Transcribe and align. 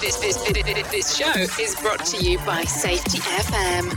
This, 0.00 0.16
this, 0.16 0.36
this, 0.90 1.16
show 1.16 1.32
is 1.34 1.74
brought 1.80 2.04
to 2.04 2.22
you 2.22 2.38
by 2.40 2.64
Safety 2.64 3.18
FM. 3.18 3.92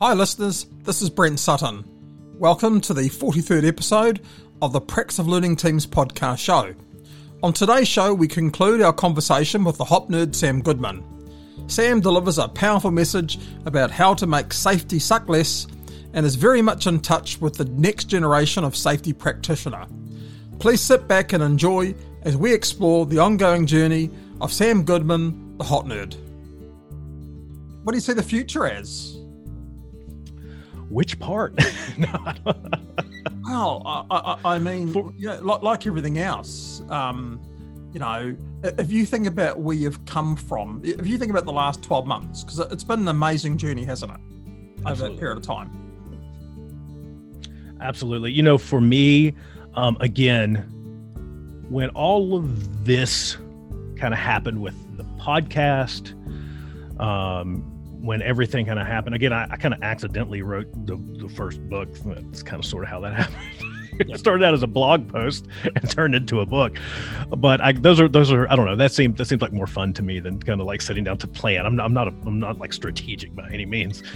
Hi, 0.00 0.14
listeners. 0.14 0.66
This 0.82 1.02
is 1.02 1.08
Brent 1.08 1.38
Sutton. 1.38 1.99
Welcome 2.40 2.80
to 2.80 2.94
the 2.94 3.10
43rd 3.10 3.68
episode 3.68 4.22
of 4.62 4.72
the 4.72 4.80
Practice 4.80 5.18
of 5.18 5.28
Learning 5.28 5.56
Teams 5.56 5.86
podcast 5.86 6.38
show. 6.38 6.74
On 7.42 7.52
today's 7.52 7.86
show, 7.86 8.14
we 8.14 8.28
conclude 8.28 8.80
our 8.80 8.94
conversation 8.94 9.62
with 9.62 9.76
the 9.76 9.84
hop 9.84 10.08
nerd 10.08 10.34
Sam 10.34 10.62
Goodman. 10.62 11.04
Sam 11.66 12.00
delivers 12.00 12.38
a 12.38 12.48
powerful 12.48 12.92
message 12.92 13.38
about 13.66 13.90
how 13.90 14.14
to 14.14 14.26
make 14.26 14.54
safety 14.54 14.98
suck 14.98 15.28
less 15.28 15.66
and 16.14 16.24
is 16.24 16.34
very 16.34 16.62
much 16.62 16.86
in 16.86 17.00
touch 17.00 17.38
with 17.42 17.56
the 17.56 17.66
next 17.66 18.04
generation 18.04 18.64
of 18.64 18.74
safety 18.74 19.12
practitioner. 19.12 19.86
Please 20.60 20.80
sit 20.80 21.06
back 21.06 21.34
and 21.34 21.42
enjoy 21.42 21.94
as 22.22 22.38
we 22.38 22.54
explore 22.54 23.04
the 23.04 23.18
ongoing 23.18 23.66
journey 23.66 24.08
of 24.40 24.50
Sam 24.50 24.84
Goodman, 24.84 25.58
the 25.58 25.64
hop 25.64 25.84
nerd. 25.84 26.16
What 27.82 27.92
do 27.92 27.98
you 27.98 28.00
see 28.00 28.14
the 28.14 28.22
future 28.22 28.66
as? 28.66 29.19
Which 30.90 31.18
part? 31.18 31.54
Well, 33.42 33.82
I, 33.84 34.38
I, 34.44 34.54
I 34.54 34.58
mean, 34.58 35.14
yeah, 35.18 35.38
like, 35.42 35.62
like 35.62 35.86
everything 35.86 36.18
else, 36.18 36.82
um, 36.88 37.40
you 37.92 37.98
know, 37.98 38.36
if 38.62 38.92
you 38.92 39.04
think 39.04 39.26
about 39.26 39.58
where 39.58 39.76
you've 39.76 40.04
come 40.04 40.36
from, 40.36 40.80
if 40.84 41.06
you 41.06 41.18
think 41.18 41.30
about 41.30 41.46
the 41.46 41.52
last 41.52 41.82
12 41.82 42.06
months, 42.06 42.44
because 42.44 42.60
it's 42.72 42.84
been 42.84 43.00
an 43.00 43.08
amazing 43.08 43.58
journey, 43.58 43.84
hasn't 43.84 44.12
it? 44.12 44.20
Over 44.20 44.90
Absolutely. 44.90 45.16
that 45.16 45.20
period 45.20 45.38
of 45.38 45.42
time. 45.42 45.90
Absolutely. 47.80 48.30
You 48.30 48.42
know, 48.42 48.56
for 48.56 48.80
me, 48.80 49.34
um, 49.74 49.96
again, 50.00 50.66
when 51.68 51.88
all 51.90 52.36
of 52.36 52.84
this 52.84 53.36
kind 53.96 54.14
of 54.14 54.20
happened 54.20 54.62
with 54.62 54.76
the 54.96 55.04
podcast, 55.18 56.12
um, 57.00 57.69
when 58.00 58.22
everything 58.22 58.66
kind 58.66 58.78
of 58.78 58.86
happened, 58.86 59.14
again, 59.14 59.32
I, 59.32 59.46
I 59.50 59.56
kind 59.56 59.74
of 59.74 59.82
accidentally 59.82 60.42
wrote 60.42 60.68
the, 60.86 60.96
the 61.18 61.28
first 61.28 61.60
book. 61.68 61.88
That's 62.04 62.42
kind 62.42 62.62
of 62.62 62.68
sort 62.68 62.84
of 62.84 62.90
how 62.90 63.00
that 63.00 63.14
happened. 63.14 63.70
it 64.00 64.18
started 64.18 64.44
out 64.44 64.54
as 64.54 64.62
a 64.62 64.66
blog 64.66 65.08
post 65.08 65.46
and 65.64 65.90
turned 65.90 66.14
into 66.14 66.40
a 66.40 66.46
book. 66.46 66.78
But 67.36 67.60
I, 67.60 67.72
those 67.72 68.00
are 68.00 68.08
those 68.08 68.32
are 68.32 68.50
I 68.50 68.56
don't 68.56 68.66
know. 68.66 68.76
That 68.76 68.92
seems 68.92 69.18
that 69.18 69.26
seems 69.26 69.42
like 69.42 69.52
more 69.52 69.66
fun 69.66 69.92
to 69.94 70.02
me 70.02 70.20
than 70.20 70.40
kind 70.40 70.60
of 70.60 70.66
like 70.66 70.80
sitting 70.80 71.04
down 71.04 71.18
to 71.18 71.26
plan. 71.26 71.66
I'm 71.66 71.76
not 71.76 71.84
I'm 71.84 71.92
not 71.92 72.08
a, 72.08 72.14
I'm 72.26 72.38
not 72.38 72.58
like 72.58 72.72
strategic 72.72 73.34
by 73.34 73.48
any 73.52 73.66
means. 73.66 74.02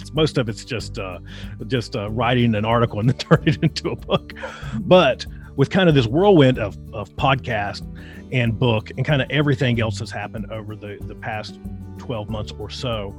It's 0.00 0.12
most 0.14 0.38
of 0.38 0.48
it's 0.48 0.64
just 0.64 0.98
uh, 0.98 1.18
just 1.66 1.96
uh, 1.96 2.08
writing 2.10 2.54
an 2.54 2.64
article 2.64 3.00
and 3.00 3.10
then 3.10 3.16
turn 3.18 3.42
it 3.46 3.58
into 3.62 3.90
a 3.90 3.96
book. 3.96 4.32
But 4.80 5.26
with 5.56 5.70
kind 5.70 5.88
of 5.88 5.94
this 5.94 6.06
whirlwind 6.06 6.58
of 6.58 6.78
of 6.92 7.10
podcast 7.16 7.82
and 8.32 8.58
book 8.58 8.90
and 8.90 9.04
kind 9.04 9.22
of 9.22 9.30
everything 9.30 9.80
else 9.80 9.98
that's 9.98 10.10
happened 10.10 10.50
over 10.50 10.76
the 10.76 10.98
the 11.02 11.14
past 11.14 11.58
12 11.98 12.30
months 12.30 12.52
or 12.58 12.70
so 12.70 13.14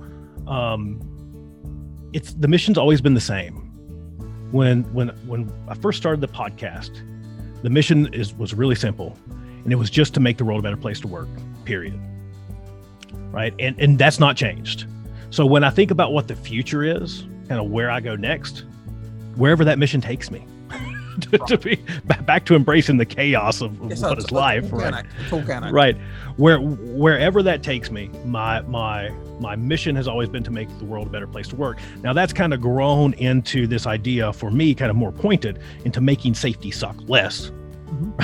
um 0.47 0.99
it's 2.13 2.33
the 2.33 2.47
mission's 2.47 2.77
always 2.77 3.01
been 3.01 3.13
the 3.13 3.21
same. 3.21 3.55
When 4.51 4.83
when 4.93 5.09
when 5.27 5.51
i 5.67 5.75
first 5.75 5.99
started 5.99 6.21
the 6.21 6.27
podcast 6.27 7.03
the 7.61 7.69
mission 7.69 8.11
is 8.13 8.33
was 8.33 8.53
really 8.53 8.75
simple 8.75 9.17
and 9.63 9.71
it 9.71 9.75
was 9.75 9.89
just 9.89 10.13
to 10.15 10.19
make 10.19 10.37
the 10.37 10.45
world 10.45 10.59
a 10.59 10.63
better 10.63 10.77
place 10.77 10.99
to 11.01 11.07
work 11.07 11.27
period. 11.65 11.99
Right? 13.31 13.53
And 13.59 13.79
and 13.79 13.99
that's 13.99 14.19
not 14.19 14.35
changed. 14.35 14.87
So 15.29 15.45
when 15.45 15.63
i 15.63 15.69
think 15.69 15.91
about 15.91 16.13
what 16.13 16.27
the 16.27 16.35
future 16.35 16.83
is 16.83 17.27
kind 17.47 17.59
of 17.61 17.69
where 17.69 17.91
i 17.91 17.99
go 17.99 18.15
next 18.15 18.63
wherever 19.35 19.63
that 19.65 19.79
mission 19.79 20.01
takes 20.01 20.31
me 20.31 20.45
to, 21.21 21.37
to 21.37 21.57
be 21.57 21.75
back 22.25 22.45
to 22.45 22.55
embracing 22.55 22.97
the 22.97 23.05
chaos 23.05 23.61
of, 23.61 23.75
so 23.97 24.09
what 24.09 24.17
is 24.17 24.31
life 24.31 24.71
right? 24.71 25.05
organic, 25.31 25.73
right. 25.73 25.97
Where 26.37 26.59
wherever 26.59 27.43
that 27.43 27.63
takes 27.63 27.91
me 27.91 28.09
my 28.25 28.61
my 28.61 29.09
my 29.39 29.55
mission 29.55 29.95
has 29.95 30.07
always 30.07 30.29
been 30.29 30.43
to 30.43 30.51
make 30.51 30.69
the 30.79 30.85
world 30.85 31.07
a 31.07 31.09
better 31.09 31.27
place 31.27 31.47
to 31.49 31.55
work. 31.55 31.79
Now 32.03 32.13
that's 32.13 32.33
kind 32.33 32.53
of 32.53 32.61
grown 32.61 33.13
into 33.13 33.67
this 33.67 33.87
idea 33.87 34.31
for 34.33 34.51
me 34.51 34.73
kind 34.73 34.89
of 34.89 34.95
more 34.95 35.11
pointed 35.11 35.59
into 35.85 36.01
making 36.01 36.35
safety 36.35 36.71
suck 36.71 36.97
less. 37.07 37.51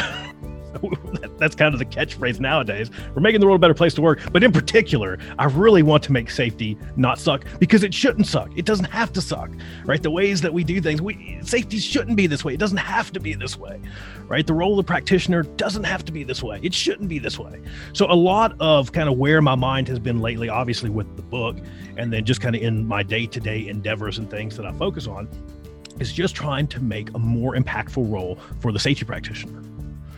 That, 0.75 1.24
that's 1.37 1.55
kind 1.55 1.73
of 1.73 1.79
the 1.79 1.85
catchphrase 1.85 2.39
nowadays. 2.39 2.89
We're 3.13 3.21
making 3.21 3.41
the 3.41 3.45
world 3.45 3.59
a 3.59 3.61
better 3.61 3.73
place 3.73 3.93
to 3.95 4.01
work. 4.01 4.21
But 4.31 4.43
in 4.43 4.51
particular 4.51 5.17
i 5.37 5.45
really 5.45 5.83
want 5.83 6.03
to 6.03 6.11
make 6.11 6.29
safety 6.29 6.77
not 6.95 7.19
suck 7.19 7.45
because 7.59 7.83
it 7.83 7.93
shouldn't 7.93 8.27
suck. 8.27 8.49
It 8.55 8.65
doesn't 8.65 8.85
have 8.85 9.11
to 9.13 9.21
suck 9.21 9.51
right? 9.85 10.01
The 10.01 10.11
ways 10.11 10.41
that 10.41 10.53
we 10.53 10.63
do 10.63 10.81
things 10.81 11.01
we 11.01 11.39
safety 11.41 11.77
shouldn't 11.79 12.17
be 12.17 12.27
this 12.27 12.43
way. 12.43 12.53
It 12.53 12.59
doesn't 12.59 12.77
have 12.77 13.11
to 13.13 13.19
be 13.19 13.33
this 13.33 13.57
way 13.57 13.79
right? 14.27 14.45
The 14.45 14.53
role 14.53 14.79
of 14.79 14.85
the 14.85 14.87
practitioner 14.87 15.43
doesn't 15.43 15.83
have 15.83 16.03
to 16.05 16.11
be 16.11 16.23
this 16.23 16.41
way. 16.41 16.59
It 16.63 16.73
shouldn't 16.73 17.09
be 17.09 17.19
this 17.19 17.37
way. 17.37 17.61
So 17.93 18.11
a 18.11 18.15
lot 18.15 18.55
of 18.59 18.91
kind 18.91 19.07
of 19.07 19.17
where 19.17 19.41
my 19.41 19.55
mind 19.55 19.87
has 19.87 19.99
been 19.99 20.19
lately 20.19 20.49
obviously 20.49 20.89
with 20.89 21.15
the 21.15 21.21
book 21.21 21.57
and 21.97 22.11
then 22.11 22.25
just 22.25 22.41
kind 22.41 22.55
of 22.55 22.61
in 22.61 22.87
my 22.87 23.03
day-to-day 23.03 23.67
endeavors 23.67 24.17
and 24.17 24.29
things 24.29 24.57
that 24.57 24.65
i 24.65 24.71
focus 24.73 25.07
on 25.07 25.27
is 25.99 26.11
just 26.11 26.35
trying 26.35 26.67
to 26.67 26.81
make 26.81 27.13
a 27.13 27.19
more 27.19 27.55
impactful 27.55 28.11
role 28.11 28.37
for 28.59 28.71
the 28.71 28.79
safety 28.79 29.05
practitioner 29.05 29.61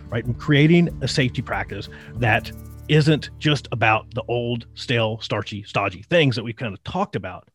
right? 0.09 0.25
And 0.25 0.37
creating 0.37 0.89
a 1.01 1.07
safety 1.07 1.41
practice 1.41 1.89
that 2.15 2.51
isn't 2.87 3.29
just 3.39 3.67
about 3.71 4.13
the 4.13 4.23
old 4.27 4.65
stale 4.75 5.19
starchy 5.19 5.63
stodgy 5.63 6.03
things 6.03 6.35
that 6.35 6.43
we've 6.43 6.55
kind 6.55 6.73
of 6.73 6.81
talked 6.85 7.17
about 7.17 7.49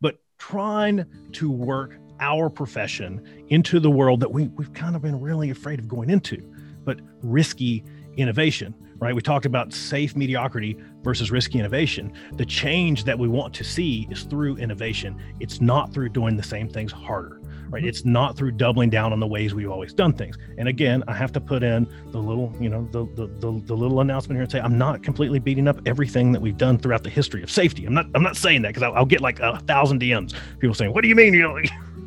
but 0.00 0.16
trying 0.38 1.04
to 1.32 1.50
work 1.50 1.98
our 2.20 2.48
profession 2.48 3.44
into 3.48 3.78
the 3.78 3.90
world 3.90 4.20
that 4.20 4.32
we, 4.32 4.48
we've 4.48 4.72
kind 4.72 4.96
of 4.96 5.02
been 5.02 5.20
really 5.20 5.50
afraid 5.50 5.78
of 5.78 5.88
going 5.88 6.08
into 6.08 6.42
but 6.84 7.00
risky 7.22 7.84
innovation 8.16 8.74
right? 9.02 9.16
We 9.16 9.20
talked 9.20 9.46
about 9.46 9.72
safe 9.72 10.14
mediocrity 10.14 10.78
versus 11.02 11.32
risky 11.32 11.58
innovation. 11.58 12.12
The 12.34 12.46
change 12.46 13.02
that 13.02 13.18
we 13.18 13.26
want 13.26 13.52
to 13.54 13.64
see 13.64 14.06
is 14.12 14.22
through 14.22 14.58
innovation. 14.58 15.20
It's 15.40 15.60
not 15.60 15.92
through 15.92 16.10
doing 16.10 16.36
the 16.36 16.42
same 16.44 16.68
things 16.68 16.92
harder 16.92 17.40
right? 17.72 17.80
Mm-hmm. 17.80 17.88
It's 17.88 18.04
not 18.04 18.36
through 18.36 18.52
doubling 18.52 18.90
down 18.90 19.12
on 19.12 19.20
the 19.20 19.26
ways 19.26 19.54
we've 19.54 19.70
always 19.70 19.92
done 19.92 20.12
things. 20.12 20.36
And 20.58 20.68
again 20.72 21.04
i 21.06 21.12
have 21.12 21.32
to 21.32 21.40
put 21.40 21.62
in 21.62 21.86
the 22.10 22.18
little 22.18 22.52
you 22.60 22.68
know 22.68 22.88
the 22.90 23.04
the, 23.14 23.26
the, 23.38 23.62
the 23.66 23.76
little 23.76 24.00
announcement 24.00 24.36
here 24.36 24.42
and 24.42 24.50
say 24.50 24.60
i'm 24.60 24.78
not 24.78 25.02
completely 25.02 25.38
beating 25.38 25.68
up 25.68 25.80
everything 25.86 26.32
that 26.32 26.40
we've 26.40 26.56
done 26.56 26.78
throughout 26.78 27.02
the 27.02 27.10
history 27.10 27.42
of 27.42 27.50
safety. 27.50 27.84
I'm 27.84 27.94
not 27.94 28.06
i'm 28.14 28.22
not 28.22 28.36
saying 28.36 28.62
that 28.62 28.68
because 28.68 28.82
I'll, 28.82 28.94
I'll 28.94 29.06
get 29.06 29.20
like 29.20 29.38
a 29.40 29.58
thousand 29.60 30.00
dms 30.00 30.34
people 30.58 30.74
saying 30.74 30.92
what 30.92 31.02
do 31.02 31.08
you 31.08 31.14
mean 31.14 31.34
you 31.34 31.42
know 31.42 31.58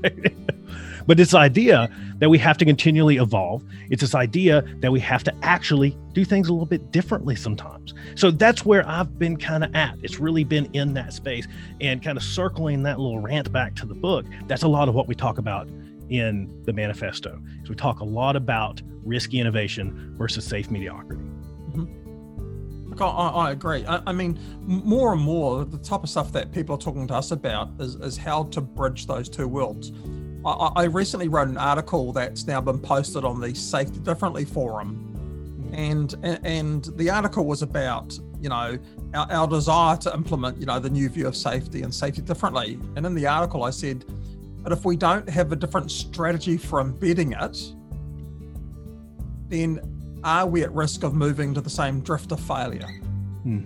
but 1.07 1.17
this 1.17 1.33
idea 1.33 1.89
that 2.17 2.29
we 2.29 2.38
have 2.38 2.57
to 2.57 2.66
continually 2.66 3.17
evolve 3.17 3.63
it's 3.89 4.01
this 4.01 4.16
idea 4.16 4.63
that 4.79 4.91
we 4.91 4.99
have 4.99 5.23
to 5.23 5.33
actually 5.41 5.97
do 6.13 6.25
things 6.25 6.47
a 6.47 6.51
little 6.51 6.66
bit 6.66 6.91
differently 6.91 7.35
sometimes. 7.35 7.93
So 8.16 8.31
that's 8.31 8.66
where 8.66 8.88
i've 8.88 9.17
been 9.19 9.38
kind 9.38 9.63
of 9.63 9.73
at. 9.75 9.95
It's 10.01 10.19
really 10.19 10.43
been 10.43 10.69
in 10.73 10.93
that 10.93 11.13
space 11.13 11.47
and 11.81 12.03
kind 12.03 12.17
of 12.17 12.23
circling 12.23 12.83
that 12.83 12.99
little 12.99 13.19
rant 13.19 13.51
back 13.51 13.75
to 13.75 13.85
the 13.85 13.95
book. 13.95 14.25
That's 14.47 14.63
a 14.63 14.67
lot 14.67 14.89
of 14.89 14.95
what 14.95 15.07
we 15.07 15.16
talk 15.16 15.38
about 15.38 15.69
in 16.09 16.61
the 16.66 16.73
manifesto 16.73 17.41
so 17.63 17.69
we 17.69 17.75
talk 17.75 17.99
a 17.99 18.05
lot 18.05 18.35
about 18.35 18.81
risky 19.03 19.39
innovation 19.39 20.13
versus 20.17 20.45
safe 20.45 20.69
mediocrity. 20.69 21.23
Mm-hmm. 21.72 23.01
I, 23.01 23.05
I 23.05 23.27
I 23.47 23.51
agree. 23.51 23.85
I, 23.85 24.01
I 24.07 24.11
mean, 24.11 24.39
more 24.61 25.13
and 25.13 25.22
more, 25.22 25.66
the 25.66 25.77
type 25.77 26.03
of 26.03 26.09
stuff 26.09 26.31
that 26.33 26.51
people 26.51 26.75
are 26.75 26.79
talking 26.79 27.07
to 27.07 27.13
us 27.16 27.31
about 27.31 27.69
is, 27.79 27.95
is 27.95 28.17
how 28.17 28.43
to 28.45 28.61
bridge 28.61 29.07
those 29.07 29.29
two 29.29 29.47
worlds. 29.47 29.91
I, 30.46 30.72
I 30.76 30.84
recently 30.86 31.28
wrote 31.28 31.47
an 31.47 31.58
article 31.58 32.14
that's 32.14 32.46
now 32.46 32.62
been 32.62 32.80
posted 32.80 33.26
on 33.26 33.40
the 33.40 33.53
Safety 33.56 34.00
Differently 34.00 34.46
forum, 34.46 35.70
and 35.74 36.14
and, 36.24 36.46
and 36.46 36.84
the 36.97 37.09
article 37.09 37.46
was 37.46 37.62
about 37.62 38.18
you 38.40 38.50
know 38.50 38.78
our, 39.14 39.32
our 39.32 39.47
desire 39.47 39.97
to 39.97 40.14
implement 40.14 40.58
you 40.58 40.66
know 40.66 40.80
the 40.80 40.90
new 40.90 41.09
view 41.09 41.28
of 41.28 41.36
safety 41.36 41.82
and 41.82 41.94
safety 41.94 42.22
differently. 42.22 42.80
And 42.96 43.06
in 43.06 43.16
the 43.16 43.28
article, 43.28 43.64
I 43.64 43.72
said, 43.72 44.06
but 44.62 44.72
if 44.72 44.86
we 44.86 44.96
don't 44.96 45.28
have 45.30 45.52
a 45.52 45.56
different 45.56 45.92
strategy 45.92 46.58
for 46.58 46.82
embedding 46.82 47.34
it, 47.34 47.74
then 49.47 49.80
are 50.24 50.47
we 50.47 50.64
at 50.64 50.72
risk 50.74 51.03
of 51.03 51.14
moving 51.14 51.53
to 51.53 51.62
the 51.62 51.70
same 51.70 52.02
drift 52.02 52.32
of 52.32 52.40
failure? 52.40 52.88
Hmm. 53.44 53.64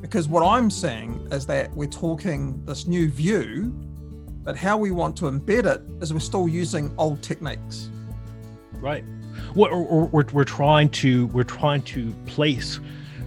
Because 0.00 0.28
what 0.28 0.42
I'm 0.42 0.70
seeing 0.70 1.26
is 1.30 1.46
that 1.46 1.70
we're 1.74 1.88
talking 1.88 2.64
this 2.64 2.86
new 2.86 3.10
view, 3.10 3.74
but 4.46 4.56
how 4.56 4.78
we 4.78 4.92
want 4.92 5.16
to 5.18 5.24
embed 5.24 5.66
it 5.66 5.82
is 6.00 6.14
we're 6.14 6.20
still 6.20 6.48
using 6.48 6.94
old 6.96 7.20
techniques. 7.20 7.90
right 8.80 9.04
we're, 9.54 9.76
we're, 9.76 10.04
we're, 10.06 10.24
we're 10.32 10.44
trying 10.44 10.88
to 10.88 11.26
we're 11.28 11.42
trying 11.44 11.82
to 11.82 12.12
place 12.24 12.80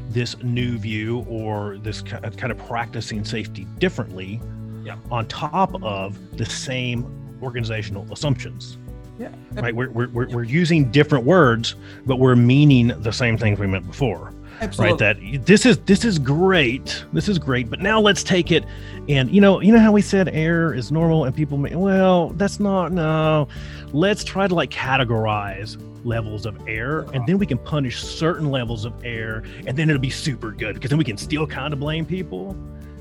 this 0.10 0.42
new 0.42 0.78
view 0.80 1.24
or 1.30 1.78
this 1.78 2.02
kind 2.02 2.26
of 2.52 2.58
practicing 2.58 3.24
safety 3.24 3.68
differently 3.78 4.42
Yeah. 4.84 4.96
on 5.12 5.28
top 5.28 5.72
of 5.84 6.18
the 6.38 6.46
same 6.46 7.06
organizational 7.44 8.08
assumptions 8.12 8.78
Yeah. 9.20 9.30
Right. 9.54 9.76
We're, 9.76 9.90
we're, 9.92 10.08
we're, 10.10 10.30
we're 10.30 10.44
using 10.44 10.90
different 10.92 11.26
words, 11.26 11.76
but 12.06 12.18
we're 12.18 12.36
meaning 12.38 12.88
the 13.02 13.12
same 13.12 13.38
things 13.38 13.60
we 13.60 13.68
meant 13.68 13.86
before. 13.86 14.34
Absolutely. 14.62 15.06
Right. 15.06 15.22
That 15.34 15.46
this 15.46 15.66
is 15.66 15.78
this 15.80 16.04
is 16.04 16.20
great. 16.20 17.06
This 17.14 17.30
is 17.30 17.40
great. 17.40 17.70
But 17.70 17.80
now 17.80 18.00
let's 18.00 18.24
take 18.24 18.52
it 18.52 18.66
and 19.08 19.32
you 19.32 19.42
know, 19.42 19.62
you 19.62 19.72
know 19.72 19.80
how 19.80 19.92
we 19.92 20.02
said 20.02 20.30
air 20.30 20.74
is 20.74 20.92
normal 20.92 21.26
and 21.26 21.36
people 21.36 21.58
may 21.58 21.76
well, 21.76 22.30
that's 22.32 22.60
not 22.60 22.92
no. 22.92 23.48
Let's 23.94 24.24
try 24.24 24.48
to 24.48 24.56
like 24.56 24.70
categorize 24.70 25.78
levels 26.06 26.46
of 26.46 26.56
air 26.68 27.00
and 27.00 27.10
uh-huh. 27.10 27.24
then 27.28 27.38
we 27.38 27.46
can 27.46 27.58
punish 27.58 28.02
certain 28.02 28.52
levels 28.52 28.86
of 28.86 28.94
air 29.04 29.44
and 29.66 29.78
then 29.78 29.90
it'll 29.90 30.02
be 30.02 30.10
super 30.10 30.52
good 30.52 30.76
because 30.76 30.90
then 30.90 30.98
we 30.98 31.06
can 31.06 31.18
still 31.18 31.48
kind 31.48 31.74
of 31.74 31.80
blame 31.80 32.06
people. 32.06 32.56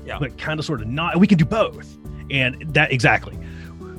Yeah. 0.05 0.17
But 0.19 0.37
kind 0.37 0.59
of 0.59 0.65
sort 0.65 0.81
of 0.81 0.87
not 0.87 1.17
we 1.17 1.27
can 1.27 1.37
do 1.37 1.45
both. 1.45 1.97
And 2.31 2.73
that 2.73 2.91
exactly. 2.91 3.37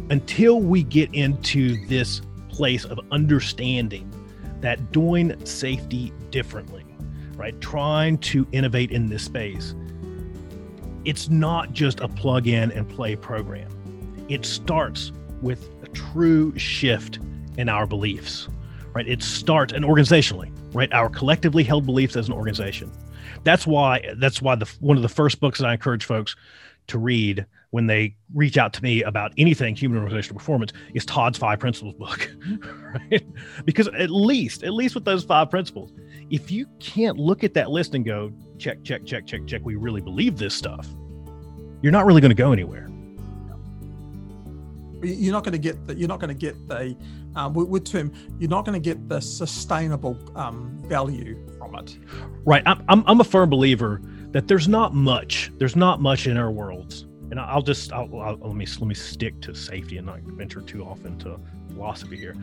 Until 0.08 0.60
we 0.60 0.82
get 0.82 1.12
into 1.14 1.84
this 1.86 2.22
place 2.48 2.84
of 2.84 2.98
understanding 3.12 4.10
that 4.60 4.92
doing 4.92 5.34
safety 5.46 6.12
differently 6.30 6.84
right? 7.40 7.58
Trying 7.62 8.18
to 8.18 8.46
innovate 8.52 8.90
in 8.90 9.08
this 9.08 9.24
space. 9.24 9.74
It's 11.06 11.30
not 11.30 11.72
just 11.72 12.00
a 12.00 12.08
plug 12.08 12.46
in 12.46 12.70
and 12.72 12.86
play 12.86 13.16
program. 13.16 13.70
It 14.28 14.44
starts 14.44 15.10
with 15.40 15.70
a 15.82 15.88
true 15.88 16.56
shift 16.58 17.18
in 17.56 17.70
our 17.70 17.86
beliefs, 17.86 18.46
right? 18.92 19.08
It 19.08 19.22
starts 19.22 19.72
and 19.72 19.86
organizationally, 19.86 20.52
right? 20.74 20.92
Our 20.92 21.08
collectively 21.08 21.64
held 21.64 21.86
beliefs 21.86 22.14
as 22.14 22.28
an 22.28 22.34
organization. 22.34 22.92
That's 23.42 23.66
why 23.66 24.04
that's 24.18 24.42
why 24.42 24.54
the 24.54 24.70
one 24.80 24.98
of 24.98 25.02
the 25.02 25.08
first 25.08 25.40
books 25.40 25.60
that 25.60 25.66
I 25.66 25.72
encourage 25.72 26.04
folks 26.04 26.36
to 26.88 26.98
read 26.98 27.46
when 27.70 27.86
they 27.86 28.16
reach 28.34 28.58
out 28.58 28.72
to 28.74 28.82
me 28.82 29.02
about 29.02 29.32
anything 29.38 29.74
human 29.74 29.98
organizational 29.98 30.38
performance 30.38 30.72
is 30.92 31.06
Todd's 31.06 31.38
five 31.38 31.58
principles 31.58 31.94
book, 31.94 32.30
right? 32.94 33.24
Because 33.64 33.88
at 33.88 34.10
least, 34.10 34.62
at 34.62 34.74
least 34.74 34.94
with 34.94 35.04
those 35.04 35.24
five 35.24 35.48
principles, 35.50 35.92
if 36.30 36.50
you 36.50 36.66
can't 36.78 37.18
look 37.18 37.44
at 37.44 37.54
that 37.54 37.70
list 37.70 37.94
and 37.94 38.04
go, 38.04 38.32
check, 38.58 38.82
check, 38.84 39.04
check, 39.04 39.26
check, 39.26 39.46
check, 39.46 39.60
we 39.64 39.74
really 39.74 40.00
believe 40.00 40.38
this 40.38 40.54
stuff, 40.54 40.88
you're 41.82 41.92
not 41.92 42.06
really 42.06 42.20
going 42.20 42.30
to 42.30 42.36
go 42.36 42.52
anywhere. 42.52 42.88
You're 45.02 45.32
not 45.32 45.44
going 45.44 45.52
to 45.52 45.58
get 45.58 45.86
the, 45.86 45.94
you're 45.94 46.08
not 46.08 46.20
going 46.20 46.28
to 46.28 46.34
get 46.34 46.68
the 46.68 46.94
um, 47.34 47.54
with, 47.54 47.84
term 47.84 48.12
you're 48.38 48.50
not 48.50 48.66
going 48.66 48.80
to 48.80 48.84
get 48.84 49.08
the 49.08 49.20
sustainable 49.20 50.18
um, 50.36 50.76
value 50.84 51.38
from 51.56 51.74
it. 51.76 51.98
Right. 52.44 52.62
I'm, 52.66 52.84
I'm, 52.88 53.04
I'm 53.06 53.20
a 53.20 53.24
firm 53.24 53.48
believer 53.48 54.02
that 54.32 54.46
there's 54.46 54.68
not 54.68 54.94
much 54.94 55.50
there's 55.56 55.74
not 55.74 56.02
much 56.02 56.26
in 56.26 56.36
our 56.36 56.50
worlds 56.50 57.06
and 57.30 57.40
I'll 57.40 57.62
just 57.62 57.92
I'll, 57.92 58.14
I'll, 58.20 58.36
let 58.36 58.54
me 58.54 58.66
let 58.66 58.86
me 58.86 58.94
stick 58.94 59.40
to 59.42 59.54
safety 59.54 59.96
and 59.96 60.06
not 60.06 60.20
venture 60.20 60.60
too 60.60 60.84
off 60.84 61.04
into 61.06 61.38
philosophy 61.68 62.16
here. 62.16 62.34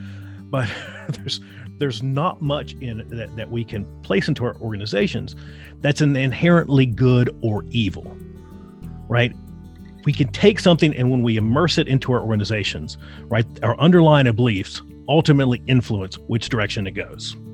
But 0.50 0.70
there's 1.10 1.42
there's 1.78 2.02
not 2.02 2.42
much 2.42 2.74
in 2.74 3.08
that, 3.10 3.36
that 3.36 3.52
we 3.52 3.64
can 3.64 3.86
place 4.02 4.28
into 4.28 4.46
our 4.46 4.56
organizations 4.58 5.36
that's 5.82 6.02
an 6.02 6.16
inherently 6.16 6.86
good 6.86 7.30
or 7.42 7.64
evil, 7.70 8.18
right? 9.08 9.36
We 10.06 10.14
can 10.14 10.30
take 10.30 10.60
something 10.60 10.96
and 10.96 11.12
when 11.12 11.22
we 11.22 11.38
immerse 11.38 11.78
it 11.78 11.88
into 11.88 12.14
our 12.14 12.22
organizations, 12.22 12.98
right, 13.26 13.46
our 13.62 13.78
underlying 13.80 14.32
beliefs 14.34 14.82
ultimately 15.08 15.62
influence 15.68 16.18
which 16.18 16.50
direction 16.50 16.88
it 16.88 16.92
goes. 16.92 17.36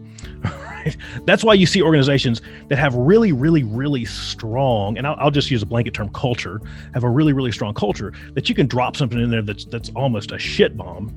Right? 0.43 0.97
That's 1.25 1.45
why 1.45 1.53
you 1.53 1.65
see 1.65 1.81
organizations 1.81 2.41
that 2.67 2.77
have 2.77 2.93
really, 2.93 3.31
really, 3.31 3.63
really 3.63 4.03
strong, 4.03 4.97
and 4.97 5.07
I'll, 5.07 5.15
I'll, 5.17 5.31
just 5.31 5.49
use 5.49 5.61
a 5.61 5.65
blanket 5.65 5.93
term, 5.93 6.09
culture, 6.09 6.59
have 6.93 7.05
a 7.05 7.09
really, 7.09 7.31
really 7.31 7.53
strong 7.53 7.73
culture 7.73 8.11
that 8.33 8.49
you 8.49 8.55
can 8.55 8.67
drop 8.67 8.97
something 8.97 9.17
in 9.17 9.29
there 9.29 9.41
that's 9.41 9.63
that's 9.63 9.89
almost 9.95 10.33
a 10.33 10.39
shit 10.39 10.75
bomb, 10.75 11.07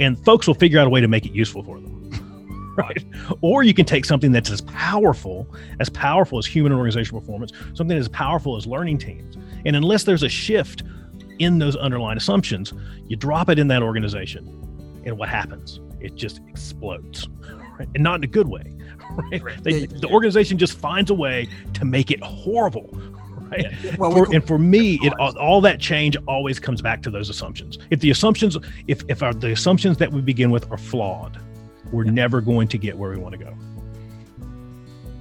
and 0.00 0.22
folks 0.24 0.46
will 0.46 0.54
figure 0.54 0.78
out 0.78 0.86
a 0.86 0.90
way 0.90 1.00
to 1.00 1.08
make 1.08 1.26
it 1.26 1.32
useful 1.32 1.62
for 1.62 1.80
them. 1.80 2.74
right? 2.76 3.04
Or 3.40 3.62
you 3.62 3.72
can 3.72 3.86
take 3.86 4.04
something 4.04 4.32
that's 4.32 4.50
as 4.50 4.60
powerful, 4.62 5.46
as 5.80 5.88
powerful 5.88 6.38
as 6.38 6.46
human 6.46 6.72
organizational 6.72 7.20
performance, 7.20 7.52
something 7.74 7.96
as 7.96 8.08
powerful 8.08 8.56
as 8.56 8.66
learning 8.66 8.98
teams, 8.98 9.36
and 9.64 9.74
unless 9.74 10.04
there's 10.04 10.22
a 10.22 10.28
shift 10.28 10.82
in 11.38 11.58
those 11.58 11.76
underlying 11.76 12.16
assumptions, 12.16 12.72
you 13.08 13.16
drop 13.16 13.48
it 13.48 13.58
in 13.58 13.68
that 13.68 13.82
organization, 13.82 14.46
and 15.04 15.18
what 15.18 15.28
happens? 15.28 15.80
It 16.00 16.14
just 16.14 16.40
explodes, 16.48 17.28
right? 17.78 17.88
and 17.94 18.02
not 18.02 18.16
in 18.16 18.24
a 18.24 18.28
good 18.28 18.48
way 18.48 18.76
right? 19.42 19.62
They, 19.62 19.86
the 19.86 20.08
organization 20.08 20.58
just 20.58 20.78
finds 20.78 21.10
a 21.10 21.14
way 21.14 21.48
to 21.74 21.84
make 21.84 22.10
it 22.10 22.22
horrible. 22.22 22.88
Right. 23.50 23.66
Yeah. 23.84 23.94
Well, 23.96 24.12
for, 24.12 24.34
and 24.34 24.44
for 24.44 24.58
me, 24.58 24.98
it 25.02 25.12
all, 25.20 25.38
all, 25.38 25.60
that 25.60 25.78
change 25.78 26.16
always 26.26 26.58
comes 26.58 26.82
back 26.82 27.00
to 27.02 27.10
those 27.10 27.30
assumptions. 27.30 27.78
If 27.90 28.00
the 28.00 28.10
assumptions, 28.10 28.56
if 28.88 29.04
if 29.08 29.22
our, 29.22 29.32
the 29.32 29.52
assumptions 29.52 29.98
that 29.98 30.10
we 30.10 30.20
begin 30.20 30.50
with 30.50 30.68
are 30.72 30.76
flawed, 30.76 31.38
we're 31.92 32.04
yeah. 32.04 32.10
never 32.10 32.40
going 32.40 32.66
to 32.68 32.78
get 32.78 32.98
where 32.98 33.12
we 33.12 33.18
want 33.18 33.38
to 33.38 33.44
go. 33.44 33.54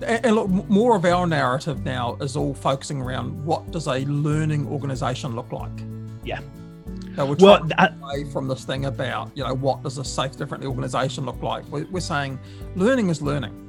And, 0.01 0.25
and 0.25 0.36
look, 0.36 0.50
more 0.50 0.95
of 0.95 1.06
our 1.06 1.27
narrative 1.27 1.86
now 1.86 2.16
is 2.19 2.36
all 2.36 2.56
focusing 2.56 3.00
around 3.00 3.45
what 3.45 3.69
does 3.69 3.86
a 3.86 4.00
learning 4.06 4.68
organization 4.68 5.36
look 5.36 5.51
like? 5.51 5.72
Yeah. 6.24 6.39
So 7.16 7.27
we're 7.27 7.36
well, 7.36 7.69
I, 7.77 7.89
away 8.01 8.31
from 8.31 8.48
this 8.48 8.66
thing 8.66 8.86
about 8.86 9.31
you 9.36 9.44
know 9.44 9.54
what 9.54 9.83
does 9.83 10.00
a 10.00 10.04
safe, 10.04 10.36
different 10.36 10.66
organization 10.66 11.25
look 11.25 11.44
like? 11.44 11.63
We're, 11.68 11.86
we're 11.92 12.00
saying 12.00 12.39
learning 12.75 13.10
is 13.10 13.22
learning 13.22 13.66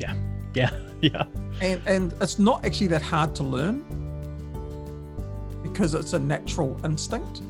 yeah. 0.00 0.14
Yeah. 0.54 0.70
Yeah. 1.02 1.24
And 1.60 1.80
and 1.86 2.14
it's 2.20 2.38
not 2.38 2.64
actually 2.64 2.88
that 2.88 3.02
hard 3.02 3.34
to 3.36 3.42
learn 3.42 3.84
because 5.62 5.94
it's 5.94 6.12
a 6.14 6.18
natural 6.18 6.78
instinct. 6.84 7.42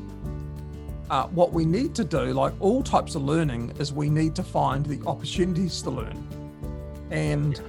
Uh, 1.09 1.27
what 1.27 1.51
we 1.51 1.65
need 1.65 1.93
to 1.95 2.03
do, 2.03 2.33
like 2.33 2.53
all 2.59 2.81
types 2.81 3.15
of 3.15 3.23
learning, 3.23 3.73
is 3.79 3.91
we 3.91 4.09
need 4.09 4.33
to 4.35 4.43
find 4.43 4.85
the 4.85 5.05
opportunities 5.05 5.81
to 5.81 5.89
learn. 5.89 6.27
And 7.09 7.61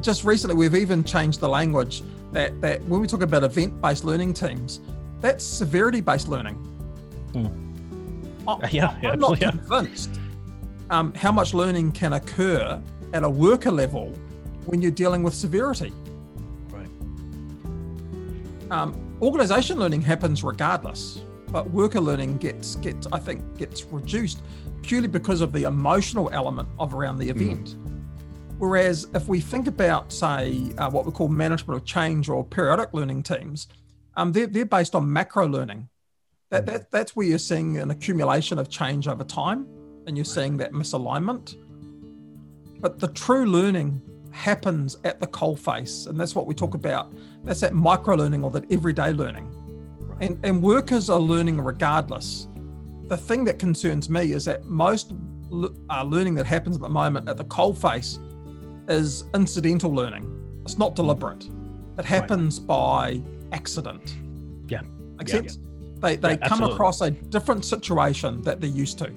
just 0.00 0.24
recently, 0.24 0.56
we've 0.56 0.74
even 0.74 1.04
changed 1.04 1.38
the 1.38 1.48
language 1.48 2.02
that, 2.32 2.60
that 2.60 2.82
when 2.84 3.00
we 3.00 3.06
talk 3.06 3.22
about 3.22 3.44
event 3.44 3.80
based 3.80 4.04
learning 4.04 4.34
teams, 4.34 4.80
that's 5.20 5.44
severity 5.44 6.00
based 6.00 6.28
learning. 6.28 6.56
Mm. 7.32 7.68
I, 8.48 8.68
yeah, 8.72 8.96
I'm 9.02 9.20
not 9.20 9.40
yeah. 9.40 9.50
convinced 9.50 10.18
um, 10.90 11.12
how 11.14 11.30
much 11.30 11.54
learning 11.54 11.92
can 11.92 12.14
occur 12.14 12.82
at 13.12 13.22
a 13.22 13.30
worker 13.30 13.70
level 13.70 14.12
when 14.68 14.82
you're 14.82 14.90
dealing 14.90 15.22
with 15.22 15.32
severity. 15.32 15.92
Right. 16.70 16.88
Um, 18.70 19.16
organization 19.22 19.78
learning 19.78 20.02
happens 20.02 20.44
regardless, 20.44 21.22
but 21.50 21.70
worker 21.70 22.00
learning 22.00 22.36
gets 22.36 22.76
gets 22.76 23.06
I 23.10 23.18
think 23.18 23.56
gets 23.56 23.84
reduced 23.84 24.42
purely 24.82 25.08
because 25.08 25.40
of 25.40 25.52
the 25.52 25.64
emotional 25.64 26.28
element 26.32 26.68
of 26.78 26.92
around 26.94 27.18
the 27.18 27.30
event. 27.30 27.68
Mm. 27.68 27.88
Whereas 28.58 29.06
if 29.14 29.26
we 29.28 29.40
think 29.40 29.68
about, 29.68 30.12
say, 30.12 30.72
uh, 30.78 30.90
what 30.90 31.06
we 31.06 31.12
call 31.12 31.28
management 31.28 31.80
of 31.80 31.86
change 31.86 32.28
or 32.28 32.44
periodic 32.44 32.92
learning 32.92 33.22
teams, 33.22 33.68
um, 34.16 34.32
they're, 34.32 34.48
they're 34.48 34.66
based 34.66 34.94
on 34.94 35.10
macro 35.10 35.46
learning. 35.46 35.88
That, 36.50 36.66
that, 36.66 36.90
that's 36.90 37.14
where 37.14 37.26
you're 37.26 37.38
seeing 37.38 37.78
an 37.78 37.90
accumulation 37.90 38.58
of 38.58 38.68
change 38.68 39.06
over 39.06 39.22
time 39.22 39.66
and 40.06 40.16
you're 40.16 40.24
seeing 40.24 40.56
that 40.56 40.72
misalignment. 40.72 41.56
But 42.80 42.98
the 42.98 43.08
true 43.08 43.46
learning 43.46 44.02
happens 44.38 44.96
at 45.02 45.18
the 45.18 45.26
coalface. 45.26 46.06
And 46.06 46.18
that's 46.18 46.34
what 46.34 46.46
we 46.46 46.54
talk 46.54 46.74
about. 46.74 47.12
That's 47.44 47.60
that 47.60 47.74
micro 47.74 48.14
learning 48.14 48.44
or 48.44 48.50
that 48.52 48.70
everyday 48.70 49.12
learning. 49.12 49.50
Right. 49.98 50.30
And, 50.30 50.38
and 50.44 50.62
workers 50.62 51.10
are 51.10 51.18
learning 51.18 51.60
regardless. 51.60 52.46
The 53.08 53.16
thing 53.16 53.44
that 53.46 53.58
concerns 53.58 54.08
me 54.08 54.32
is 54.32 54.44
that 54.44 54.64
most 54.64 55.12
uh, 55.90 56.04
learning 56.04 56.36
that 56.36 56.46
happens 56.46 56.76
at 56.76 56.82
the 56.82 56.88
moment 56.88 57.28
at 57.28 57.36
the 57.36 57.44
coalface 57.44 58.18
is 58.88 59.24
incidental 59.34 59.92
learning. 59.92 60.24
It's 60.62 60.78
not 60.78 60.94
deliberate. 60.94 61.48
It 61.98 62.04
happens 62.04 62.60
right. 62.60 62.66
by 62.68 63.22
accident. 63.52 64.16
Yeah. 64.68 64.82
Makes 65.16 65.32
yeah. 65.32 65.38
sense? 65.38 65.58
They, 65.96 66.14
they 66.14 66.38
yeah, 66.38 66.48
come 66.48 66.62
across 66.62 67.00
a 67.00 67.10
different 67.10 67.64
situation 67.64 68.40
that 68.42 68.60
they're 68.60 68.70
used 68.70 68.98
to. 68.98 69.12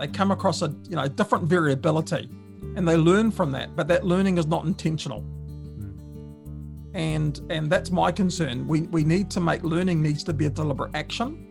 They 0.00 0.08
come 0.08 0.32
across 0.32 0.62
a 0.62 0.74
you 0.88 0.96
know 0.96 1.06
different 1.06 1.44
variability 1.44 2.28
and 2.76 2.88
they 2.88 2.96
learn 2.96 3.30
from 3.30 3.50
that 3.52 3.74
but 3.76 3.88
that 3.88 4.04
learning 4.04 4.38
is 4.38 4.46
not 4.46 4.64
intentional. 4.64 5.20
Mm. 5.20 6.90
and 6.94 7.40
and 7.50 7.70
that's 7.70 7.90
my 7.90 8.10
concern. 8.12 8.66
We 8.66 8.82
we 8.82 9.04
need 9.04 9.30
to 9.32 9.40
make 9.40 9.62
learning 9.62 10.02
needs 10.02 10.24
to 10.24 10.32
be 10.32 10.46
a 10.46 10.50
deliberate 10.50 10.94
action. 10.94 11.48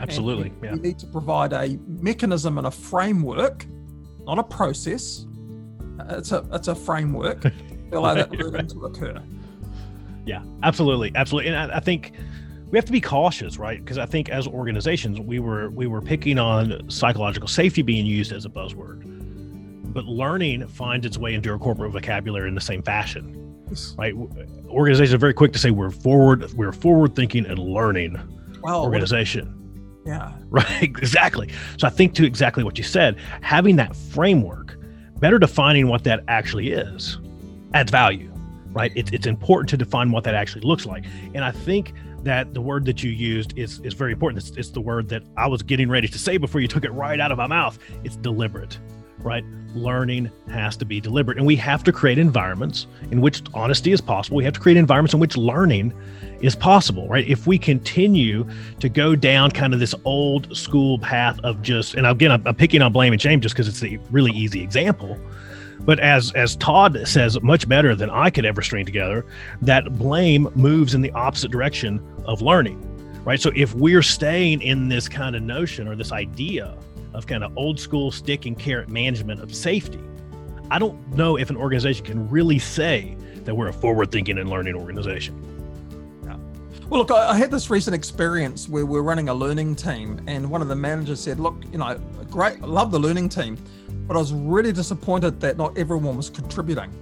Absolutely 0.00 0.52
we, 0.60 0.68
yeah. 0.68 0.74
we 0.74 0.80
need 0.80 0.98
to 0.98 1.06
provide 1.06 1.52
a 1.52 1.78
mechanism 1.86 2.58
and 2.58 2.66
a 2.66 2.70
framework 2.70 3.66
not 4.26 4.38
a 4.38 4.42
process. 4.42 5.26
It's 6.10 6.32
a 6.32 6.46
it's 6.52 6.68
a 6.68 6.74
framework 6.74 7.40
to 7.42 7.52
allow 7.92 8.14
that 8.14 8.30
learning 8.30 8.52
right. 8.52 8.68
to 8.68 8.84
occur. 8.84 9.22
Yeah 10.26 10.42
absolutely 10.62 11.12
absolutely. 11.14 11.52
And 11.52 11.72
I, 11.72 11.76
I 11.76 11.80
think 11.80 12.12
we 12.70 12.76
have 12.76 12.84
to 12.84 12.92
be 12.92 13.00
cautious 13.00 13.56
right? 13.58 13.78
Because 13.78 13.98
i 13.98 14.06
think 14.06 14.28
as 14.28 14.46
organizations 14.46 15.20
we 15.20 15.38
were 15.38 15.70
we 15.70 15.86
were 15.86 16.02
picking 16.02 16.38
on 16.38 16.88
psychological 16.90 17.48
safety 17.48 17.82
being 17.82 18.04
used 18.04 18.32
as 18.32 18.44
a 18.44 18.48
buzzword 18.48 19.17
but 19.98 20.04
learning 20.04 20.64
finds 20.68 21.04
its 21.04 21.18
way 21.18 21.34
into 21.34 21.50
our 21.50 21.58
corporate 21.58 21.90
vocabulary 21.90 22.46
in 22.46 22.54
the 22.54 22.60
same 22.60 22.80
fashion 22.84 23.34
right 23.98 24.14
organizations 24.68 25.12
are 25.12 25.18
very 25.18 25.34
quick 25.34 25.52
to 25.52 25.58
say 25.58 25.72
we're 25.72 25.90
forward 25.90 26.52
we're 26.52 26.70
forward 26.70 27.16
thinking 27.16 27.44
and 27.46 27.58
learning 27.58 28.16
well, 28.62 28.84
organization 28.84 29.54
Yeah. 30.06 30.32
Right. 30.50 30.82
Exactly. 30.82 31.50
So 31.78 31.86
I 31.88 31.90
think 31.90 32.14
to 32.14 32.24
exactly 32.24 32.64
what 32.64 32.78
you 32.78 32.84
said, 32.84 33.18
having 33.42 33.76
that 33.76 33.94
framework, 33.94 34.78
better 35.18 35.38
defining 35.38 35.88
what 35.88 36.04
that 36.04 36.24
actually 36.28 36.70
is, 36.70 37.18
adds 37.74 37.90
value. 37.90 38.32
Right. 38.72 38.92
It's 38.94 39.10
it's 39.10 39.26
important 39.26 39.68
to 39.70 39.76
define 39.76 40.12
what 40.12 40.24
that 40.24 40.34
actually 40.34 40.62
looks 40.62 40.86
like. 40.86 41.04
And 41.34 41.44
I 41.44 41.50
think 41.50 41.92
that 42.22 42.54
the 42.54 42.60
word 42.60 42.84
that 42.86 43.02
you 43.02 43.10
used 43.10 43.58
is 43.58 43.80
is 43.80 43.92
very 43.92 44.12
important. 44.12 44.42
It's, 44.42 44.56
it's 44.56 44.70
the 44.70 44.80
word 44.80 45.08
that 45.10 45.24
I 45.36 45.46
was 45.48 45.62
getting 45.62 45.90
ready 45.90 46.08
to 46.08 46.18
say 46.18 46.38
before 46.38 46.60
you 46.60 46.68
took 46.68 46.84
it 46.84 46.92
right 46.92 47.20
out 47.20 47.30
of 47.30 47.36
my 47.36 47.46
mouth. 47.46 47.78
It's 48.04 48.16
deliberate, 48.16 48.78
right? 49.18 49.44
Learning 49.74 50.30
has 50.50 50.76
to 50.78 50.84
be 50.84 51.00
deliberate, 51.00 51.36
and 51.36 51.46
we 51.46 51.56
have 51.56 51.84
to 51.84 51.92
create 51.92 52.18
environments 52.18 52.86
in 53.10 53.20
which 53.20 53.42
honesty 53.52 53.92
is 53.92 54.00
possible. 54.00 54.36
We 54.36 54.44
have 54.44 54.54
to 54.54 54.60
create 54.60 54.78
environments 54.78 55.14
in 55.14 55.20
which 55.20 55.36
learning 55.36 55.92
is 56.40 56.54
possible, 56.54 57.06
right? 57.08 57.26
If 57.28 57.46
we 57.46 57.58
continue 57.58 58.46
to 58.80 58.88
go 58.88 59.14
down 59.14 59.50
kind 59.50 59.74
of 59.74 59.80
this 59.80 59.94
old 60.04 60.56
school 60.56 60.98
path 60.98 61.38
of 61.44 61.62
just, 61.62 61.94
and 61.94 62.06
again, 62.06 62.32
I'm, 62.32 62.46
I'm 62.46 62.54
picking 62.54 62.80
on 62.82 62.92
blame 62.92 63.12
and 63.12 63.20
shame 63.20 63.40
just 63.40 63.54
because 63.54 63.68
it's 63.68 63.82
a 63.82 63.98
really 64.10 64.32
easy 64.32 64.62
example. 64.62 65.18
But 65.80 66.00
as 66.00 66.32
as 66.32 66.56
Todd 66.56 66.98
says 67.06 67.40
much 67.40 67.68
better 67.68 67.94
than 67.94 68.10
I 68.10 68.30
could 68.30 68.44
ever 68.44 68.62
string 68.62 68.84
together, 68.84 69.24
that 69.62 69.96
blame 69.98 70.48
moves 70.54 70.94
in 70.94 71.02
the 71.02 71.12
opposite 71.12 71.50
direction 71.50 72.02
of 72.24 72.42
learning. 72.42 72.84
Right. 73.24 73.40
So 73.40 73.52
if 73.54 73.74
we're 73.74 74.02
staying 74.02 74.62
in 74.62 74.88
this 74.88 75.08
kind 75.08 75.36
of 75.36 75.42
notion 75.42 75.86
or 75.86 75.94
this 75.94 76.12
idea 76.12 76.76
of 77.14 77.26
kind 77.26 77.44
of 77.44 77.56
old 77.56 77.78
school 77.78 78.10
stick 78.10 78.46
and 78.46 78.58
carrot 78.58 78.88
management 78.88 79.40
of 79.40 79.54
safety, 79.54 80.00
I 80.70 80.78
don't 80.78 81.08
know 81.14 81.38
if 81.38 81.50
an 81.50 81.56
organization 81.56 82.04
can 82.04 82.28
really 82.28 82.58
say 82.58 83.16
that 83.44 83.54
we're 83.54 83.68
a 83.68 83.72
forward 83.72 84.12
thinking 84.12 84.38
and 84.38 84.50
learning 84.50 84.74
organization. 84.74 85.34
Yeah. 86.24 86.36
Well, 86.90 87.00
look, 87.00 87.10
I 87.10 87.36
had 87.36 87.50
this 87.50 87.70
recent 87.70 87.94
experience 87.94 88.68
where 88.68 88.84
we're 88.84 89.02
running 89.02 89.30
a 89.30 89.34
learning 89.34 89.76
team, 89.76 90.20
and 90.26 90.50
one 90.50 90.60
of 90.60 90.68
the 90.68 90.76
managers 90.76 91.20
said, 91.20 91.40
Look, 91.40 91.56
you 91.72 91.78
know, 91.78 91.98
great, 92.30 92.62
I 92.62 92.66
love 92.66 92.90
the 92.90 92.98
learning 92.98 93.30
team, 93.30 93.56
but 94.06 94.16
I 94.16 94.20
was 94.20 94.32
really 94.32 94.72
disappointed 94.72 95.40
that 95.40 95.56
not 95.56 95.76
everyone 95.78 96.16
was 96.16 96.28
contributing. 96.28 96.92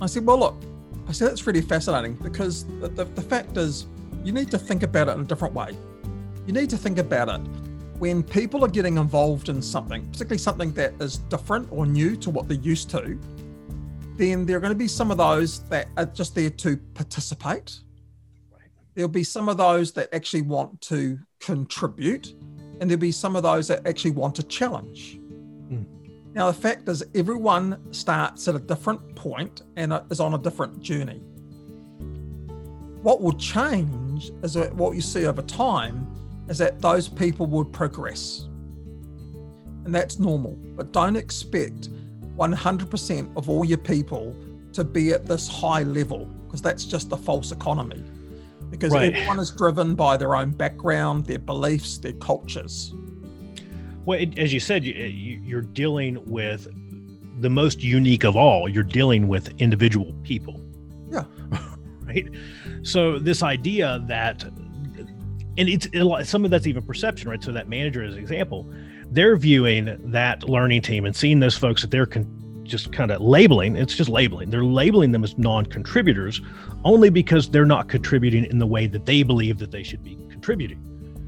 I 0.00 0.06
said, 0.06 0.24
Well, 0.24 0.38
look, 0.38 0.62
I 1.08 1.12
said, 1.12 1.28
that's 1.28 1.46
really 1.46 1.62
fascinating 1.62 2.14
because 2.14 2.64
the, 2.80 2.88
the, 2.88 3.04
the 3.04 3.22
fact 3.22 3.56
is, 3.56 3.86
you 4.22 4.32
need 4.32 4.50
to 4.52 4.58
think 4.58 4.84
about 4.84 5.08
it 5.08 5.12
in 5.12 5.20
a 5.20 5.24
different 5.24 5.52
way. 5.52 5.76
You 6.46 6.52
need 6.52 6.70
to 6.70 6.76
think 6.76 6.98
about 6.98 7.28
it 7.28 7.40
when 8.02 8.22
people 8.22 8.64
are 8.64 8.68
getting 8.78 8.98
involved 8.98 9.48
in 9.48 9.62
something, 9.62 10.04
particularly 10.06 10.38
something 10.38 10.72
that 10.72 10.92
is 11.00 11.18
different 11.18 11.68
or 11.70 11.86
new 11.86 12.16
to 12.16 12.30
what 12.30 12.48
they're 12.48 12.56
used 12.58 12.90
to, 12.90 13.18
then 14.16 14.44
there 14.44 14.56
are 14.56 14.60
going 14.60 14.72
to 14.72 14.78
be 14.78 14.88
some 14.88 15.12
of 15.12 15.18
those 15.18 15.62
that 15.68 15.86
are 15.96 16.06
just 16.06 16.34
there 16.34 16.50
to 16.50 16.76
participate 16.94 17.80
there'll 18.94 19.08
be 19.08 19.24
some 19.24 19.48
of 19.48 19.56
those 19.56 19.92
that 19.92 20.12
actually 20.14 20.42
want 20.42 20.80
to 20.82 21.18
contribute, 21.40 22.34
and 22.80 22.90
there'll 22.90 23.00
be 23.00 23.12
some 23.12 23.36
of 23.36 23.42
those 23.42 23.68
that 23.68 23.86
actually 23.86 24.10
want 24.10 24.34
to 24.36 24.42
challenge. 24.42 25.18
Mm. 25.70 25.86
Now, 26.34 26.46
the 26.48 26.58
fact 26.58 26.88
is, 26.88 27.02
everyone 27.14 27.92
starts 27.92 28.48
at 28.48 28.54
a 28.54 28.58
different 28.58 29.14
point 29.14 29.62
and 29.76 29.98
is 30.10 30.20
on 30.20 30.34
a 30.34 30.38
different 30.38 30.80
journey. 30.80 31.20
What 33.02 33.20
will 33.20 33.32
change 33.32 34.30
is 34.42 34.54
that 34.54 34.74
what 34.74 34.94
you 34.94 35.00
see 35.00 35.26
over 35.26 35.42
time 35.42 36.06
is 36.52 36.58
that 36.58 36.82
those 36.82 37.08
people 37.08 37.46
would 37.46 37.72
progress. 37.72 38.46
And 39.84 39.94
that's 39.94 40.18
normal, 40.18 40.52
but 40.76 40.92
don't 40.92 41.16
expect 41.16 41.88
100% 42.36 43.36
of 43.36 43.48
all 43.48 43.64
your 43.64 43.78
people 43.78 44.36
to 44.74 44.84
be 44.84 45.12
at 45.12 45.24
this 45.24 45.48
high 45.48 45.82
level 45.82 46.26
because 46.44 46.60
that's 46.60 46.84
just 46.84 47.10
a 47.10 47.16
false 47.16 47.52
economy 47.52 48.04
because 48.68 48.92
right. 48.92 49.14
everyone 49.14 49.38
is 49.38 49.50
driven 49.50 49.94
by 49.94 50.18
their 50.18 50.36
own 50.36 50.50
background, 50.50 51.24
their 51.24 51.38
beliefs, 51.38 51.96
their 51.96 52.12
cultures. 52.14 52.94
Well, 54.04 54.18
it, 54.18 54.38
as 54.38 54.52
you 54.52 54.60
said, 54.60 54.84
you, 54.84 54.92
you're 54.92 55.62
dealing 55.62 56.22
with 56.26 56.68
the 57.40 57.50
most 57.50 57.82
unique 57.82 58.24
of 58.24 58.36
all. 58.36 58.68
You're 58.68 58.82
dealing 58.82 59.26
with 59.26 59.48
individual 59.58 60.14
people. 60.22 60.60
Yeah. 61.10 61.24
right. 62.02 62.28
So 62.82 63.18
this 63.18 63.42
idea 63.42 64.02
that, 64.06 64.44
and 65.58 65.68
it's 65.68 65.86
it, 65.92 66.26
some 66.26 66.44
of 66.44 66.50
that's 66.50 66.66
even 66.66 66.82
perception, 66.82 67.28
right? 67.28 67.42
So 67.42 67.52
that 67.52 67.68
manager, 67.68 68.02
as 68.02 68.14
an 68.14 68.20
example, 68.20 68.72
they're 69.10 69.36
viewing 69.36 69.98
that 70.10 70.48
learning 70.48 70.82
team 70.82 71.04
and 71.04 71.14
seeing 71.14 71.40
those 71.40 71.56
folks 71.56 71.82
that 71.82 71.90
they're 71.90 72.06
con- 72.06 72.62
just 72.64 72.92
kind 72.92 73.10
of 73.10 73.20
labeling 73.20 73.76
it's 73.76 73.94
just 73.94 74.08
labeling. 74.08 74.50
They're 74.50 74.64
labeling 74.64 75.12
them 75.12 75.24
as 75.24 75.36
non-contributors 75.36 76.40
only 76.84 77.10
because 77.10 77.50
they're 77.50 77.66
not 77.66 77.88
contributing 77.88 78.44
in 78.44 78.58
the 78.58 78.66
way 78.66 78.86
that 78.86 79.04
they 79.04 79.22
believe 79.22 79.58
that 79.58 79.70
they 79.70 79.82
should 79.82 80.02
be 80.02 80.16
contributing. 80.30 80.80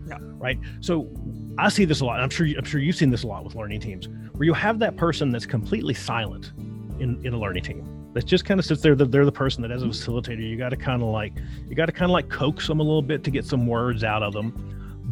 Yeah. 0.08 0.18
right? 0.38 0.58
So 0.80 1.10
i 1.58 1.68
see 1.68 1.84
this 1.84 2.00
a 2.00 2.04
lot 2.04 2.20
i'm 2.20 2.30
sure 2.30 2.46
i'm 2.58 2.64
sure 2.64 2.80
you've 2.80 2.96
seen 2.96 3.10
this 3.10 3.22
a 3.22 3.26
lot 3.26 3.44
with 3.44 3.54
learning 3.54 3.80
teams 3.80 4.08
where 4.32 4.44
you 4.44 4.52
have 4.52 4.78
that 4.78 4.96
person 4.96 5.30
that's 5.30 5.46
completely 5.46 5.94
silent 5.94 6.52
in 6.98 7.24
in 7.24 7.32
a 7.32 7.38
learning 7.38 7.62
team 7.62 7.93
that 8.14 8.24
just 8.24 8.44
kind 8.44 8.58
of 8.58 8.66
sits 8.66 8.80
there 8.80 8.94
they're 8.94 9.24
the 9.24 9.32
person 9.32 9.60
that 9.62 9.70
as 9.70 9.82
a 9.82 9.86
facilitator 9.86 10.48
you 10.48 10.56
got 10.56 10.70
to 10.70 10.76
kind 10.76 11.02
of 11.02 11.08
like 11.08 11.32
you 11.68 11.74
got 11.74 11.86
to 11.86 11.92
kind 11.92 12.10
of 12.10 12.12
like 12.12 12.28
coax 12.28 12.66
them 12.66 12.80
a 12.80 12.82
little 12.82 13.02
bit 13.02 13.22
to 13.24 13.30
get 13.30 13.44
some 13.44 13.66
words 13.66 14.04
out 14.04 14.22
of 14.22 14.32
them 14.32 14.52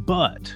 but 0.07 0.55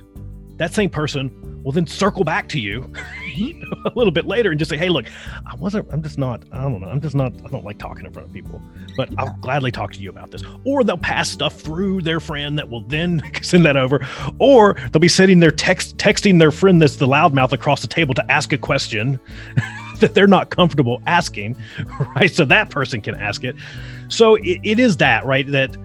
that 0.57 0.73
same 0.73 0.89
person 0.89 1.31
will 1.67 1.73
then 1.73 1.87
circle 1.87 2.23
back 2.23 2.49
to 2.49 2.61
you, 2.61 2.89
you 3.35 3.55
know, 3.55 3.69
a 3.85 3.93
little 3.97 4.13
bit 4.13 4.25
later 4.25 4.51
and 4.51 4.59
just 4.59 4.71
say, 4.71 4.77
"Hey, 4.77 4.89
look, 4.89 5.07
I 5.45 5.57
wasn't. 5.57 5.89
I'm 5.93 6.01
just 6.01 6.17
not. 6.17 6.45
I 6.53 6.63
don't 6.63 6.81
know. 6.81 6.89
I'm 6.89 7.01
just 7.01 7.17
not. 7.17 7.33
I 7.45 7.49
don't 7.49 7.65
like 7.65 7.79
talking 7.79 8.07
in 8.07 8.13
front 8.13 8.29
of 8.29 8.33
people, 8.33 8.63
but 8.97 9.11
yeah. 9.11 9.23
I'll 9.23 9.37
gladly 9.41 9.73
talk 9.73 9.93
to 9.95 10.01
you 10.01 10.09
about 10.09 10.31
this." 10.31 10.43
Or 10.65 10.85
they'll 10.85 10.97
pass 10.97 11.29
stuff 11.29 11.61
through 11.61 12.03
their 12.03 12.21
friend 12.21 12.57
that 12.59 12.71
will 12.71 12.83
then 12.83 13.21
send 13.43 13.67
that 13.67 13.77
over, 13.77 14.07
or 14.39 14.77
they'll 14.93 15.01
be 15.01 15.09
sitting 15.09 15.41
there 15.41 15.51
text 15.51 15.97
texting 15.97 16.39
their 16.39 16.53
friend 16.53 16.81
that's 16.81 16.97
the 16.97 17.07
loudmouth 17.07 17.53
across 17.53 17.83
the 17.83 17.89
table 17.89 18.15
to 18.15 18.31
ask 18.31 18.53
a 18.53 18.59
question. 18.59 19.19
that 20.01 20.15
they're 20.15 20.27
not 20.27 20.51
comfortable 20.51 21.03
asking, 21.07 21.57
right? 22.17 22.31
So 22.31 22.45
that 22.45 22.71
person 22.71 23.01
can 23.01 23.15
ask 23.15 23.45
it. 23.45 23.57
So 24.09 24.37
it, 24.37 24.61
it 24.63 24.79
is 24.79 24.97
that, 24.99 25.25
right? 25.25 25.47
That 25.47 25.77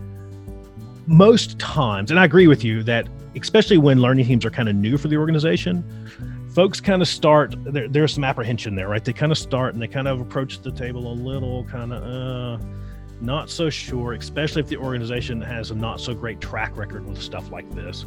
most 1.08 1.60
times, 1.60 2.12
and 2.12 2.20
I 2.20 2.26
agree 2.26 2.48
with 2.48 2.64
you 2.64 2.84
that 2.84 3.08
especially 3.36 3.78
when 3.78 4.02
learning 4.02 4.26
teams 4.26 4.46
are 4.46 4.52
kind 4.52 4.70
of 4.70 4.76
new 4.76 4.98
for 4.98 5.08
the 5.08 5.18
organization, 5.18 5.84
folks 6.54 6.82
kind 6.82 7.02
of 7.02 7.08
start 7.08 7.56
there, 7.66 7.88
there's 7.88 8.14
some 8.14 8.26
apprehension 8.26 8.76
there 8.76 8.90
right 8.90 9.06
they 9.06 9.14
kind 9.14 9.32
of 9.32 9.38
start 9.38 9.74
and 9.74 9.82
they 9.82 9.88
kind 9.88 10.06
of 10.06 10.20
approach 10.20 10.62
the 10.62 10.72
table 10.72 11.12
a 11.12 11.16
little 11.16 11.64
kind 11.64 11.94
of 11.94 12.04
uh 12.04 12.66
not 13.22 13.50
so 13.50 13.70
sure 13.70 14.14
especially 14.14 14.62
if 14.62 14.68
the 14.68 14.78
organization 14.78 15.40
has 15.42 15.72
a 15.72 15.76
not 15.76 16.02
so 16.02 16.14
great 16.14 16.42
track 16.42 16.76
record 16.76 17.08
with 17.08 17.22
stuff 17.22 17.52
like 17.52 17.70
this 17.74 18.06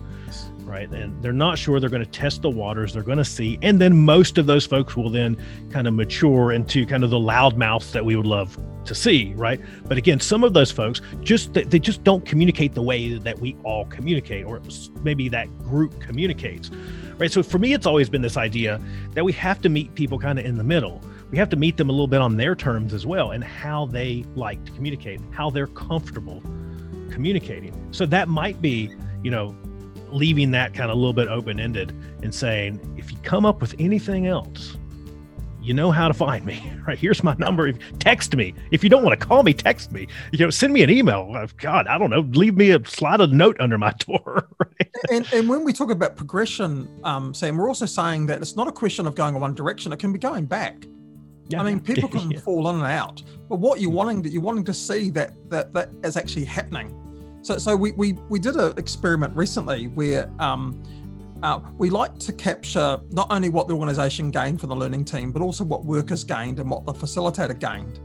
right? 0.65 0.91
And 0.91 1.23
they're 1.23 1.33
not 1.33 1.59
sure 1.59 1.79
they're 1.79 1.91
going 1.91 2.05
to 2.05 2.11
test 2.11 2.43
the 2.43 2.51
waters 2.51 2.93
they're 2.93 3.03
going 3.03 3.19
to 3.19 3.25
see 3.25 3.59
and 3.63 3.81
then 3.81 3.97
most 3.97 4.39
of 4.39 4.47
those 4.47 4.67
folks 4.67 4.97
will 4.97 5.11
then 5.11 5.37
kind 5.71 5.87
of 5.87 5.95
mature 5.95 6.53
into 6.53 6.87
kind 6.87 7.05
of 7.05 7.11
the 7.11 7.19
loud 7.19 7.57
mouths 7.57 7.93
that 7.93 8.05
we 8.05 8.17
would 8.17 8.27
love 8.27 8.59
to 8.85 8.95
see 8.95 9.33
right? 9.37 9.61
But 9.87 9.99
again 9.99 10.21
some 10.21 10.43
of 10.43 10.53
those 10.53 10.71
folks 10.71 11.01
just 11.21 11.55
they 11.55 11.79
just 11.79 12.03
don't 12.03 12.25
communicate 12.25 12.75
the 12.75 12.83
way 12.83 13.17
that 13.19 13.39
we 13.39 13.57
all 13.63 13.87
communicate 13.87 14.45
or 14.47 14.61
maybe 15.03 15.29
that 15.29 15.47
group 15.61 16.01
communicates 16.01 16.71
right? 17.19 17.31
So 17.31 17.43
for 17.43 17.59
me 17.59 17.73
it's 17.73 17.87
always 17.87 18.09
been 18.09 18.23
this 18.23 18.37
idea 18.37 18.81
that 19.13 19.25
we 19.25 19.33
have 19.35 19.61
to 19.63 19.69
meet 19.69 19.95
people 19.95 20.19
kind 20.19 20.39
of 20.39 20.45
in 20.45 20.57
the 20.57 20.65
middle 20.65 21.01
we 21.31 21.39
have 21.39 21.49
to 21.51 21.57
meet 21.57 21.77
them 21.77 21.89
a 21.89 21.93
little 21.93 22.07
bit 22.07 22.21
on 22.21 22.37
their 22.37 22.55
terms 22.55 22.95
as 22.95 23.07
well 23.07 23.31
and 23.31 23.43
how 23.43 23.87
they 23.87 24.25
like 24.35 24.65
to 24.65 24.73
communicate 24.73 25.21
how 25.33 25.51
they're 25.51 25.67
comfortable 25.67 26.43
communicating. 27.11 27.89
So 27.93 28.07
that 28.07 28.29
might 28.29 28.61
be 28.61 28.91
you 29.23 29.31
know 29.31 29.57
leaving 30.11 30.53
that 30.53 30.75
kind 30.75 30.91
of 30.91 30.97
a 30.97 31.01
little 31.01 31.13
bit 31.13 31.29
open 31.29 31.59
ended 31.59 31.91
and 32.23 32.33
saying 32.35 32.79
if 32.97 33.11
you 33.11 33.19
come 33.23 33.45
up 33.45 33.61
with 33.61 33.75
anything 33.81 34.29
else 34.29 34.77
you 35.61 35.75
know 35.75 35.91
how 35.91 36.07
to 36.07 36.15
find 36.15 36.45
me 36.45 36.71
right? 36.87 36.99
Here's 36.99 37.25
my 37.25 37.35
number. 37.39 37.73
Text 37.99 38.37
me. 38.37 38.53
If 38.71 38.85
you 38.85 38.91
don't 38.91 39.03
want 39.03 39.19
to 39.19 39.27
call 39.27 39.43
me 39.43 39.55
text 39.55 39.91
me. 39.91 40.07
You 40.31 40.39
know 40.41 40.51
send 40.51 40.75
me 40.75 40.83
an 40.83 40.91
email. 40.91 41.33
Uh, 41.35 41.47
god 41.57 41.87
i 41.87 41.97
don't 41.97 42.11
know. 42.11 42.21
Leave 42.21 42.57
me 42.57 42.71
a 42.71 42.85
slide 42.85 43.21
of 43.21 43.33
note 43.33 43.57
under 43.59 43.79
my 43.79 43.93
door 44.07 44.47
right? 44.59 44.91
and, 45.11 45.27
and 45.33 45.49
when 45.49 45.65
we 45.65 45.73
talk 45.73 45.91
about 45.91 46.17
progression 46.17 46.89
um, 47.05 47.33
sam 47.33 47.57
we're 47.57 47.69
also 47.69 47.87
saying 47.87 48.27
that 48.27 48.43
it's 48.43 48.57
not 48.57 48.69
a 48.69 48.73
question 48.73 49.07
of 49.07 49.15
going 49.15 49.35
in 49.35 49.41
one 49.41 49.55
direction. 49.55 49.93
It 49.93 49.99
can 49.99 50.13
be 50.13 50.19
going 50.19 50.45
back 50.45 50.87
yeah. 51.49 51.61
I 51.61 51.65
mean, 51.65 51.81
people 51.91 52.09
can 52.09 52.31
yeah. 52.31 52.41
fall 52.41 52.69
in 52.71 52.77
and 52.77 52.85
out, 52.85 53.23
but 53.49 53.57
what 53.57 53.81
you're 53.81 53.91
wanting 53.91 54.23
that 54.23 54.33
you're 54.33 54.43
wanting 54.43 54.65
to 54.65 54.75
see 54.75 55.11
that 55.11 55.33
that 55.51 55.73
that 55.75 55.91
is 56.03 56.17
actually 56.17 56.45
happening. 56.45 57.01
So, 57.43 57.59
so 57.59 57.77
we 57.77 57.93
we 57.93 58.13
we 58.29 58.39
did 58.39 58.57
an 58.57 58.77
experiment 58.79 59.37
recently 59.37 59.89
where 59.89 60.31
um, 60.39 60.83
uh, 61.43 61.61
we 61.77 61.91
like 61.91 62.19
to 62.19 62.33
capture 62.33 62.99
not 63.11 63.27
only 63.31 63.51
what 63.51 63.69
the 63.69 63.75
organisation 63.75 64.31
gained 64.31 64.61
from 64.61 64.71
the 64.71 64.77
learning 64.77 65.05
team, 65.05 65.31
but 65.31 65.43
also 65.43 65.65
what 65.65 65.85
workers 65.85 66.25
gained 66.25 66.59
and 66.59 66.71
what 66.71 66.87
the 66.87 66.93
facilitator 66.93 67.59
gained. 67.59 68.01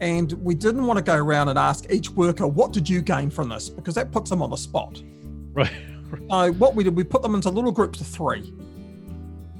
And 0.00 0.32
we 0.34 0.54
didn't 0.54 0.86
want 0.86 0.98
to 0.98 1.02
go 1.02 1.16
around 1.16 1.48
and 1.48 1.58
ask 1.58 1.90
each 1.90 2.10
worker, 2.10 2.46
"What 2.46 2.72
did 2.72 2.88
you 2.88 3.02
gain 3.02 3.30
from 3.30 3.48
this?" 3.48 3.68
Because 3.68 3.94
that 3.94 4.10
puts 4.10 4.30
them 4.30 4.42
on 4.42 4.50
the 4.50 4.56
spot. 4.56 5.02
Right. 5.52 5.70
So 6.30 6.52
what 6.52 6.74
we 6.74 6.84
did, 6.84 6.94
we 6.94 7.04
put 7.04 7.22
them 7.22 7.34
into 7.34 7.50
little 7.50 7.72
groups 7.72 8.00
of 8.00 8.06
three, 8.06 8.54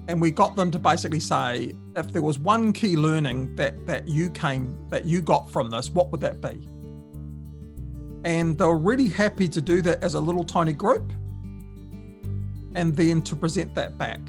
and 0.08 0.20
we 0.20 0.30
got 0.30 0.56
them 0.56 0.70
to 0.70 0.78
basically 0.78 1.20
say, 1.20 1.74
if 1.96 2.12
there 2.12 2.22
was 2.22 2.38
one 2.38 2.72
key 2.72 2.96
learning 2.96 3.56
that 3.56 3.86
that 3.86 4.06
you 4.08 4.30
came 4.30 4.76
that 4.90 5.04
you 5.04 5.20
got 5.20 5.50
from 5.50 5.70
this, 5.70 5.90
what 5.90 6.10
would 6.12 6.20
that 6.20 6.40
be? 6.40 6.68
And 8.24 8.58
they 8.58 8.64
were 8.64 8.78
really 8.78 9.08
happy 9.08 9.48
to 9.48 9.60
do 9.60 9.82
that 9.82 10.02
as 10.02 10.14
a 10.14 10.20
little 10.20 10.44
tiny 10.44 10.72
group. 10.72 11.12
and 12.74 12.94
then 12.94 13.22
to 13.22 13.34
present 13.34 13.74
that 13.74 13.96
back. 13.96 14.20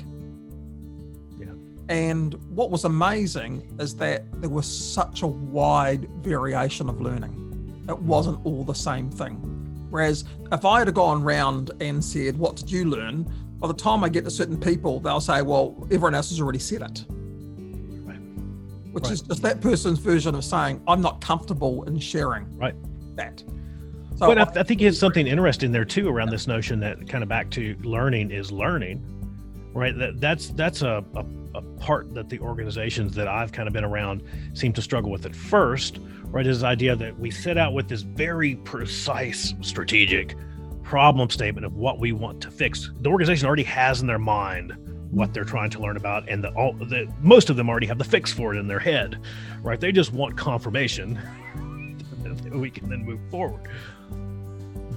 Yeah. 1.37 1.47
And 1.89 2.33
what 2.55 2.71
was 2.71 2.85
amazing 2.85 3.75
is 3.77 3.93
that 3.97 4.23
there 4.41 4.49
was 4.49 4.65
such 4.65 5.21
a 5.21 5.27
wide 5.27 6.09
variation 6.23 6.87
of 6.89 7.01
learning. 7.01 7.33
It 7.89 7.99
wasn't 7.99 8.39
all 8.45 8.63
the 8.63 8.73
same 8.73 9.09
thing. 9.11 9.35
Whereas 9.89 10.23
if 10.51 10.63
I 10.63 10.79
had 10.79 10.93
gone 10.93 11.23
round 11.23 11.71
and 11.81 12.03
said, 12.03 12.37
What 12.37 12.55
did 12.55 12.71
you 12.71 12.85
learn? 12.85 13.25
By 13.59 13.67
the 13.67 13.73
time 13.73 14.03
I 14.03 14.09
get 14.09 14.23
to 14.25 14.31
certain 14.31 14.57
people, 14.59 14.99
they'll 14.99 15.19
say, 15.19 15.41
Well, 15.41 15.75
everyone 15.85 16.13
else 16.15 16.29
has 16.29 16.39
already 16.39 16.59
said 16.59 16.81
it. 16.83 17.05
Right. 18.05 18.19
Which 18.91 19.05
Right. 19.05 19.13
is 19.13 19.21
just 19.21 19.41
that 19.41 19.61
person's 19.61 19.99
version 19.99 20.35
of 20.35 20.43
saying, 20.43 20.81
I'm 20.87 21.01
not 21.01 21.21
comfortable 21.21 21.83
in 21.83 21.97
sharing 21.99 22.55
Right. 22.57 22.75
that. 23.15 23.43
So 24.17 24.27
but 24.27 24.37
I, 24.37 24.59
I- 24.61 24.63
think 24.63 24.81
it's 24.81 24.97
something 24.97 25.27
interesting 25.27 25.71
there 25.71 25.85
too 25.85 26.07
around 26.07 26.29
this 26.29 26.47
notion 26.47 26.79
that 26.81 27.07
kind 27.07 27.23
of 27.23 27.29
back 27.29 27.49
to 27.51 27.75
learning 27.83 28.31
is 28.31 28.51
learning, 28.51 29.03
right? 29.73 29.95
That 29.97 30.19
that's 30.19 30.49
that's 30.49 30.81
a, 30.81 31.03
a, 31.15 31.25
a 31.55 31.61
part 31.79 32.13
that 32.15 32.29
the 32.29 32.39
organizations 32.39 33.13
that 33.15 33.27
I've 33.27 33.51
kind 33.51 33.67
of 33.67 33.73
been 33.73 33.83
around 33.83 34.23
seem 34.53 34.73
to 34.73 34.81
struggle 34.81 35.11
with 35.11 35.25
at 35.27 35.35
first, 35.35 35.99
right? 36.25 36.45
Is 36.47 36.59
this 36.59 36.63
idea 36.63 36.95
that 36.95 37.17
we 37.19 37.29
set 37.31 37.57
out 37.57 37.73
with 37.73 37.87
this 37.87 38.01
very 38.01 38.55
precise 38.57 39.53
strategic 39.61 40.35
problem 40.87 41.29
statement 41.29 41.65
of 41.65 41.75
what 41.75 41.99
we 41.99 42.13
want 42.13 42.39
to 42.39 42.49
fix. 42.49 42.91
The 43.01 43.09
organization 43.09 43.45
already 43.45 43.63
has 43.63 43.99
in 43.99 44.07
their 44.07 44.17
mind 44.17 44.73
what 45.11 45.33
they're 45.33 45.43
trying 45.43 45.69
to 45.71 45.79
learn 45.79 45.97
about, 45.97 46.29
and 46.29 46.41
the 46.41 46.49
all 46.53 46.71
the 46.71 47.11
most 47.21 47.49
of 47.49 47.57
them 47.57 47.69
already 47.69 47.87
have 47.87 47.97
the 47.97 48.05
fix 48.05 48.31
for 48.31 48.55
it 48.55 48.57
in 48.57 48.67
their 48.67 48.79
head, 48.79 49.19
right? 49.61 49.81
They 49.81 49.91
just 49.91 50.13
want 50.13 50.37
confirmation 50.37 51.19
that 52.23 52.51
we 52.57 52.69
can 52.69 52.87
then 52.87 53.03
move 53.03 53.19
forward. 53.29 53.67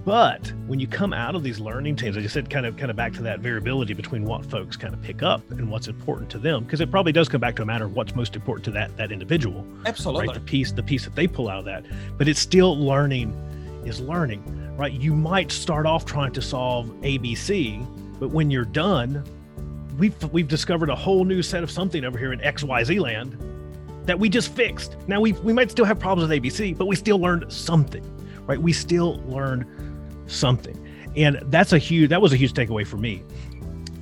But 0.05 0.53
when 0.69 0.79
you 0.79 0.87
come 0.87 1.13
out 1.13 1.35
of 1.35 1.43
these 1.43 1.59
learning 1.59 1.97
teams, 1.97 2.17
I 2.17 2.21
just 2.21 2.35
said 2.35 2.49
kind 2.49 2.67
of 2.67 2.77
kind 2.77 2.91
of 2.91 2.97
back 2.97 3.13
to 3.15 3.23
that 3.23 3.41
variability 3.41 3.93
between 3.93 4.25
what 4.25 4.47
folks 4.47 4.77
kind 4.77 4.95
of 4.95 5.03
pick 5.03 5.25
up 5.25 5.49
and 5.51 5.69
what's 5.69 5.89
important 5.89 6.31
to 6.31 6.39
them, 6.39 6.63
because 6.63 6.81
it 6.81 6.93
probably 6.93 7.11
does 7.11 7.29
come 7.29 7.41
back 7.41 7.57
to 7.57 7.63
a 7.63 7.67
matter 7.67 7.87
of 7.87 7.97
what's 7.97 8.15
most 8.15 8.37
important 8.37 8.65
to 8.67 8.71
that 8.71 8.97
that 8.97 9.11
individual, 9.11 9.67
absolutely. 9.87 10.29
right? 10.29 10.35
The 10.35 10.41
piece, 10.41 10.71
the 10.71 10.85
piece 10.85 11.05
that 11.05 11.17
they 11.17 11.27
pull 11.27 11.49
out 11.49 11.59
of 11.59 11.65
that. 11.65 11.85
But 12.17 12.29
it's 12.29 12.41
still 12.41 12.79
learning 12.79 13.35
is 13.85 14.01
learning, 14.01 14.43
right? 14.81 14.95
You 14.95 15.15
might 15.15 15.53
start 15.53 15.85
off 15.85 16.07
trying 16.07 16.33
to 16.33 16.41
solve 16.41 16.87
ABC, 17.03 17.87
but 18.19 18.31
when 18.31 18.51
you're 18.51 18.65
done, 18.65 19.23
we've 19.99 20.17
we've 20.33 20.49
discovered 20.49 20.89
a 20.89 20.97
whole 20.97 21.27
new 21.27 21.43
set 21.43 21.63
of 21.63 21.71
something 21.71 22.03
over 22.03 22.19
here 22.19 22.33
in 22.33 22.41
XYZ 22.41 22.99
land 22.99 23.37
that 24.07 24.19
we 24.19 24.31
just 24.31 24.55
fixed. 24.55 24.97
Now 25.07 25.21
we 25.21 25.33
we 25.33 25.53
might 25.53 25.71
still 25.71 25.85
have 25.85 25.99
problems 25.99 26.31
with 26.31 26.43
ABC, 26.43 26.79
but 26.79 26.87
we 26.87 26.97
still 26.97 27.19
learned 27.19 27.53
something, 27.53 28.03
right? 28.47 28.59
We 28.59 28.73
still 28.73 29.23
learned 29.27 29.67
something. 30.27 30.75
And 31.15 31.43
that's 31.51 31.75
a 31.75 31.79
huge 31.79 32.09
that 32.09 32.23
was 32.23 32.33
a 32.33 32.37
huge 32.37 32.55
takeaway 32.55 32.87
for 32.87 32.97
me. 32.97 33.23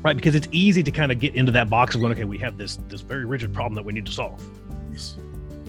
Right? 0.04 0.14
Because 0.14 0.36
it's 0.36 0.46
easy 0.52 0.84
to 0.84 0.92
kind 0.92 1.10
of 1.10 1.18
get 1.18 1.34
into 1.34 1.50
that 1.50 1.68
box 1.68 1.96
of 1.96 2.00
going, 2.02 2.12
okay, 2.12 2.22
we 2.22 2.38
have 2.38 2.56
this 2.56 2.78
this 2.88 3.00
very 3.00 3.24
rigid 3.24 3.52
problem 3.52 3.74
that 3.74 3.84
we 3.84 3.92
need 3.92 4.06
to 4.06 4.12
solve. 4.12 4.40
Yes. 4.92 5.16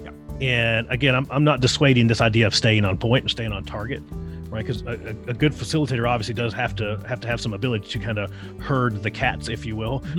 Yeah. 0.04 0.12
And 0.40 0.88
again, 0.92 1.16
I'm, 1.16 1.26
I'm 1.32 1.44
not 1.44 1.62
dissuading 1.62 2.06
this 2.06 2.22
idea 2.22 2.46
of 2.46 2.54
staying 2.54 2.86
on 2.86 2.96
point 3.00 3.24
and 3.24 3.32
staying 3.32 3.54
on 3.54 3.64
target, 3.64 4.04
right? 4.50 4.66
Because 4.66 4.82
a, 4.84 5.16
a, 5.28 5.34
good 5.34 5.54
facilitator 5.54 6.10
obviously 6.10 6.34
does 6.34 6.54
have 6.54 6.76
to 6.78 6.98
have 7.08 7.20
to 7.22 7.28
have 7.28 7.40
some 7.40 7.54
ability 7.54 7.88
to 7.90 8.00
kind 8.00 8.18
of 8.18 8.32
herd 8.60 9.04
the 9.04 9.12
cats, 9.12 9.48
if 9.48 9.66
you 9.66 9.76
will, 9.76 10.04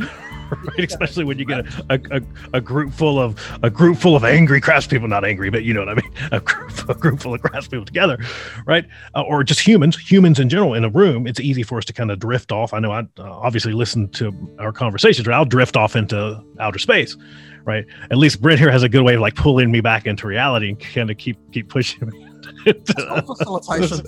right? 0.50 0.84
Especially 0.84 1.25
when 1.25 1.38
you 1.38 1.44
get 1.44 1.66
a, 1.90 2.00
a, 2.10 2.22
a, 2.54 2.60
group 2.60 2.92
full 2.92 3.18
of 3.18 3.40
a 3.62 3.70
group 3.70 3.99
full 3.99 4.14
of 4.14 4.25
angry 4.25 4.60
craftspeople, 4.60 5.08
not 5.08 5.25
angry, 5.25 5.50
but 5.50 5.64
you 5.64 5.75
know 5.75 5.80
what 5.80 5.90
I 5.90 5.94
mean, 5.94 6.12
a 6.32 6.40
group, 6.40 6.88
a 6.88 6.94
group 6.94 7.20
full 7.20 7.34
of 7.34 7.42
craftspeople 7.42 7.87
together, 7.87 8.18
right? 8.66 8.87
Uh, 9.14 9.22
or 9.22 9.42
just 9.42 9.60
humans, 9.60 9.99
humans 9.99 10.38
in 10.38 10.49
general 10.49 10.75
in 10.75 10.84
a 10.84 10.90
room. 10.90 11.26
It's 11.26 11.40
easy 11.40 11.62
for 11.62 11.78
us 11.78 11.84
to 11.87 11.92
kind 11.92 12.10
of 12.10 12.18
drift 12.18 12.52
off. 12.52 12.72
I 12.72 12.78
know 12.78 12.92
I 12.92 13.00
uh, 13.00 13.30
obviously 13.30 13.72
listen 13.72 14.08
to 14.10 14.32
our 14.58 14.72
conversations, 14.72 15.26
right? 15.26 15.37
I'll 15.37 15.44
drift 15.44 15.76
off 15.76 15.96
into 15.96 16.42
outer 16.58 16.78
space 16.78 17.16
right? 17.64 17.84
At 18.10 18.16
least 18.16 18.40
Brent 18.40 18.58
here 18.58 18.71
has 18.71 18.82
a 18.82 18.88
good 18.88 19.02
way 19.02 19.16
of 19.16 19.21
like 19.21 19.34
pulling 19.34 19.71
me 19.71 19.82
back 19.82 20.06
into 20.06 20.26
reality 20.26 20.71
and 20.71 20.80
kind 20.80 21.10
of 21.10 21.19
keep 21.19 21.36
keep 21.52 21.69
pushing 21.69 22.08
me. 22.08 22.29
Facilitation 23.26 24.00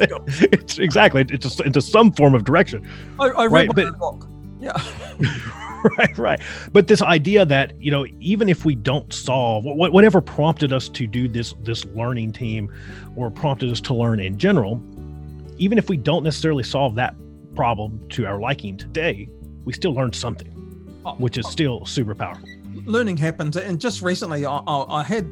it's 0.52 0.78
exactly 0.78 1.24
it's 1.28 1.42
just 1.44 1.60
into 1.60 1.80
some 1.80 2.12
form 2.12 2.34
of 2.34 2.44
direction, 2.44 2.86
I, 3.18 3.26
I 3.28 3.44
read 3.46 3.52
Right, 3.52 3.70
but- 3.74 3.98
book. 3.98 4.28
Yeah. 4.60 4.80
right? 5.98 6.16
Right. 6.16 6.40
But 6.72 6.86
this 6.86 7.02
idea 7.02 7.44
that 7.46 7.72
you 7.82 7.90
know, 7.90 8.06
even 8.20 8.48
if 8.48 8.64
we 8.64 8.74
don't 8.76 9.12
solve 9.12 9.64
wh- 9.64 9.74
wh- 9.74 9.92
whatever 9.92 10.20
prompted 10.20 10.72
us 10.72 10.88
to 10.90 11.06
do 11.06 11.26
this 11.28 11.54
this 11.62 11.84
learning 11.86 12.32
team, 12.32 12.72
or 13.16 13.30
prompted 13.30 13.70
us 13.70 13.80
to 13.82 13.94
learn 13.94 14.20
in 14.20 14.38
general, 14.38 14.80
even 15.58 15.78
if 15.78 15.88
we 15.88 15.96
don't 15.96 16.22
necessarily 16.22 16.62
solve 16.62 16.94
that 16.94 17.14
problem 17.56 18.00
to 18.10 18.24
our 18.26 18.38
liking 18.40 18.76
today, 18.76 19.28
we 19.64 19.72
still 19.72 19.92
learned 19.94 20.14
something, 20.14 20.48
Oh, 21.04 21.14
which 21.16 21.36
is 21.38 21.46
oh. 21.46 21.50
still 21.50 21.84
super 21.86 22.14
powerful. 22.14 22.48
learning 22.86 23.16
happens 23.16 23.56
and 23.56 23.80
just 23.80 24.00
recently 24.02 24.46
i, 24.46 24.56
I, 24.66 25.00
I 25.00 25.02
had 25.02 25.26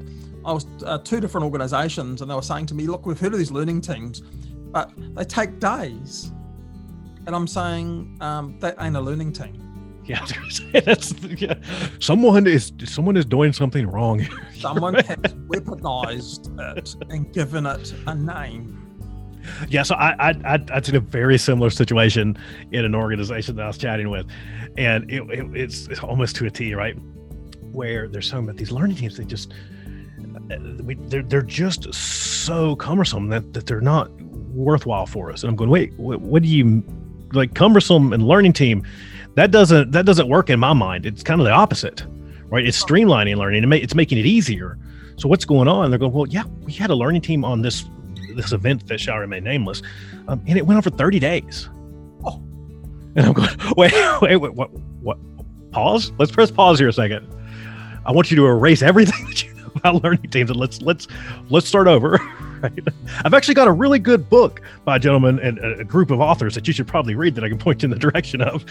i 0.45 0.53
was 0.53 0.67
uh, 0.85 0.99
two 0.99 1.21
different 1.21 1.45
organizations 1.45 2.23
and 2.23 2.31
they 2.31 2.35
were 2.35 2.43
saying 2.43 2.67
to 2.67 2.75
me 2.75 2.87
look 2.87 3.07
we've 3.07 3.21
heard 3.21 3.33
of 3.33 3.39
these 3.39 3.51
learning 3.51 3.81
teams 3.81 4.21
but 4.73 4.93
they 5.15 5.25
take 5.25 5.59
days 5.59 6.33
and 7.27 7.35
i'm 7.35 7.47
saying 7.47 8.17
um, 8.21 8.59
that 8.61 8.75
ain't 8.81 8.97
a 8.97 9.01
learning 9.01 9.33
team 9.33 9.57
Yeah, 10.07 10.25
that's 10.73 11.13
yeah. 11.23 11.55
someone 12.01 12.47
is 12.47 12.73
someone 12.85 13.17
is 13.17 13.25
doing 13.25 13.53
something 13.53 13.87
wrong. 13.87 14.27
someone 14.59 14.95
has 14.95 15.35
weaponized 15.49 16.49
it 16.77 16.97
and 17.11 17.33
given 17.33 17.67
it 17.67 17.95
a 18.07 18.15
name 18.15 18.81
yeah, 19.69 19.83
so 19.83 19.95
I, 19.95 20.11
I 20.19 20.31
I 20.45 20.55
I'd 20.73 20.89
in 20.89 20.97
a 20.97 21.01
very 21.01 21.39
similar 21.39 21.71
situation 21.71 22.37
in 22.73 22.85
an 22.85 22.95
organization 22.95 23.57
that 23.57 23.65
I 23.65 23.67
was 23.69 23.79
chatting 23.79 24.11
with, 24.11 24.27
and 24.77 25.11
it, 25.11 25.23
it, 25.31 25.47
it's, 25.57 25.87
it's 25.89 26.01
almost 26.01 26.37
to 26.37 26.47
a 26.47 26.51
T, 26.51 26.75
right? 26.75 26.97
Where 27.73 28.09
there's 28.09 28.29
some 28.29 28.49
of 28.49 28.57
these 28.57 28.71
learning 28.71 28.97
teams, 28.97 29.17
they 29.17 29.25
just 29.25 29.53
we, 30.85 30.95
they're 30.95 31.23
they're 31.23 31.43
just 31.43 31.93
so 31.95 32.77
cumbersome 32.77 33.29
that 33.29 33.53
that 33.53 33.67
they're 33.67 33.81
not 33.81 34.11
worthwhile 34.53 35.07
for 35.07 35.31
us. 35.31 35.43
And 35.43 35.51
I'm 35.51 35.57
going, 35.57 35.71
wait, 35.71 35.93
what, 35.95 36.21
what 36.21 36.43
do 36.43 36.49
you 36.49 36.83
like? 37.33 37.55
Cumbersome 37.55 38.13
and 38.13 38.27
learning 38.27 38.53
team, 38.53 38.87
that 39.35 39.51
doesn't 39.51 39.93
that 39.93 40.07
doesn't 40.07 40.29
work 40.29 40.51
in 40.51 40.59
my 40.61 40.73
mind. 40.73 41.07
It's 41.07 41.23
kind 41.23 41.41
of 41.41 41.45
the 41.45 41.53
opposite, 41.53 42.05
right? 42.47 42.67
It's 42.67 42.83
streamlining 42.83 43.37
learning. 43.37 43.71
It's 43.73 43.95
making 43.95 44.19
it 44.19 44.27
easier. 44.27 44.79
So 45.17 45.29
what's 45.29 45.45
going 45.45 45.69
on? 45.69 45.91
They're 45.91 45.99
going, 45.99 46.13
well, 46.13 46.27
yeah, 46.27 46.45
we 46.63 46.73
had 46.73 46.91
a 46.91 46.95
learning 46.95 47.23
team 47.23 47.45
on 47.45 47.63
this 47.63 47.85
this 48.35 48.53
event 48.53 48.87
that 48.87 49.01
shall 49.01 49.19
remain 49.19 49.45
nameless, 49.45 49.83
um, 50.29 50.43
and 50.47 50.57
it 50.57 50.67
went 50.67 50.77
on 50.77 50.83
for 50.83 50.91
30 50.91 51.19
days. 51.19 51.69
Oh. 52.25 52.43
And 53.17 53.27
I'm 53.27 53.33
going, 53.33 53.49
wait, 53.77 53.93
wait, 54.23 54.37
wait, 54.37 54.55
what, 54.55 54.73
what? 55.03 55.19
Pause. 55.73 56.13
Let's 56.19 56.33
press 56.33 56.51
pause 56.51 56.79
here 56.79 56.89
a 56.89 56.93
second. 56.93 57.29
I 58.07 58.13
want 58.13 58.31
you 58.31 58.37
to 58.37 58.47
erase 58.47 58.83
everything 58.83 59.25
that 59.27 59.45
you 59.45 59.55
about 59.81 60.03
learning 60.05 60.31
teams, 60.31 60.51
and 60.51 60.59
let's 60.59 60.81
let's 60.83 61.09
let's 61.51 61.67
start 61.69 61.87
over. 61.89 62.19
Right? 62.61 62.89
I've 63.25 63.33
actually 63.33 63.55
got 63.55 63.69
a 63.69 63.73
really 63.73 63.99
good 63.99 64.29
book 64.29 64.61
by 64.85 64.97
a 64.97 64.99
gentleman 64.99 65.39
and 65.39 65.59
a 65.61 65.83
group 65.83 66.11
of 66.11 66.21
authors 66.21 66.55
that 66.57 66.67
you 66.67 66.75
should 66.75 66.87
probably 66.87 67.15
read 67.15 67.35
that 67.37 67.43
I 67.43 67.49
can 67.49 67.57
point 67.57 67.81
you 67.83 67.87
in 67.87 67.91
the 67.91 67.99
direction 67.99 68.43
of. 68.43 68.67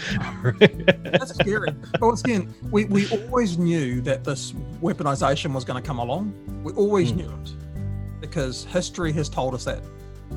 that's 0.60 1.34
scary 1.34 1.72
but 1.94 2.00
once 2.00 2.20
again 2.20 2.54
we, 2.70 2.84
we 2.84 3.08
always 3.10 3.58
knew 3.58 4.00
that 4.02 4.22
this 4.22 4.52
weaponization 4.80 5.52
was 5.52 5.64
going 5.64 5.82
to 5.82 5.84
come 5.84 5.98
along 5.98 6.32
we 6.62 6.72
always 6.74 7.10
Mm. 7.10 7.16
knew 7.16 7.30
it 7.42 8.20
because 8.20 8.62
history 8.66 9.10
has 9.10 9.28
told 9.28 9.54
us 9.54 9.64
that 9.64 9.82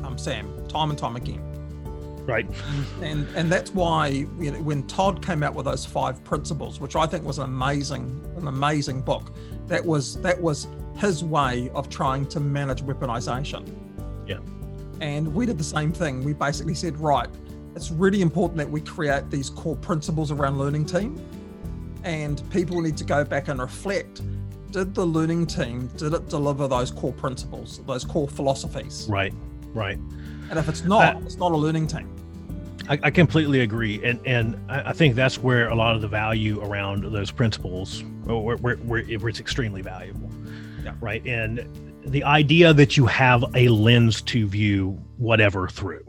um, 0.04 0.18
sam 0.18 0.52
time 0.68 0.90
and 0.90 0.98
time 0.98 1.16
again 1.16 1.40
right. 2.26 2.48
and 3.02 3.28
and 3.36 3.52
that's 3.52 3.74
why 3.74 4.08
you 4.08 4.52
know, 4.52 4.62
when 4.62 4.86
Todd 4.88 5.26
came 5.26 5.44
out 5.44 5.54
with 5.54 5.66
those 5.66 5.86
five 5.86 6.24
principles, 6.24 6.80
which 6.80 6.96
I 6.96 7.06
think 7.06 7.24
was 7.24 7.38
an 7.38 7.46
amazing 7.46 8.22
an 8.38 8.48
amazing 8.48 9.02
book, 9.02 9.32
that 9.68 9.86
was 9.86 10.22
that 10.22 10.42
was 10.42 10.68
his 10.98 11.24
way 11.24 11.70
of 11.74 11.90
trying 11.90 12.26
to 12.28 12.40
manage 12.40 12.84
weaponization. 12.84 13.68
Yeah. 14.28 14.40
And 15.02 15.34
we 15.34 15.46
did 15.46 15.58
the 15.58 15.64
same 15.64 15.92
thing. 15.92 16.24
We 16.24 16.34
basically 16.34 16.76
said, 16.76 16.98
right, 17.00 17.28
it's 17.76 17.92
really 17.92 18.22
important 18.22 18.58
that 18.58 18.70
we 18.70 18.80
create 18.82 19.30
these 19.30 19.50
core 19.50 19.76
principles 19.76 20.32
around 20.32 20.58
learning 20.60 20.86
team, 20.86 21.20
and 22.04 22.42
people 22.52 22.80
need 22.82 22.98
to 22.98 23.04
go 23.04 23.24
back 23.24 23.48
and 23.48 23.60
reflect. 23.60 24.22
Did 24.72 24.96
the 24.96 25.06
learning 25.06 25.48
team 25.48 25.88
did 25.98 26.14
it 26.14 26.30
deliver 26.30 26.68
those 26.68 26.90
core 26.90 27.14
principles, 27.14 27.80
those 27.86 28.04
core 28.04 28.28
philosophies? 28.28 29.08
Right. 29.10 29.34
Right. 29.74 29.98
And 30.50 30.60
if 30.60 30.70
it's 30.70 30.84
not, 30.84 31.16
Uh, 31.16 31.20
it's 31.26 31.38
not 31.38 31.52
a 31.52 31.58
learning 31.58 31.88
team. 31.88 32.12
I, 32.89 33.00
I 33.04 33.12
completely 33.12 33.62
agree, 33.62 34.04
and 34.04 34.19
and 34.28 34.60
I 34.69 34.91
think 34.93 35.15
that's 35.15 35.38
where 35.38 35.69
a 35.69 35.76
lot 35.76 35.96
of 35.96 36.02
the 36.02 36.08
value 36.08 36.62
around 36.62 37.04
those 37.13 37.32
principles, 37.32 38.04
or 38.28 38.43
where, 38.58 38.58
where, 38.58 39.04
where 39.06 39.30
it's 39.30 39.39
extremely 39.39 39.82
valuable, 39.82 40.30
Yeah. 40.84 40.93
right? 41.00 41.26
And 41.26 41.65
the 42.06 42.24
idea 42.26 42.74
that 42.74 42.98
you 42.98 43.06
have 43.06 43.46
a 43.56 43.69
lens 43.69 44.22
to 44.24 44.46
view 44.48 45.02
whatever 45.17 45.69
through, 45.69 46.06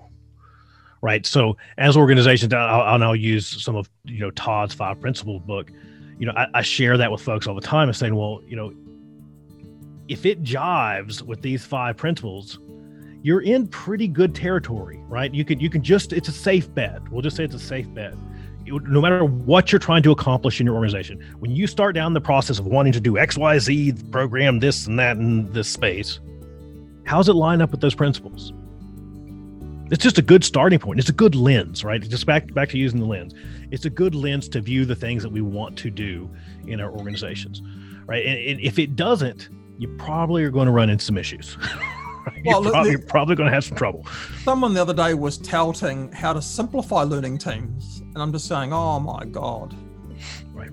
right? 1.01 1.25
So 1.25 1.57
as 1.79 1.97
organizations, 1.97 2.53
I'll, 2.53 3.03
I'll 3.03 3.15
use 3.17 3.63
some 3.63 3.77
of 3.77 3.89
you 4.05 4.19
know 4.19 4.33
Todd's 4.33 4.75
five 4.75 5.01
principles 5.01 5.43
book. 5.43 5.71
You 6.19 6.27
know, 6.27 6.33
I, 6.37 6.47
I 6.55 6.63
share 6.63 6.97
that 6.99 7.11
with 7.11 7.21
folks 7.21 7.47
all 7.47 7.55
the 7.55 7.61
time, 7.61 7.89
and 7.89 7.97
saying, 7.97 8.17
well, 8.17 8.43
you 8.49 8.57
know, 8.57 8.73
if 10.09 10.27
it 10.27 10.43
jives 10.43 11.23
with 11.23 11.41
these 11.41 11.65
five 11.65 11.97
principles, 11.97 12.59
you're 13.25 13.41
in 13.41 13.67
pretty 13.67 14.07
good 14.07 14.35
territory, 14.35 15.03
right? 15.09 15.33
You 15.33 15.47
can 15.47 15.59
you 15.59 15.71
can 15.71 15.83
just 15.83 16.13
it's 16.13 16.29
a 16.29 16.33
safe 16.33 16.73
bet. 16.75 17.01
We'll 17.11 17.23
just 17.23 17.37
say 17.37 17.45
it's 17.45 17.55
a 17.55 17.59
safe 17.59 17.93
bet. 17.95 18.15
no 18.67 19.01
matter 19.01 19.25
what 19.25 19.73
you're 19.73 19.79
trying 19.79 20.03
to 20.03 20.11
accomplish 20.11 20.61
in 20.61 20.67
your 20.67 20.75
organization, 20.75 21.25
when 21.39 21.51
you 21.51 21.67
start 21.67 21.95
down 21.95 22.13
the 22.13 22.21
process 22.21 22.59
of 22.59 22.67
wanting 22.67 22.93
to 22.93 23.01
do 23.01 23.17
X, 23.17 23.39
Y, 23.39 23.59
Z 23.59 23.95
program, 24.11 24.61
this 24.61 24.87
and 24.87 24.99
that 24.99 25.17
in 25.17 25.51
this 25.55 25.71
space, 25.71 26.21
how 27.07 27.17
does 27.17 27.31
it 27.31 27.33
line 27.33 27.63
up 27.63 27.71
with 27.71 27.81
those 27.81 27.95
principles? 27.95 28.53
It's 29.91 30.03
just 30.03 30.19
a 30.19 30.23
good 30.23 30.45
starting 30.45 30.79
point. 30.79 31.01
It's 31.01 31.09
a 31.09 31.15
good 31.15 31.35
lens, 31.35 31.83
right? 31.83 32.03
Just 32.03 32.27
back 32.27 32.53
back 32.53 32.69
to 32.71 32.79
using 32.79 33.01
the 33.01 33.07
lens. 33.07 33.33
It's 33.71 33.87
a 33.87 33.91
good 33.91 34.15
lens 34.15 34.51
to 34.51 34.61
view 34.61 34.85
the 34.85 34.97
things 34.97 35.23
that 35.23 35.31
we 35.31 35.41
want 35.41 35.79
to 35.79 35.89
do 35.89 36.29
in 36.67 36.79
our 36.79 36.91
organizations, 36.91 37.63
right? 38.05 38.27
And 38.27 38.61
if 38.61 38.79
it 38.79 38.97
doesn't, 38.97 39.49
you 39.79 39.89
probably 39.97 40.45
are 40.45 40.51
going 40.51 40.67
to 40.67 40.73
run 40.73 40.91
into 40.91 41.07
some 41.07 41.17
issues. 41.17 41.57
Well, 42.45 42.63
you're, 42.63 42.73
probably, 42.73 42.97
probably 42.97 43.37
going 43.37 43.49
to 43.49 43.55
have 43.55 43.65
some 43.65 43.77
trouble. 43.77 44.07
Someone 44.43 44.75
the 44.75 44.83
other 44.83 44.95
day 44.95 45.15
was 45.15 45.39
touting 45.39 46.11
how 46.13 46.33
to 46.33 46.43
simplify 46.43 47.03
learning 47.03 47.39
teams, 47.39 48.01
and 48.01 48.19
I'm 48.19 48.33
just 48.33 48.47
saying, 48.47 48.73
oh 48.73 49.01
my 49.01 49.25
god, 49.25 49.75
right? 50.53 50.71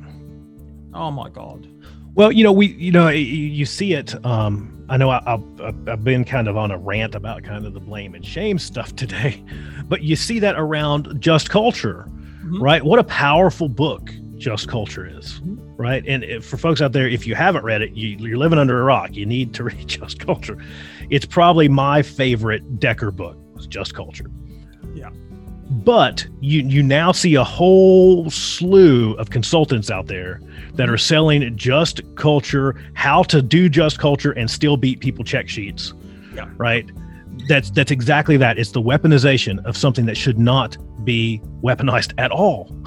Oh 0.94 1.12
my 1.12 1.30
god. 1.30 1.68
Well, 2.14 2.32
you 2.32 2.44
know, 2.44 2.52
we, 2.52 2.68
you 2.68 2.92
know, 2.92 3.08
you, 3.08 3.22
you 3.22 3.66
see 3.66 3.94
it. 3.94 4.24
Um, 4.26 4.86
I 4.90 4.98
know 4.98 5.10
I, 5.10 5.22
have 5.26 5.88
I've 5.88 6.04
been 6.04 6.26
kind 6.26 6.50
of 6.50 6.58
on 6.58 6.72
a 6.72 6.78
rant 6.78 7.16
about 7.16 7.44
kind 7.44 7.66
of 7.66 7.74
the 7.74 7.80
blame 7.80 8.14
and 8.14 8.26
shame 8.26 8.60
stuff 8.60 8.96
today, 8.98 9.44
but 9.88 10.04
you 10.04 10.16
see 10.16 10.40
that 10.40 10.56
around 10.58 11.22
just 11.22 11.50
culture, 11.50 12.06
mm-hmm. 12.10 12.62
right? 12.62 12.84
What 12.84 13.00
a 13.00 13.04
powerful 13.06 13.70
book 13.70 14.12
just 14.38 14.68
culture 14.68 15.08
is, 15.08 15.40
mm-hmm. 15.40 15.76
right? 15.78 16.04
And 16.06 16.26
if, 16.26 16.46
for 16.46 16.58
folks 16.58 16.82
out 16.82 16.92
there, 16.92 17.08
if 17.08 17.26
you 17.26 17.36
haven't 17.36 17.64
read 17.64 17.82
it, 17.82 17.94
you, 17.94 18.18
you're 18.18 18.38
living 18.38 18.60
under 18.60 18.82
a 18.82 18.84
rock. 18.84 19.16
You 19.16 19.26
need 19.26 19.54
to 19.54 19.64
read 19.66 19.88
just 19.88 20.20
culture. 20.20 20.58
It's 21.12 21.26
probably 21.26 21.68
my 21.68 22.02
favorite 22.02 22.80
Dekker 22.80 23.16
book. 23.16 23.38
it's 23.56 23.68
Just 23.68 23.94
culture. 23.94 24.26
Yeah 24.96 25.12
but 25.72 26.28
you 26.42 26.62
you 26.64 26.84
now 26.84 27.14
see 27.14 27.36
a 27.36 27.44
whole 27.46 28.30
slew 28.30 29.14
of 29.14 29.30
consultants 29.30 29.90
out 29.90 30.08
there 30.08 30.42
that 30.74 30.90
are 30.90 30.98
selling 30.98 31.56
just 31.56 32.02
culture 32.16 32.76
how 32.94 33.24
to 33.24 33.42
do 33.42 33.70
just 33.70 33.98
culture 33.98 34.32
and 34.34 34.52
still 34.52 34.76
beat 34.76 35.00
people 35.00 35.24
check 35.24 35.48
sheets 35.48 35.94
yeah. 36.36 36.50
right 36.58 36.92
that's 37.48 37.72
that's 37.72 37.90
exactly 37.90 38.36
that 38.36 38.60
it's 38.60 38.72
the 38.72 38.82
weaponization 38.82 39.64
of 39.66 39.78
something 39.78 40.06
that 40.06 40.18
should 40.18 40.38
not 40.38 40.78
be 41.06 41.42
weaponized 41.64 42.14
at 42.18 42.32
all 42.32 42.70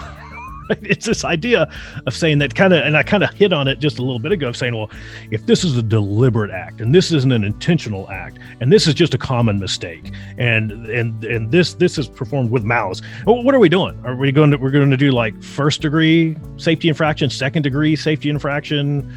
it's 0.83 1.07
this 1.07 1.25
idea 1.25 1.69
of 2.07 2.15
saying 2.15 2.39
that 2.39 2.55
kind 2.55 2.73
of, 2.73 2.85
and 2.85 2.97
I 2.97 3.03
kind 3.03 3.23
of 3.23 3.33
hit 3.35 3.53
on 3.53 3.69
it 3.69 3.79
just 3.79 3.99
a 3.99 4.03
little 4.03 4.19
bit 4.19 4.33
ago, 4.33 4.49
of 4.49 4.57
saying, 4.57 4.75
well, 4.75 4.91
if 5.31 5.47
this 5.47 5.65
is 5.65 5.77
a 5.77 5.83
deliberate 5.83 6.51
act 6.51 6.81
and 6.81 6.95
this 6.95 7.13
isn't 7.13 7.33
an 7.33 7.45
intentional 7.45 8.11
act, 8.11 8.39
and 8.61 8.73
this 8.73 8.87
is 8.87 8.95
just 8.95 9.15
a 9.15 9.19
common 9.19 9.59
mistake, 9.59 10.13
and 10.39 10.73
and 10.87 11.25
and 11.25 11.51
this 11.51 11.75
this 11.75 11.99
is 11.99 12.09
performed 12.09 12.51
with 12.51 12.65
malice, 12.65 13.01
what 13.25 13.55
are 13.55 13.59
we 13.59 13.69
doing? 13.69 13.99
Are 14.05 14.17
we 14.17 14.33
going 14.33 14.51
to 14.51 14.57
we're 14.57 14.71
going 14.71 14.91
to 14.91 14.97
do 14.97 15.11
like 15.11 15.41
first 15.43 15.83
degree 15.83 16.37
safety 16.57 16.89
infraction, 16.89 17.31
second 17.31 17.63
degree 17.63 17.97
safety 17.97 18.29
infraction? 18.31 19.13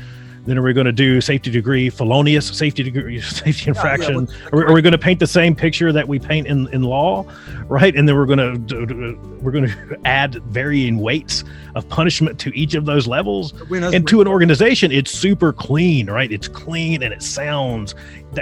Then 0.48 0.58
are 0.58 0.62
we 0.62 0.72
going 0.72 0.86
to 0.86 0.94
do 0.94 1.20
safety 1.20 1.52
degree 1.52 1.90
felonious 1.90 2.48
safety 2.48 2.82
degree 2.82 3.20
safety 3.22 3.70
infraction? 3.70 4.28
Yeah, 4.28 4.36
yeah, 4.36 4.50
are, 4.54 4.58
we, 4.58 4.64
are, 4.64 4.74
we, 4.74 4.82
going 4.82 4.94
to 4.94 4.98
paint 4.98 5.20
the 5.20 5.28
same 5.28 5.54
picture 5.54 5.92
that 5.92 6.08
we 6.08 6.20
paint 6.20 6.48
in, 6.48 6.70
in 6.70 6.84
law, 6.84 7.26
right? 7.66 7.94
And 7.94 8.08
then 8.08 8.16
we're 8.16 8.26
going 8.26 8.68
to 8.68 9.20
we're 9.42 9.52
going 9.52 9.66
to 9.90 10.00
add 10.06 10.36
varying 10.46 11.00
weights 11.00 11.44
of 11.76 11.88
punishment 11.90 12.40
to 12.40 12.58
each 12.58 12.76
of 12.76 12.86
those 12.86 13.08
levels. 13.08 13.54
And 13.72 14.08
to 14.08 14.22
an 14.22 14.28
organization, 14.28 14.90
it's 14.90 15.12
super 15.12 15.52
clean, 15.52 16.10
right? 16.10 16.32
It's 16.32 16.48
clean 16.48 17.04
and 17.04 17.14
it 17.14 17.22
sounds, 17.22 17.94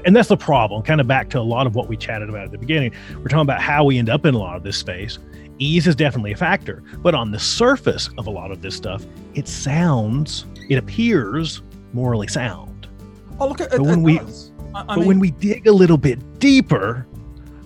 and 0.05 0.15
that's 0.15 0.29
the 0.29 0.37
problem. 0.37 0.83
Kind 0.83 1.01
of 1.01 1.07
back 1.07 1.29
to 1.31 1.39
a 1.39 1.41
lot 1.41 1.65
of 1.65 1.73
what 1.73 1.87
we 1.87 1.97
chatted 1.97 2.29
about 2.29 2.43
at 2.43 2.51
the 2.51 2.59
beginning. 2.59 2.93
We're 3.15 3.23
talking 3.23 3.39
about 3.39 3.61
how 3.61 3.83
we 3.83 3.97
end 3.97 4.09
up 4.09 4.27
in 4.27 4.35
a 4.35 4.39
lot 4.39 4.55
of 4.55 4.63
this 4.63 4.77
space 4.77 5.17
ease 5.57 5.87
is 5.87 5.95
definitely 5.95 6.33
a 6.33 6.35
factor 6.35 6.83
but 6.97 7.15
on 7.15 7.31
the 7.31 7.39
surface 7.39 8.09
of 8.17 8.27
a 8.27 8.29
lot 8.29 8.51
of 8.51 8.61
this 8.61 8.75
stuff 8.75 9.05
it 9.35 9.47
sounds 9.47 10.45
it 10.69 10.75
appears 10.75 11.61
morally 11.95 12.27
sound. 12.27 12.88
Oh, 13.39 13.47
look 13.47 13.62
at 13.62 13.71
but 13.71 13.81
when 13.81 14.03
we, 14.03 14.19
I, 14.19 14.81
I 14.81 14.84
but 14.84 14.99
mean, 14.99 15.08
when 15.08 15.19
we 15.19 15.31
dig 15.31 15.65
a 15.65 15.71
little 15.71 15.97
bit 15.97 16.39
deeper, 16.39 17.08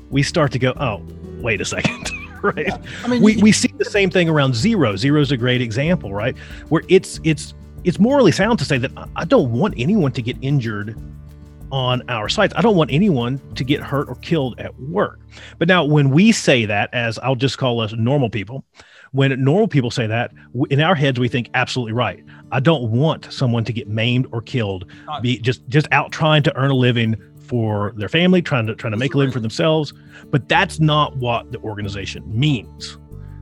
we 0.10 0.24
start 0.24 0.52
to 0.54 0.60
go, 0.60 0.74
oh, 0.80 1.04
wait 1.42 1.60
a 1.60 1.66
second. 1.66 2.10
right? 2.42 2.68
Yeah. 2.68 2.78
I 3.04 3.08
mean, 3.08 3.22
we, 3.22 3.34
you, 3.34 3.42
we 3.42 3.52
see 3.52 3.74
the 3.78 3.86
same 3.86 4.10
thing 4.10 4.30
around 4.30 4.56
zero. 4.56 4.96
Zero 4.96 5.20
is 5.20 5.32
a 5.32 5.38
great 5.38 5.62
example, 5.62 6.14
right? 6.14 6.38
Where 6.70 6.84
it's 6.88 7.20
it's 7.24 7.54
it's 7.84 8.00
morally 8.00 8.32
sound 8.32 8.60
to 8.60 8.66
say 8.66 8.78
that 8.78 8.92
I 9.16 9.26
don't 9.26 9.52
want 9.52 9.74
anyone 9.78 10.12
to 10.14 10.22
get 10.22 10.38
injured 10.42 11.00
on 11.72 12.02
our 12.10 12.30
sites. 12.30 12.54
I 12.56 12.62
don't 12.62 12.76
want 12.76 12.92
anyone 12.92 13.40
to 13.56 13.64
get 13.64 13.82
hurt 13.82 14.10
or 14.10 14.16
killed 14.16 14.60
at 14.60 14.78
work. 14.80 15.20
But 15.58 15.68
now, 15.68 15.84
when 15.84 16.10
we 16.10 16.32
say 16.32 16.66
that, 16.66 16.90
as 16.94 17.20
I'll 17.20 17.36
just 17.36 17.58
call 17.58 17.80
us 17.80 17.94
normal 17.94 18.30
people, 18.30 18.64
when 19.12 19.44
normal 19.44 19.68
people 19.68 19.92
say 19.92 20.08
that, 20.08 20.32
in 20.70 20.82
our 20.82 20.96
heads, 20.96 21.20
we 21.20 21.28
think 21.28 21.50
absolutely 21.54 21.94
right. 21.94 22.24
I 22.52 22.60
don't 22.60 22.92
want 22.92 23.32
someone 23.32 23.64
to 23.66 23.74
get 23.74 23.88
maimed 23.88 24.28
or 24.32 24.42
killed, 24.42 24.86
be 25.22 25.40
just 25.40 25.68
just 25.68 25.88
out 25.92 26.12
trying 26.12 26.44
to 26.44 26.56
earn 26.56 26.72
a 26.72 26.76
living 26.76 27.16
for 27.40 27.94
their 27.96 28.10
family, 28.10 28.42
trying 28.42 28.68
to 28.68 28.76
trying 28.76 28.92
to 28.92 28.98
make 28.98 29.14
a 29.14 29.18
living 29.18 29.34
for 29.34 29.40
themselves. 29.40 29.94
But 30.30 30.48
that's 30.48 30.80
not 30.80 31.18
what 31.18 31.52
the 31.52 31.60
organization 31.60 32.24
means. 32.28 32.98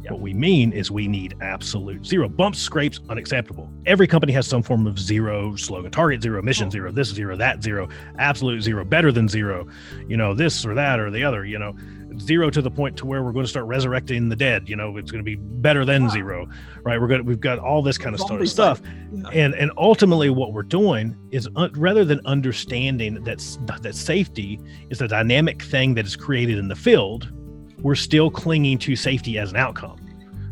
What 0.10 0.22
we 0.22 0.34
mean 0.34 0.72
is 0.72 0.91
we 0.91 1.08
need 1.08 1.36
absolute 1.41 2.06
zero 2.06 2.30
bumps, 2.30 2.60
scrapes, 2.60 3.00
unacceptable. 3.10 3.70
Every 3.86 4.08
company 4.08 4.34
has 4.34 4.48
some 4.48 4.63
form 4.63 4.88
of 4.88 5.00
zero 5.00 5.56
slogan, 5.56 5.91
target 5.91 6.22
zero, 6.22 6.41
mission 6.41 6.72
zero, 6.72 6.91
this 6.91 7.10
zero, 7.10 7.36
that 7.38 7.63
zero, 7.63 7.89
absolute 8.17 8.62
zero, 8.62 8.84
better 8.86 9.12
than 9.12 9.28
zero, 9.28 9.67
you 10.08 10.17
know, 10.17 10.34
this 10.34 10.65
or 10.65 10.74
that 10.76 11.00
or 11.00 11.12
the 11.12 11.24
other, 11.24 11.46
you 11.46 11.60
know 11.60 11.76
zero 12.20 12.50
to 12.50 12.62
the 12.62 12.72
point 12.72 12.98
to 12.98 13.06
where 13.06 13.24
we're 13.24 13.32
going 13.32 13.46
to 13.46 13.50
start 13.50 13.65
resurrecting 13.65 14.30
the 14.30 14.36
dead. 14.36 14.67
You 14.67 14.76
know, 14.76 14.98
it's 14.98 15.12
going 15.12 15.24
to 15.24 15.26
be 15.26 15.36
better 15.36 15.86
than 15.86 16.10
zero, 16.10 16.48
right? 16.84 17.00
We're 17.00 17.08
going 17.08 17.22
to, 17.22 17.24
we've 17.24 17.39
got 17.39 17.60
all 17.60 17.82
this 17.82 17.98
kind 17.98 18.13
of 18.13 18.22
stuff, 18.22 18.48
stuff. 18.48 18.82
Yeah. 19.12 19.30
and 19.30 19.56
and 19.56 19.72
ultimately 19.78 20.30
what 20.30 20.54
we're 20.54 20.63
doing 20.63 21.15
is 21.32 21.48
uh, 21.56 21.70
rather 21.74 22.06
than 22.06 22.22
understanding 22.26 23.24
that 23.24 23.58
that 23.82 23.96
safety 23.96 24.60
is 24.89 25.02
a 25.02 25.08
dynamic 25.08 25.62
thing 25.63 25.93
that 25.96 26.06
is 26.06 26.15
created 26.15 26.58
in 26.58 26.67
the 26.67 26.76
field, 26.76 27.32
we're 27.81 27.95
still 27.95 28.29
clinging 28.29 28.77
to 28.79 28.95
safety 28.95 29.37
as 29.37 29.51
an 29.51 29.57
outcome 29.57 30.07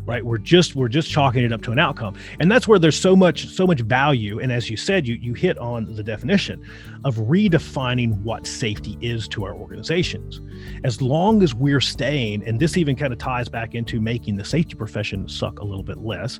right? 0.06 0.24
We're 0.24 0.38
just 0.38 0.76
we're 0.76 0.88
just 0.88 1.10
chalking 1.10 1.44
it 1.44 1.52
up 1.52 1.62
to 1.62 1.72
an 1.72 1.78
outcome. 1.78 2.16
And 2.40 2.50
that's 2.50 2.66
where 2.66 2.78
there's 2.78 2.98
so 2.98 3.14
much 3.14 3.48
so 3.48 3.66
much 3.66 3.80
value. 3.80 4.40
And 4.40 4.52
as 4.52 4.70
you 4.70 4.76
said 4.76 5.06
you 5.06 5.16
you 5.16 5.34
hit 5.34 5.58
on 5.58 5.94
the 5.94 6.02
definition 6.02 6.64
of 7.04 7.16
redefining 7.16 8.22
what 8.22 8.46
safety 8.46 8.96
is 9.00 9.28
to 9.28 9.44
our 9.44 9.54
organizations. 9.54 10.40
As 10.84 11.02
long 11.02 11.42
as 11.42 11.54
we're 11.54 11.80
staying 11.80 12.46
and 12.46 12.58
this 12.58 12.76
even 12.76 12.96
kind 12.96 13.12
of 13.12 13.18
ties 13.18 13.48
back 13.48 13.74
into 13.74 14.00
making 14.00 14.36
the 14.36 14.44
safety 14.44 14.74
profession 14.74 15.28
suck 15.28 15.58
a 15.58 15.64
little 15.64 15.82
bit 15.82 15.98
less 15.98 16.38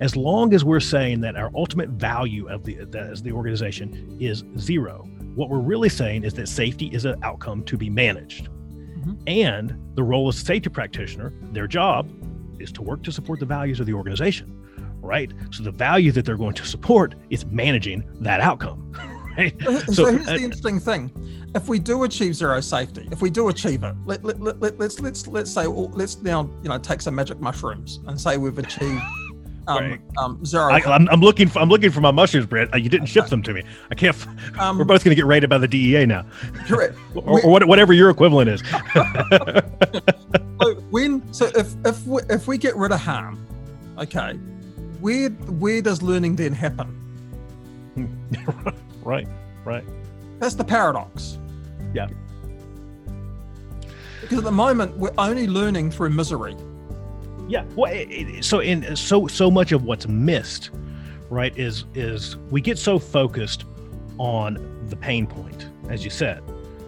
as 0.00 0.16
long 0.16 0.54
as 0.54 0.64
we're 0.64 0.80
saying 0.80 1.20
that 1.20 1.36
our 1.36 1.50
ultimate 1.54 1.90
value 1.90 2.48
of 2.48 2.64
the 2.64 2.78
as 2.94 3.22
the 3.22 3.32
organization 3.32 4.16
is 4.20 4.44
zero 4.58 5.08
what 5.34 5.48
we're 5.48 5.58
really 5.58 5.88
saying 5.88 6.24
is 6.24 6.32
that 6.34 6.48
safety 6.48 6.86
is 6.86 7.04
an 7.04 7.16
outcome 7.22 7.62
to 7.64 7.76
be 7.76 7.90
managed 7.90 8.48
mm-hmm. 9.00 9.14
and 9.26 9.76
the 9.94 10.02
role 10.02 10.28
a 10.28 10.32
safety 10.32 10.70
practitioner 10.70 11.32
their 11.52 11.66
job 11.66 12.10
is 12.60 12.70
to 12.72 12.82
work 12.82 13.02
to 13.04 13.12
support 13.12 13.40
the 13.40 13.46
values 13.46 13.80
of 13.80 13.86
the 13.86 13.94
organization, 13.94 14.54
right? 15.00 15.32
So 15.50 15.62
the 15.62 15.70
value 15.70 16.12
that 16.12 16.24
they're 16.24 16.36
going 16.36 16.54
to 16.54 16.66
support 16.66 17.14
is 17.30 17.46
managing 17.46 18.04
that 18.20 18.40
outcome. 18.40 18.92
Right? 19.38 19.54
So, 19.62 19.92
so 19.92 20.06
here's 20.06 20.26
uh, 20.26 20.36
the 20.36 20.42
interesting 20.42 20.80
thing: 20.80 21.08
if 21.54 21.68
we 21.68 21.78
do 21.78 22.02
achieve 22.02 22.34
zero 22.34 22.60
safety, 22.60 23.08
if 23.12 23.22
we 23.22 23.30
do 23.30 23.48
achieve 23.48 23.84
it, 23.84 23.94
let, 24.04 24.24
let, 24.24 24.40
let, 24.40 24.58
let, 24.58 24.76
let's 24.78 24.98
let's 24.98 25.26
let's 25.28 25.50
say 25.50 25.66
let's 25.68 26.20
now 26.20 26.50
you 26.64 26.68
know 26.68 26.78
take 26.78 27.00
some 27.00 27.14
magic 27.14 27.40
mushrooms 27.40 28.00
and 28.08 28.20
say 28.20 28.36
we've 28.36 28.58
achieved 28.58 29.00
um, 29.70 30.02
um, 30.18 30.44
zero. 30.44 30.72
I, 30.72 30.96
am 30.96 31.20
looking 31.20 31.48
for 31.48 31.58
I'm 31.60 31.68
looking 31.68 31.90
for 31.90 32.00
my 32.00 32.10
mushrooms, 32.10 32.46
Brent. 32.46 32.72
Uh, 32.74 32.78
you 32.78 32.88
didn't 32.88 33.06
ship 33.06 33.26
them 33.26 33.42
to 33.42 33.54
me. 33.54 33.62
I 33.90 33.94
can't. 33.94 34.16
Um, 34.58 34.78
we're 34.78 34.84
both 34.84 35.04
going 35.04 35.12
to 35.12 35.16
get 35.16 35.26
raided 35.26 35.50
by 35.50 35.58
the 35.58 35.68
DEA 35.68 36.06
now. 36.06 36.24
Correct. 36.66 36.96
or, 37.14 37.42
or, 37.44 37.60
whatever 37.66 37.92
your 37.92 38.10
equivalent 38.10 38.50
is. 38.50 38.62
so 40.60 40.74
when 40.90 41.32
so 41.32 41.50
if 41.54 41.74
if 41.84 42.06
we, 42.06 42.22
if 42.28 42.46
we 42.46 42.58
get 42.58 42.76
rid 42.76 42.92
of 42.92 43.00
harm, 43.00 43.46
okay, 43.98 44.34
where 45.00 45.30
where 45.30 45.80
does 45.82 46.02
learning 46.02 46.36
then 46.36 46.52
happen? 46.52 46.96
right. 49.02 49.28
Right. 49.64 49.84
That's 50.38 50.54
the 50.54 50.64
paradox. 50.64 51.38
Yeah. 51.94 52.08
Because 54.20 54.38
at 54.38 54.44
the 54.44 54.52
moment 54.52 54.96
we're 54.96 55.14
only 55.18 55.46
learning 55.46 55.90
through 55.90 56.10
misery. 56.10 56.56
Yeah. 57.50 57.64
Well, 57.74 57.92
it, 57.92 58.08
it, 58.12 58.44
so 58.44 58.60
in 58.60 58.94
so 58.94 59.26
so 59.26 59.50
much 59.50 59.72
of 59.72 59.82
what's 59.82 60.06
missed, 60.06 60.70
right, 61.30 61.56
is 61.58 61.84
is 61.94 62.36
we 62.48 62.60
get 62.60 62.78
so 62.78 62.96
focused 62.96 63.64
on 64.18 64.86
the 64.88 64.94
pain 64.94 65.26
point, 65.26 65.68
as 65.88 66.04
you 66.04 66.10
said, 66.10 66.44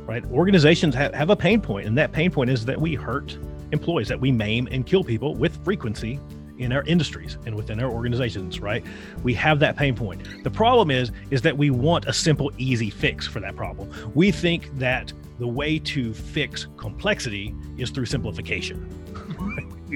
right? 0.06 0.24
Organizations 0.26 0.94
have, 0.94 1.14
have 1.14 1.30
a 1.30 1.36
pain 1.36 1.60
point, 1.60 1.88
and 1.88 1.98
that 1.98 2.12
pain 2.12 2.30
point 2.30 2.48
is 2.48 2.64
that 2.66 2.80
we 2.80 2.94
hurt 2.94 3.36
employees, 3.72 4.06
that 4.06 4.20
we 4.20 4.30
maim 4.30 4.68
and 4.70 4.86
kill 4.86 5.02
people 5.02 5.34
with 5.34 5.64
frequency 5.64 6.20
in 6.58 6.70
our 6.70 6.84
industries 6.84 7.38
and 7.44 7.56
within 7.56 7.82
our 7.82 7.90
organizations 7.90 8.60
right 8.60 8.84
we 9.24 9.32
have 9.32 9.58
that 9.58 9.74
pain 9.74 9.96
point 9.96 10.44
the 10.44 10.50
problem 10.50 10.90
is 10.90 11.10
is 11.30 11.40
that 11.40 11.56
we 11.56 11.70
want 11.70 12.04
a 12.04 12.12
simple 12.12 12.52
easy 12.58 12.90
fix 12.90 13.26
for 13.26 13.40
that 13.40 13.56
problem 13.56 13.90
we 14.14 14.30
think 14.30 14.70
that 14.78 15.12
the 15.40 15.48
way 15.48 15.78
to 15.78 16.12
fix 16.12 16.68
complexity 16.76 17.54
is 17.78 17.90
through 17.90 18.04
simplification 18.04 19.01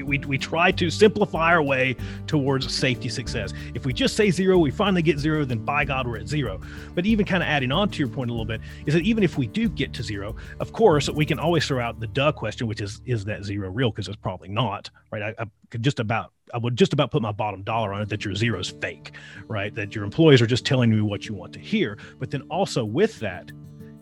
We, 0.03 0.19
we, 0.19 0.37
try 0.37 0.71
to 0.71 0.89
simplify 0.89 1.51
our 1.51 1.63
way 1.63 1.95
towards 2.25 2.73
safety 2.73 3.09
success. 3.09 3.53
If 3.73 3.85
we 3.85 3.93
just 3.93 4.15
say 4.15 4.31
zero, 4.31 4.57
we 4.57 4.71
finally 4.71 5.01
get 5.01 5.17
zero, 5.19 5.43
then 5.45 5.59
by 5.59 5.83
God, 5.85 6.07
we're 6.07 6.17
at 6.17 6.27
zero. 6.27 6.61
But 6.95 7.05
even 7.05 7.25
kind 7.25 7.43
of 7.43 7.49
adding 7.49 7.71
on 7.71 7.89
to 7.89 7.99
your 7.99 8.07
point 8.07 8.29
a 8.29 8.33
little 8.33 8.45
bit 8.45 8.61
is 8.85 8.93
that 8.93 9.03
even 9.03 9.23
if 9.23 9.37
we 9.37 9.47
do 9.47 9.67
get 9.67 9.93
to 9.93 10.03
zero, 10.03 10.35
of 10.59 10.71
course, 10.71 11.09
we 11.09 11.25
can 11.25 11.39
always 11.39 11.67
throw 11.67 11.81
out 11.81 11.99
the 11.99 12.07
duh 12.07 12.31
question, 12.31 12.67
which 12.67 12.81
is, 12.81 13.01
is 13.05 13.25
that 13.25 13.43
zero 13.43 13.69
real? 13.69 13.91
Because 13.91 14.07
it's 14.07 14.17
probably 14.17 14.49
not, 14.49 14.89
right? 15.11 15.23
I, 15.23 15.43
I 15.43 15.45
could 15.69 15.83
just 15.83 15.99
about 15.99 16.33
I 16.53 16.57
would 16.57 16.77
just 16.77 16.93
about 16.93 17.11
put 17.11 17.21
my 17.21 17.31
bottom 17.31 17.61
dollar 17.63 17.93
on 17.93 18.01
it 18.01 18.09
that 18.09 18.23
your 18.23 18.33
zero 18.33 18.59
is 18.59 18.69
fake, 18.69 19.11
right? 19.47 19.73
That 19.75 19.93
your 19.93 20.03
employees 20.05 20.41
are 20.41 20.47
just 20.47 20.65
telling 20.65 20.91
you 20.93 21.03
what 21.03 21.27
you 21.27 21.35
want 21.35 21.53
to 21.53 21.59
hear. 21.59 21.97
But 22.19 22.31
then 22.31 22.41
also 22.43 22.85
with 22.85 23.19
that, 23.19 23.51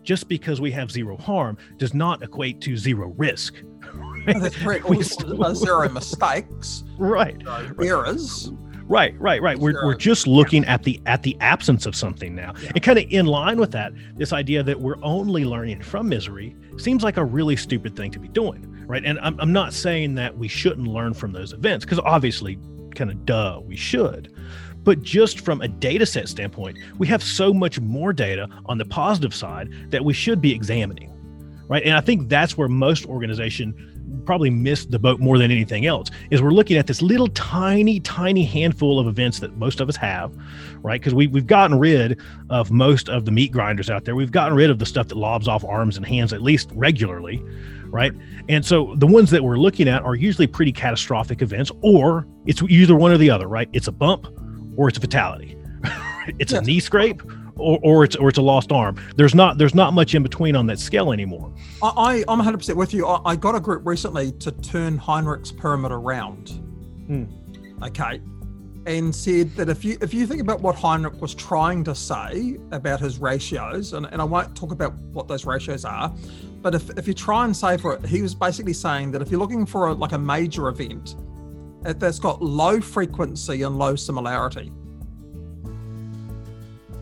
just 0.02 0.28
because 0.28 0.60
we 0.60 0.70
have 0.70 0.90
zero 0.90 1.16
harm 1.16 1.58
does 1.76 1.92
not 1.92 2.22
equate 2.22 2.60
to 2.62 2.76
zero 2.76 3.12
risk. 3.18 3.56
Right? 4.34 4.40
That's 4.40 4.56
correct. 4.56 4.88
We 4.88 5.02
still, 5.02 5.54
zero 5.54 5.88
mistakes. 5.88 6.82
Right. 6.98 7.40
errors. 7.80 8.50
Right, 8.88 9.18
right, 9.20 9.42
right. 9.42 9.58
We're, 9.58 9.84
we're 9.84 9.96
just 9.96 10.28
looking 10.28 10.64
at 10.64 10.84
the 10.84 11.00
at 11.06 11.22
the 11.24 11.36
absence 11.40 11.86
of 11.86 11.96
something 11.96 12.34
now. 12.34 12.52
Yeah. 12.62 12.70
And 12.74 12.82
kind 12.82 12.98
of 12.98 13.06
in 13.08 13.26
line 13.26 13.58
with 13.58 13.72
that, 13.72 13.92
this 14.16 14.32
idea 14.32 14.62
that 14.62 14.80
we're 14.80 15.02
only 15.02 15.44
learning 15.44 15.82
from 15.82 16.08
misery 16.08 16.56
seems 16.76 17.02
like 17.02 17.16
a 17.16 17.24
really 17.24 17.56
stupid 17.56 17.96
thing 17.96 18.12
to 18.12 18.20
be 18.20 18.28
doing. 18.28 18.64
Right. 18.86 19.04
And 19.04 19.18
I'm, 19.20 19.38
I'm 19.40 19.52
not 19.52 19.72
saying 19.72 20.14
that 20.16 20.36
we 20.36 20.46
shouldn't 20.46 20.86
learn 20.86 21.14
from 21.14 21.32
those 21.32 21.52
events, 21.52 21.84
because 21.84 21.98
obviously, 22.00 22.58
kind 22.94 23.10
of 23.10 23.26
duh, 23.26 23.60
we 23.64 23.74
should. 23.74 24.32
But 24.84 25.02
just 25.02 25.40
from 25.40 25.60
a 25.62 25.68
data 25.68 26.06
set 26.06 26.28
standpoint, 26.28 26.78
we 26.96 27.08
have 27.08 27.22
so 27.22 27.52
much 27.52 27.80
more 27.80 28.12
data 28.12 28.48
on 28.66 28.78
the 28.78 28.84
positive 28.84 29.34
side 29.34 29.90
that 29.90 30.04
we 30.04 30.12
should 30.12 30.40
be 30.40 30.52
examining. 30.52 31.12
Right. 31.68 31.82
And 31.82 31.94
I 31.94 32.00
think 32.00 32.28
that's 32.28 32.56
where 32.56 32.68
most 32.68 33.06
organization 33.06 33.95
probably 34.24 34.50
missed 34.50 34.90
the 34.90 34.98
boat 34.98 35.20
more 35.20 35.38
than 35.38 35.50
anything 35.50 35.86
else 35.86 36.10
is 36.30 36.42
we're 36.42 36.50
looking 36.50 36.76
at 36.76 36.86
this 36.86 37.02
little 37.02 37.28
tiny 37.28 38.00
tiny 38.00 38.44
handful 38.44 38.98
of 38.98 39.06
events 39.06 39.40
that 39.40 39.56
most 39.56 39.80
of 39.80 39.88
us 39.88 39.96
have 39.96 40.36
right? 40.82 41.00
Because 41.00 41.14
we, 41.14 41.26
we've 41.26 41.46
gotten 41.46 41.78
rid 41.78 42.20
of 42.50 42.70
most 42.70 43.08
of 43.08 43.24
the 43.24 43.32
meat 43.32 43.50
grinders 43.50 43.90
out 43.90 44.04
there. 44.04 44.14
We've 44.14 44.30
gotten 44.30 44.54
rid 44.54 44.70
of 44.70 44.78
the 44.78 44.86
stuff 44.86 45.08
that 45.08 45.16
lobs 45.16 45.48
off 45.48 45.64
arms 45.64 45.96
and 45.96 46.06
hands 46.06 46.32
at 46.32 46.42
least 46.42 46.70
regularly 46.74 47.42
right? 47.88 48.12
And 48.48 48.64
so 48.64 48.94
the 48.96 49.06
ones 49.06 49.30
that 49.30 49.42
we're 49.42 49.58
looking 49.58 49.88
at 49.88 50.02
are 50.02 50.16
usually 50.16 50.46
pretty 50.46 50.72
catastrophic 50.72 51.40
events 51.40 51.70
or 51.82 52.26
it's 52.44 52.60
either 52.62 52.96
one 52.96 53.12
or 53.12 53.16
the 53.16 53.30
other 53.30 53.48
right? 53.48 53.68
It's 53.72 53.86
a 53.86 53.92
bump 53.92 54.26
or 54.76 54.88
it's 54.88 54.98
a 54.98 55.00
fatality. 55.00 55.56
It's 56.40 56.52
yes. 56.52 56.60
a 56.60 56.64
knee 56.64 56.80
scrape 56.80 57.22
or, 57.56 57.78
or 57.82 58.04
it's 58.04 58.16
or 58.16 58.28
it's 58.28 58.38
a 58.38 58.42
lost 58.42 58.72
arm. 58.72 58.96
There's 59.16 59.34
not 59.34 59.58
there's 59.58 59.74
not 59.74 59.92
much 59.92 60.14
in 60.14 60.22
between 60.22 60.56
on 60.56 60.66
that 60.66 60.78
scale 60.78 61.12
anymore. 61.12 61.52
I, 61.82 61.88
I 61.88 62.14
am 62.32 62.38
100 62.38 62.58
percent 62.58 62.78
with 62.78 62.94
you. 62.94 63.06
I, 63.06 63.20
I, 63.32 63.36
got 63.36 63.54
a 63.54 63.60
group 63.60 63.86
recently 63.86 64.32
to 64.32 64.52
turn 64.52 64.98
Heinrich's 64.98 65.52
pyramid 65.52 65.92
around. 65.92 66.48
Hmm. 67.06 67.24
Okay, 67.82 68.20
and 68.86 69.14
said 69.14 69.54
that 69.56 69.68
if 69.68 69.84
you 69.84 69.98
if 70.00 70.14
you 70.14 70.26
think 70.26 70.40
about 70.40 70.60
what 70.60 70.74
Heinrich 70.76 71.20
was 71.20 71.34
trying 71.34 71.84
to 71.84 71.94
say 71.94 72.56
about 72.72 73.00
his 73.00 73.18
ratios, 73.18 73.92
and, 73.92 74.06
and 74.06 74.20
I 74.20 74.24
won't 74.24 74.56
talk 74.56 74.72
about 74.72 74.94
what 75.12 75.28
those 75.28 75.44
ratios 75.44 75.84
are, 75.84 76.14
but 76.62 76.74
if, 76.74 76.90
if 76.98 77.06
you 77.06 77.14
try 77.14 77.44
and 77.44 77.56
say 77.56 77.76
for 77.76 77.94
it, 77.94 78.06
he 78.06 78.22
was 78.22 78.34
basically 78.34 78.72
saying 78.72 79.10
that 79.12 79.22
if 79.22 79.30
you're 79.30 79.40
looking 79.40 79.66
for 79.66 79.88
a, 79.88 79.92
like 79.92 80.12
a 80.12 80.18
major 80.18 80.68
event 80.68 81.16
that's 81.82 82.18
got 82.18 82.42
low 82.42 82.80
frequency 82.80 83.62
and 83.62 83.78
low 83.78 83.94
similarity, 83.94 84.72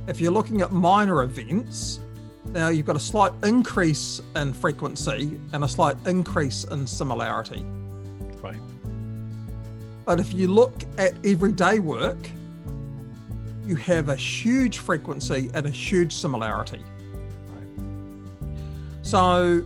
if 0.07 0.21
you're 0.21 0.33
looking 0.33 0.61
at 0.61 0.73
minor 0.73 1.23
events, 1.23 2.01
now 2.47 2.69
you've 2.69 2.87
got 2.87 2.97
a 2.97 3.01
slight 3.01 3.33
increase 3.43 4.21
in 4.37 4.53
frequency 4.53 5.41
and 5.53 5.65
a 5.65 5.69
slight 5.69 5.97
increase 6.07 6.65
in 6.65 6.87
similarity. 6.87 7.65
Right. 8.43 8.61
But 10.05 10.21
if 10.21 10.35
you 10.35 10.49
look 10.49 10.85
at 10.99 11.15
everyday 11.25 11.79
work, 11.79 12.19
you 13.65 13.77
have 13.77 14.11
a 14.11 14.17
huge 14.17 14.79
frequency 14.79 15.51
and 15.55 15.65
a 15.67 15.71
huge 15.71 16.15
similarity. 16.15 16.85
Right. 17.49 17.87
So, 19.03 19.65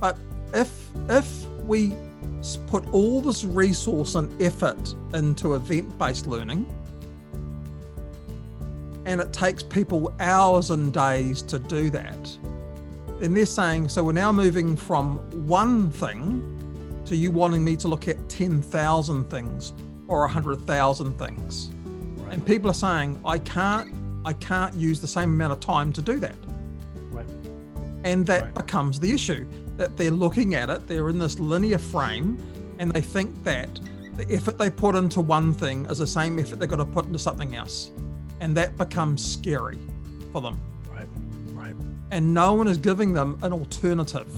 but 0.00 0.18
if 0.52 0.90
if 1.08 1.46
we 1.60 1.94
put 2.66 2.86
all 2.92 3.20
this 3.20 3.44
resource 3.44 4.14
and 4.14 4.42
effort 4.42 4.94
into 5.14 5.54
event-based 5.54 6.26
learning, 6.26 6.66
and 9.08 9.22
it 9.22 9.32
takes 9.32 9.62
people 9.62 10.14
hours 10.20 10.68
and 10.70 10.92
days 10.92 11.40
to 11.40 11.58
do 11.58 11.88
that. 11.88 12.38
And 13.22 13.34
they're 13.34 13.46
saying, 13.46 13.88
so 13.88 14.04
we're 14.04 14.12
now 14.12 14.30
moving 14.30 14.76
from 14.76 15.16
one 15.48 15.90
thing 15.90 17.02
to 17.06 17.16
you 17.16 17.30
wanting 17.30 17.64
me 17.64 17.74
to 17.76 17.88
look 17.88 18.06
at 18.06 18.28
10,000 18.28 19.30
things 19.30 19.72
or 20.08 20.20
100,000 20.20 21.18
things. 21.18 21.70
Right. 22.18 22.34
And 22.34 22.46
people 22.46 22.70
are 22.70 22.74
saying, 22.74 23.18
I 23.24 23.38
can't, 23.38 23.94
I 24.26 24.34
can't 24.34 24.74
use 24.74 25.00
the 25.00 25.08
same 25.08 25.30
amount 25.30 25.54
of 25.54 25.60
time 25.60 25.90
to 25.94 26.02
do 26.02 26.20
that. 26.20 26.36
Right. 27.10 27.26
And 28.04 28.26
that 28.26 28.42
right. 28.42 28.54
becomes 28.54 29.00
the 29.00 29.10
issue 29.10 29.48
that 29.78 29.96
they're 29.96 30.10
looking 30.10 30.54
at 30.54 30.68
it, 30.68 30.86
they're 30.86 31.08
in 31.08 31.18
this 31.18 31.38
linear 31.38 31.78
frame, 31.78 32.36
and 32.78 32.92
they 32.92 33.00
think 33.00 33.42
that 33.44 33.80
the 34.18 34.30
effort 34.30 34.58
they 34.58 34.68
put 34.68 34.94
into 34.94 35.22
one 35.22 35.54
thing 35.54 35.86
is 35.86 35.96
the 35.96 36.06
same 36.06 36.38
effort 36.38 36.58
they've 36.58 36.68
got 36.68 36.76
to 36.76 36.84
put 36.84 37.06
into 37.06 37.18
something 37.18 37.56
else 37.56 37.90
and 38.40 38.56
that 38.56 38.76
becomes 38.76 39.24
scary 39.24 39.78
for 40.32 40.40
them. 40.40 40.60
Right, 40.90 41.08
right. 41.52 41.74
And 42.10 42.32
no 42.32 42.54
one 42.54 42.68
is 42.68 42.78
giving 42.78 43.12
them 43.12 43.38
an 43.42 43.52
alternative. 43.52 44.28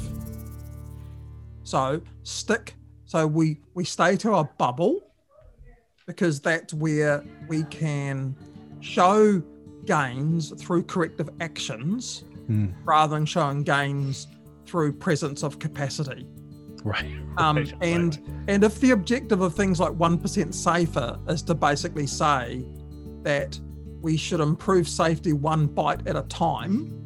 So 1.62 2.00
stick. 2.22 2.74
So 3.04 3.26
we 3.26 3.60
we 3.74 3.84
stay 3.84 4.16
to 4.18 4.32
our 4.32 4.44
bubble 4.58 5.00
because 6.06 6.40
that's 6.40 6.74
where 6.74 7.24
we 7.48 7.62
can 7.64 8.34
show 8.80 9.42
gains 9.84 10.50
through 10.60 10.82
corrective 10.84 11.28
actions 11.40 12.24
mm. 12.48 12.72
rather 12.84 13.14
than 13.14 13.26
showing 13.26 13.62
gains 13.62 14.26
through 14.66 14.92
presence 14.92 15.42
of 15.42 15.58
capacity. 15.58 16.26
Right. 16.84 17.06
Um, 17.36 17.56
right, 17.56 17.72
and 17.80 18.16
right. 18.16 18.44
and 18.48 18.64
if 18.64 18.80
the 18.80 18.92
objective 18.92 19.40
of 19.40 19.54
things 19.54 19.80
like 19.80 19.92
one 19.92 20.18
percent 20.18 20.54
safer 20.54 21.18
is 21.28 21.42
to 21.42 21.54
basically 21.54 22.06
say 22.06 22.64
that 23.22 23.58
we 24.00 24.16
should 24.16 24.40
improve 24.40 24.88
safety 24.88 25.32
one 25.32 25.66
bite 25.66 26.06
at 26.06 26.16
a 26.16 26.22
time 26.22 26.96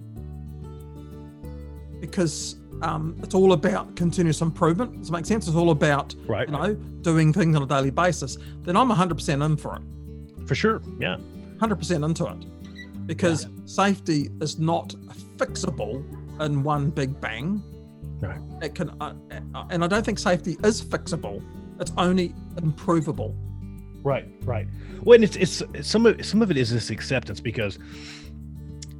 because 2.00 2.57
um, 2.83 3.16
it's 3.22 3.35
all 3.35 3.52
about 3.52 3.96
continuous 3.96 4.40
improvement. 4.40 4.98
Does 4.98 5.09
it 5.09 5.12
make 5.12 5.26
sense? 5.26 5.46
It's 5.46 5.57
all 5.57 5.70
about 5.70 6.14
right. 6.26 6.48
you 6.48 6.52
know 6.52 6.74
doing 7.02 7.33
things 7.33 7.57
on 7.57 7.62
a 7.62 7.66
daily 7.66 7.90
basis. 7.90 8.37
Then 8.62 8.76
I'm 8.76 8.90
100% 8.90 9.44
in 9.44 9.57
for 9.57 9.76
it. 9.76 10.48
For 10.48 10.54
sure, 10.54 10.83
yeah, 10.98 11.16
100% 11.59 12.04
into 12.04 12.26
it 12.26 13.07
because 13.07 13.44
yeah. 13.44 13.50
safety 13.66 14.30
is 14.40 14.59
not 14.59 14.94
fixable 15.37 16.04
in 16.40 16.62
one 16.62 16.90
big 16.90 17.20
bang. 17.20 17.62
Right. 18.20 18.40
It 18.62 18.74
can, 18.74 18.90
uh, 19.00 19.14
uh, 19.54 19.64
and 19.70 19.85
I 19.85 19.87
don't 19.87 20.04
think 20.04 20.18
safety 20.18 20.57
is 20.64 20.83
fixable. 20.83 21.42
It's 21.80 21.92
only 21.98 22.35
improvable. 22.57 23.37
Right, 24.04 24.26
right. 24.42 24.68
Well, 25.02 25.14
and 25.14 25.24
it's 25.24 25.36
it's 25.36 25.62
some 25.88 26.04
of 26.04 26.24
some 26.24 26.42
of 26.42 26.50
it 26.50 26.58
is 26.58 26.70
this 26.70 26.90
acceptance 26.90 27.40
because, 27.40 27.78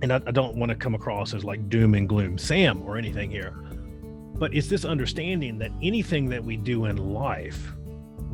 and 0.01 0.11
I, 0.11 0.17
I 0.27 0.31
don't 0.31 0.57
want 0.57 0.71
to 0.71 0.77
come 0.77 0.95
across 0.95 1.35
as 1.35 1.45
like 1.45 1.69
doom 1.69 1.95
and 1.95 2.09
gloom 2.09 2.39
Sam 2.39 2.83
or 2.83 2.97
anything 2.97 3.31
here, 3.31 3.53
but 4.35 4.55
it's 4.55 4.69
this 4.69 4.87
understanding 4.87 5.59
that 5.59 5.71
anything 5.83 6.31
that 6.31 6.43
we 6.43 6.57
do 6.57 6.87
in 6.87 6.97
life, 6.97 7.73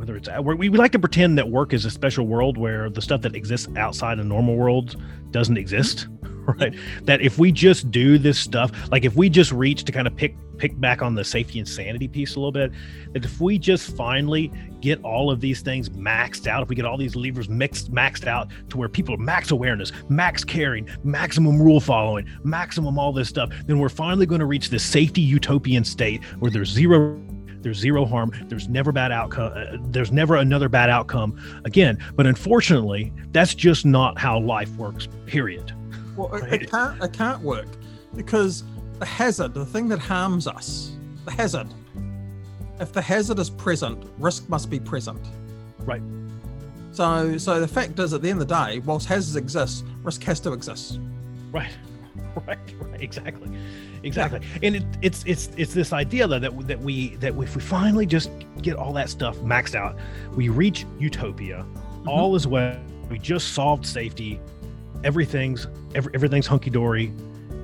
whether 0.01 0.17
it's 0.17 0.31
we, 0.43 0.71
we 0.71 0.79
like 0.79 0.93
to 0.93 0.99
pretend 0.99 1.37
that 1.37 1.51
work 1.51 1.75
is 1.75 1.85
a 1.85 1.91
special 1.91 2.27
world 2.27 2.57
where 2.57 2.89
the 2.89 3.03
stuff 3.03 3.21
that 3.21 3.37
exists 3.37 3.69
outside 3.77 4.19
of 4.19 4.25
normal 4.25 4.57
worlds 4.57 4.97
doesn't 5.31 5.59
exist 5.59 6.09
right? 6.59 6.75
That 7.03 7.21
if 7.21 7.39
we 7.39 7.53
just 7.53 7.91
do 7.91 8.19
this 8.19 8.39
stuff, 8.39 8.73
like 8.91 9.05
if 9.05 9.15
we 9.15 9.29
just 9.29 9.53
reach 9.53 9.85
to 9.85 9.93
kind 9.93 10.07
of 10.07 10.17
pick 10.17 10.35
pick 10.59 10.79
back 10.79 11.01
on 11.01 11.15
the 11.15 11.25
safety 11.25 11.59
and 11.59 11.67
sanity 11.67 12.07
piece 12.07 12.35
a 12.37 12.39
little 12.39 12.53
bit, 12.53 12.71
that 13.13 13.25
if 13.25 13.41
we 13.41 13.59
just 13.59 13.97
finally 13.97 14.53
get 14.81 15.03
all 15.03 15.31
of 15.31 15.41
these 15.41 15.63
things 15.63 15.89
maxed 15.89 16.47
out, 16.47 16.63
if 16.63 16.69
we 16.69 16.77
get 16.77 16.85
all 16.85 16.99
these 16.99 17.17
levers 17.17 17.49
mixed 17.49 17.91
maxed 17.93 18.27
out 18.27 18.49
to 18.69 18.77
where 18.77 18.89
people 18.89 19.15
are 19.15 19.19
max 19.19 19.51
awareness, 19.51 19.91
max 20.09 20.45
caring, 20.45 20.89
maximum 21.03 21.61
rule 21.61 21.81
following, 21.81 22.27
maximum 22.45 22.99
all 22.99 23.13
this 23.13 23.29
stuff, 23.29 23.51
then 23.67 23.79
we're 23.79 23.89
finally 23.89 24.27
going 24.27 24.41
to 24.41 24.47
reach 24.47 24.69
this 24.69 24.83
safety 24.83 25.23
utopian 25.23 25.85
state 25.85 26.23
where 26.41 26.51
there's 26.51 26.69
zero 26.69 27.19
there's 27.63 27.79
zero 27.79 28.05
harm 28.05 28.33
there's 28.49 28.69
never 28.69 28.93
bad 28.93 29.13
outcome 29.13 29.53
uh, 29.55 29.77
there's 29.89 30.13
never 30.13 30.37
another 30.37 30.69
bad 30.69 30.91
outcome 30.91 31.39
again 31.65 31.99
but 32.17 32.27
unfortunately 32.27 33.13
that's 33.33 33.55
just 33.55 33.85
not 33.85 34.19
how 34.19 34.39
life 34.39 34.71
works 34.77 35.09
period 35.27 35.73
well, 36.17 36.35
it, 36.35 36.63
it 36.63 36.71
can't. 36.71 37.03
It 37.03 37.13
can't 37.13 37.41
work 37.43 37.69
because 38.15 38.65
the 38.99 39.07
hazard, 39.07 39.55
the 39.55 39.65
thing 39.65 39.89
that 39.89 39.99
harms 39.99 40.47
us, 40.47 40.93
the 41.25 41.31
hazard. 41.31 41.69
If 42.79 42.93
the 42.93 43.03
hazard 43.03 43.39
is 43.39 43.51
present, 43.51 44.05
risk 44.19 44.49
must 44.49 44.71
be 44.71 44.81
present. 44.81 45.21
Right. 45.81 46.03
So, 46.93 47.39
so 47.39 47.61
the 47.61 47.69
fact 47.69 47.99
is, 47.99 48.13
at 48.13 48.23
the 48.23 48.31
end 48.31 48.41
of 48.43 48.49
the 48.49 48.55
day, 48.55 48.81
whilst 48.81 49.07
hazards 49.07 49.37
exist, 49.37 49.85
risk 50.03 50.23
has 50.25 50.41
to 50.41 50.53
exist. 50.53 50.99
Right. 51.51 51.73
Right. 52.47 52.59
Right. 52.81 53.01
Exactly. 53.01 53.51
Exactly. 54.03 54.41
And 54.63 54.77
it, 54.77 54.85
it's 55.03 55.23
it's 55.27 55.51
it's 55.57 55.75
this 55.75 55.93
idea 55.93 56.27
though 56.27 56.39
that 56.39 56.67
that 56.69 56.81
we 56.81 57.17
that 57.17 57.35
if 57.39 57.55
we 57.57 57.63
finally 57.63 58.07
just 58.07 58.31
get 58.63 58.77
all 58.77 58.93
that 58.95 59.09
stuff 59.11 59.37
maxed 59.39 59.75
out 59.75 59.97
we 60.35 60.49
reach 60.49 60.87
utopia. 60.99 61.65
All 62.07 62.35
is 62.37 62.47
well. 62.47 62.77
We 63.11 63.19
just 63.19 63.53
solved 63.55 63.85
safety. 63.87 64.41
Everything's 65.05 65.67
every, 65.95 66.13
everything's 66.15 66.47
hunky-dory. 66.47 67.13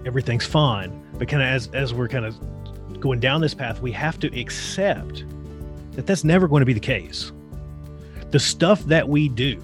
Everything's 0.04 0.46
fine. 0.46 0.90
But 1.18 1.28
kind 1.28 1.42
of 1.42 1.48
as 1.48 1.68
as 1.72 1.94
we're 1.94 2.08
kind 2.08 2.24
of 2.24 2.34
going 3.00 3.20
down 3.20 3.40
this 3.42 3.54
path 3.54 3.80
we 3.82 3.92
have 3.92 4.18
to 4.20 4.40
accept 4.40 5.24
that 5.92 6.06
that's 6.06 6.24
never 6.24 6.48
going 6.48 6.60
to 6.60 6.66
be 6.66 6.72
the 6.72 6.80
case. 6.80 7.32
The 8.30 8.38
stuff 8.40 8.82
that 8.84 9.08
we 9.08 9.28
do 9.28 9.62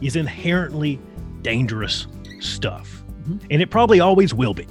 is 0.00 0.16
inherently 0.16 0.98
dangerous 1.42 2.06
stuff. 2.40 3.02
Mhm. 3.28 3.40
and 3.50 3.60
it 3.60 3.68
probably 3.68 4.00
always 4.00 4.32
will 4.32 4.54
be 4.54 4.66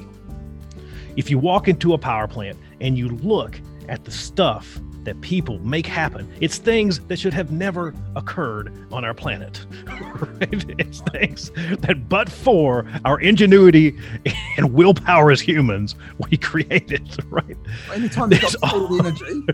if 1.18 1.30
you 1.30 1.38
walk 1.38 1.68
into 1.68 1.94
a 1.94 1.98
power 1.98 2.28
plant 2.28 2.58
and 2.80 2.98
you 2.98 3.10
look 3.10 3.60
at 3.90 4.06
the 4.06 4.12
stuff 4.12 4.80
that 5.04 5.20
people 5.22 5.58
make 5.60 5.88
happen, 5.88 6.32
it's 6.42 6.58
things 6.58 7.00
that 7.00 7.18
should 7.18 7.34
have 7.34 7.52
never 7.52 7.94
occurred 8.16 8.72
on 8.92 9.04
our 9.04 9.14
planet. 9.14 9.66
right? 9.88 10.66
It's 10.78 11.02
things 11.12 11.50
that, 11.80 12.08
but 12.08 12.30
for 12.30 12.86
our 13.04 13.20
ingenuity 13.20 13.98
and 14.58 14.74
willpower 14.74 15.32
as 15.32 15.42
humans, 15.42 15.96
we 16.30 16.38
created. 16.38 17.10
Right? 17.30 17.58
Anytime 17.94 18.32
you've 18.32 18.42
got 18.42 18.52
stored 18.52 19.06
energy, 19.06 19.46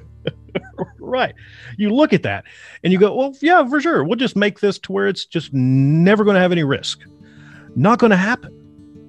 Right. 0.99 1.34
You 1.78 1.89
look 1.89 2.13
at 2.13 2.23
that 2.23 2.45
and 2.84 2.93
you 2.93 2.99
go, 2.99 3.15
well, 3.15 3.36
yeah, 3.41 3.67
for 3.67 3.82
sure. 3.82 4.04
We'll 4.04 4.15
just 4.15 4.36
make 4.36 4.60
this 4.60 4.80
to 4.80 4.91
where 4.91 5.08
it's 5.08 5.26
just 5.26 5.54
never 5.54 6.23
going 6.23 6.36
to 6.36 6.41
have 6.41 6.52
any 6.52 6.63
risk. 6.63 7.02
Not 7.76 7.99
going 7.99 8.12
to 8.12 8.17
happen. 8.17 8.62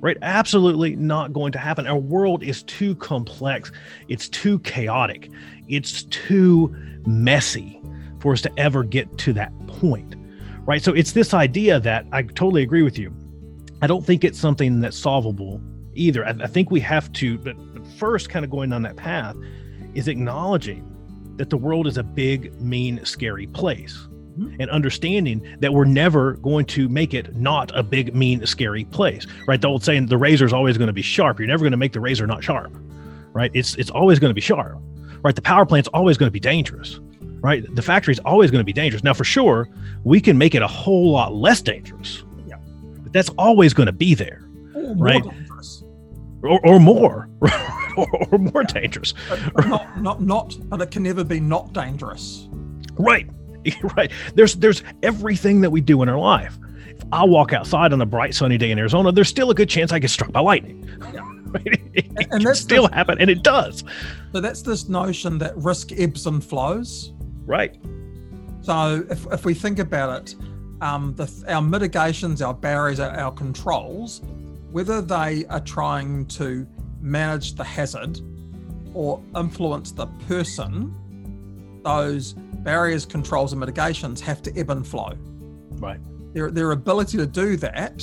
Right? 0.04 0.18
Absolutely 0.20 0.96
not 0.96 1.32
going 1.32 1.50
to 1.52 1.58
happen. 1.58 1.86
Our 1.86 1.96
world 1.96 2.42
is 2.42 2.62
too 2.64 2.94
complex. 2.96 3.72
It's 4.08 4.28
too 4.28 4.58
chaotic. 4.58 5.30
It's 5.66 6.02
too 6.02 6.76
messy 7.06 7.80
for 8.20 8.34
us 8.34 8.42
to 8.42 8.52
ever 8.58 8.84
get 8.84 9.16
to 9.16 9.32
that 9.32 9.50
point. 9.66 10.14
Right? 10.66 10.82
So 10.82 10.92
it's 10.92 11.12
this 11.12 11.32
idea 11.32 11.80
that 11.80 12.04
I 12.12 12.20
totally 12.20 12.62
agree 12.62 12.82
with 12.82 12.98
you. 12.98 13.16
I 13.80 13.86
don't 13.86 14.04
think 14.04 14.24
it's 14.24 14.38
something 14.38 14.82
that's 14.82 14.98
solvable 14.98 15.58
either. 15.94 16.22
I, 16.26 16.34
I 16.38 16.48
think 16.48 16.70
we 16.70 16.80
have 16.80 17.10
to, 17.14 17.38
but, 17.38 17.56
but 17.72 17.86
first, 17.86 18.28
kind 18.28 18.44
of 18.44 18.50
going 18.50 18.68
down 18.68 18.82
that 18.82 18.96
path, 18.96 19.36
is 19.94 20.06
acknowledging 20.06 20.84
that 21.36 21.48
the 21.48 21.56
world 21.56 21.86
is 21.86 21.96
a 21.96 22.02
big, 22.02 22.60
mean, 22.60 23.02
scary 23.06 23.46
place. 23.46 24.06
Mhm. 24.38 24.56
And 24.58 24.70
understanding 24.70 25.42
that 25.60 25.72
we're 25.72 25.84
never 25.84 26.32
going 26.34 26.64
to 26.66 26.88
make 26.88 27.14
it 27.14 27.36
not 27.36 27.70
a 27.74 27.82
big, 27.82 28.14
mean, 28.14 28.44
scary 28.46 28.84
place, 28.84 29.26
right? 29.46 29.60
The 29.60 29.68
old 29.68 29.84
saying, 29.84 30.06
the 30.06 30.18
razor 30.18 30.44
is 30.44 30.52
always 30.52 30.76
going 30.76 30.88
to 30.88 30.92
be 30.92 31.02
sharp. 31.02 31.38
You're 31.38 31.46
never 31.48 31.62
going 31.62 31.70
to 31.70 31.76
make 31.76 31.92
the 31.92 32.00
razor 32.00 32.26
not 32.26 32.42
sharp, 32.42 32.72
right? 33.32 33.50
It's 33.54 33.76
it's 33.76 33.90
always 33.90 34.18
going 34.18 34.30
to 34.30 34.34
be 34.34 34.40
sharp, 34.40 34.76
right? 35.22 35.34
The 35.36 35.42
power 35.42 35.64
plant's 35.64 35.88
always 35.94 36.16
going 36.18 36.26
to 36.28 36.32
be 36.32 36.40
dangerous, 36.40 36.98
right? 37.42 37.62
The 37.76 37.82
factory's 37.82 38.18
always 38.20 38.50
going 38.50 38.60
to 38.60 38.64
be 38.64 38.72
dangerous. 38.72 39.04
Now, 39.04 39.14
for 39.14 39.24
sure, 39.24 39.68
we 40.02 40.20
can 40.20 40.36
make 40.36 40.54
it 40.56 40.62
a 40.62 40.66
whole 40.68 41.12
lot 41.12 41.32
less 41.34 41.60
dangerous, 41.62 42.24
Yeah. 42.48 42.56
but 43.02 43.12
that's 43.12 43.28
always 43.38 43.72
going 43.72 43.86
to 43.86 43.92
be 43.92 44.14
there, 44.14 44.42
or 44.74 44.96
Right. 44.96 45.22
or, 46.42 46.60
or 46.66 46.80
more, 46.80 47.28
or, 47.96 48.06
or 48.32 48.38
more 48.38 48.64
dangerous. 48.64 49.14
But 49.54 49.68
not, 49.68 50.02
not, 50.02 50.20
not, 50.22 50.56
but 50.68 50.82
it 50.82 50.90
can 50.90 51.04
never 51.04 51.22
be 51.22 51.38
not 51.40 51.72
dangerous. 51.72 52.48
Right. 52.98 53.28
Right. 53.96 54.10
There's 54.34 54.54
there's 54.56 54.82
everything 55.02 55.60
that 55.62 55.70
we 55.70 55.80
do 55.80 56.02
in 56.02 56.08
our 56.08 56.18
life. 56.18 56.58
If 56.88 57.02
I 57.12 57.24
walk 57.24 57.52
outside 57.52 57.92
on 57.92 58.00
a 58.00 58.06
bright 58.06 58.34
sunny 58.34 58.56
day 58.58 58.70
in 58.70 58.78
Arizona, 58.78 59.10
there's 59.12 59.28
still 59.28 59.50
a 59.50 59.54
good 59.54 59.68
chance 59.68 59.92
I 59.92 59.98
get 59.98 60.10
struck 60.10 60.32
by 60.32 60.40
lightning. 60.40 60.88
Right? 61.54 61.80
It, 61.94 62.06
And- 62.08 62.18
and 62.18 62.30
can 62.30 62.42
that's 62.44 62.58
still 62.58 62.88
the- 62.88 62.94
happen, 62.94 63.20
and 63.20 63.30
it 63.30 63.44
does. 63.44 63.84
So 64.32 64.40
that's 64.40 64.60
this 64.62 64.88
notion 64.88 65.38
that 65.38 65.56
risk 65.56 65.92
ebbs 65.92 66.26
and 66.26 66.42
flows. 66.42 67.12
Right. 67.46 67.76
So 68.62 69.04
if, 69.08 69.24
if 69.32 69.44
we 69.44 69.54
think 69.54 69.78
about 69.78 70.22
it, 70.22 70.34
um, 70.80 71.14
the, 71.14 71.30
our 71.46 71.62
mitigations, 71.62 72.42
our 72.42 72.54
barriers, 72.54 72.98
our, 72.98 73.10
our 73.16 73.30
controls, 73.30 74.20
whether 74.72 75.00
they 75.00 75.44
are 75.46 75.60
trying 75.60 76.26
to 76.26 76.66
manage 77.00 77.54
the 77.54 77.62
hazard 77.62 78.20
or 78.92 79.22
influence 79.36 79.92
the 79.92 80.06
person, 80.26 80.92
those 81.84 82.32
barriers, 82.32 83.06
controls, 83.06 83.52
and 83.52 83.60
mitigations 83.60 84.20
have 84.22 84.42
to 84.42 84.58
ebb 84.58 84.70
and 84.70 84.86
flow. 84.86 85.12
Right. 85.72 86.00
Their, 86.32 86.50
their 86.50 86.72
ability 86.72 87.18
to 87.18 87.26
do 87.26 87.56
that 87.58 88.02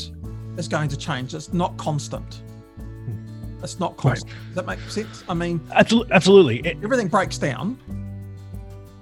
is 0.57 0.67
going 0.67 0.89
to 0.89 0.97
change. 0.97 1.33
It's 1.33 1.51
not 1.51 1.75
constant. 1.77 2.43
Hmm. 2.77 3.63
It's 3.63 3.79
not 3.79 3.97
constant. 3.97 4.31
Does 4.47 4.55
that 4.55 4.65
make 4.65 4.79
sense? 4.81 5.23
I 5.27 5.33
mean, 5.33 5.59
Absolutely. 5.71 6.13
Absolutely. 6.13 6.57
It- 6.59 6.77
everything 6.83 7.07
breaks 7.09 7.37
down. 7.37 7.77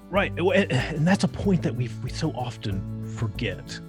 Right, 0.09 0.31
and 0.39 0.71
and 0.71 1.07
that's 1.07 1.23
a 1.23 1.27
point 1.27 1.61
that 1.61 1.75
we 1.75 1.87
we 2.03 2.09
so 2.09 2.31
often 2.31 3.05
forget, 3.15 3.79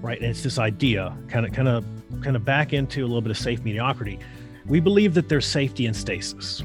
right? 0.00 0.18
And 0.18 0.30
it's 0.30 0.42
this 0.42 0.58
idea, 0.58 1.14
kind 1.28 1.44
of, 1.44 1.52
kind 1.52 1.68
of, 1.68 1.84
kind 2.22 2.36
of 2.36 2.44
back 2.44 2.72
into 2.72 3.02
a 3.02 3.06
little 3.06 3.20
bit 3.20 3.30
of 3.30 3.36
safe 3.36 3.62
mediocrity. 3.62 4.18
We 4.64 4.80
believe 4.80 5.12
that 5.12 5.28
there's 5.28 5.44
safety 5.44 5.84
in 5.84 5.92
stasis, 5.92 6.62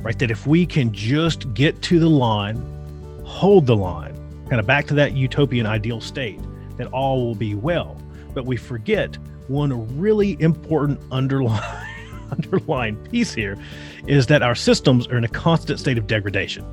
right? 0.00 0.18
That 0.18 0.30
if 0.30 0.46
we 0.46 0.66
can 0.66 0.92
just 0.92 1.54
get 1.54 1.80
to 1.82 1.98
the 1.98 2.10
line, 2.10 2.56
hold 3.34 3.66
the 3.66 3.74
line, 3.74 4.14
kind 4.48 4.60
of 4.60 4.66
back 4.66 4.86
to 4.86 4.94
that 4.94 5.12
utopian 5.12 5.66
ideal 5.66 6.00
state, 6.00 6.40
that 6.76 6.86
all 6.92 7.26
will 7.26 7.34
be 7.34 7.56
well. 7.56 8.00
But 8.32 8.46
we 8.46 8.56
forget 8.56 9.18
one 9.48 9.98
really 9.98 10.40
important 10.40 11.00
underlying 11.10 11.90
underlying 12.30 12.96
piece 13.08 13.34
here 13.34 13.58
is 14.06 14.26
that 14.28 14.42
our 14.42 14.54
systems 14.54 15.08
are 15.08 15.18
in 15.18 15.24
a 15.24 15.28
constant 15.28 15.78
state 15.78 15.98
of 15.98 16.06
degradation 16.06 16.64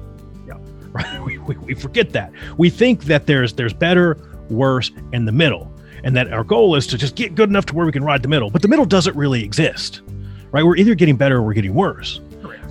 Yeah. 0.48 0.58
right 0.92 1.22
we, 1.24 1.38
we, 1.40 1.58
we 1.58 1.74
forget 1.74 2.14
that 2.14 2.32
we 2.58 2.70
think 2.70 3.04
that 3.04 3.28
there's 3.28 3.54
there's 3.54 3.74
better 3.74 4.18
worse 4.50 4.92
and 5.12 5.28
the 5.28 5.32
middle 5.32 5.70
and 6.06 6.16
that 6.16 6.32
our 6.32 6.46
goal 6.46 6.76
is 6.76 6.88
to 6.88 6.98
just 6.98 7.16
get 7.16 7.36
good 7.36 7.50
enough 7.50 7.66
to 7.66 7.76
where 7.76 7.86
we 7.86 7.92
can 7.92 8.04
ride 8.04 8.24
the 8.24 8.30
middle 8.30 8.50
but 8.50 8.62
the 8.62 8.68
middle 8.70 8.86
doesn't 8.86 9.16
really 9.16 9.44
exist 9.44 10.02
right 10.52 10.64
we're 10.64 10.78
either 10.78 10.96
getting 10.96 11.18
better 11.18 11.38
or 11.38 11.42
we're 11.42 11.54
getting 11.54 11.74
worse. 11.74 12.22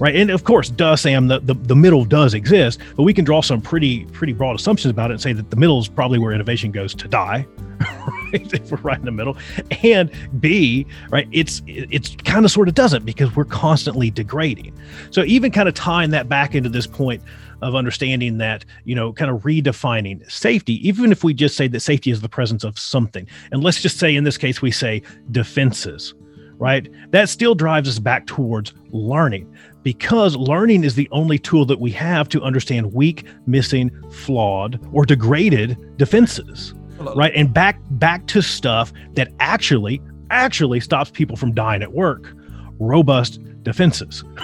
Right? 0.01 0.17
And 0.17 0.31
of 0.31 0.45
course 0.45 0.71
duh 0.71 0.97
sam 0.97 1.29
the, 1.29 1.41
the, 1.41 1.55
the 1.55 1.77
middle 1.77 2.05
does 2.05 2.35
exist 2.35 2.81
but 2.97 3.05
we 3.05 3.15
can 3.15 3.25
draw 3.25 3.41
some 3.43 3.61
pretty 3.61 4.05
pretty 4.07 4.33
broad 4.33 4.57
assumptions 4.57 4.91
about 4.91 5.11
it 5.11 5.15
and 5.15 5.23
say 5.23 5.33
that 5.33 5.51
the 5.51 5.57
middle 5.57 5.79
is 5.79 5.89
probably 5.89 6.19
where 6.19 6.33
innovation 6.33 6.73
goes 6.73 6.95
to 6.95 7.07
die 7.09 7.47
if 8.33 8.71
we're 8.71 8.79
right 8.79 8.99
in 8.99 9.05
the 9.05 9.11
middle. 9.11 9.37
And 9.83 10.11
b 10.41 10.87
right 11.11 11.29
it's 11.33 11.63
it's 11.67 12.17
kind 12.17 12.45
of 12.45 12.51
sort 12.51 12.69
of 12.69 12.75
doesn't 12.75 13.05
because 13.05 13.35
we're 13.35 13.45
constantly 13.45 14.11
degrading. 14.11 14.77
So 15.11 15.23
even 15.25 15.51
kind 15.51 15.69
of 15.69 15.75
tying 15.75 16.11
that 16.11 16.29
back 16.29 16.55
into 16.55 16.69
this 16.69 16.87
point 16.87 17.23
of 17.63 17.75
understanding 17.75 18.39
that 18.39 18.65
you 18.85 18.95
know 18.95 19.13
kind 19.13 19.31
of 19.31 19.43
redefining 19.43 20.31
safety 20.31 20.87
even 20.87 21.13
if 21.13 21.23
we 21.23 21.35
just 21.35 21.57
say 21.57 21.69
that 21.69 21.81
safety 21.81 22.11
is 22.11 22.21
the 22.21 22.29
presence 22.29 22.65
of 22.65 22.79
something 22.79 23.27
and 23.53 23.63
let's 23.63 23.83
just 23.83 23.99
say 23.99 24.17
in 24.17 24.25
this 24.25 24.39
case 24.39 24.63
we 24.63 24.71
say 24.71 25.03
defenses 25.31 26.15
right? 26.61 26.89
That 27.11 27.29
still 27.29 27.55
drives 27.57 27.89
us 27.89 27.99
back 27.99 28.27
towards 28.27 28.73
learning 28.93 29.53
because 29.83 30.37
learning 30.37 30.85
is 30.85 30.95
the 30.95 31.09
only 31.11 31.39
tool 31.39 31.65
that 31.67 31.81
we 31.81 31.91
have 31.93 32.29
to 32.29 32.43
understand 32.43 32.93
weak 32.93 33.25
missing 33.47 33.91
flawed 34.13 34.79
or 34.93 35.05
degraded 35.05 35.77
defenses 35.97 36.75
right? 37.17 37.33
And 37.35 37.53
back 37.55 37.81
back 37.93 38.27
to 38.27 38.43
stuff 38.43 38.93
that 39.15 39.33
actually 39.41 40.03
actually 40.31 40.81
stops 40.81 41.11
people 41.11 41.35
from 41.35 41.53
dying 41.55 41.83
at 41.83 41.93
work. 41.93 42.31
Robust 42.79 43.41
defenses. 43.63 44.23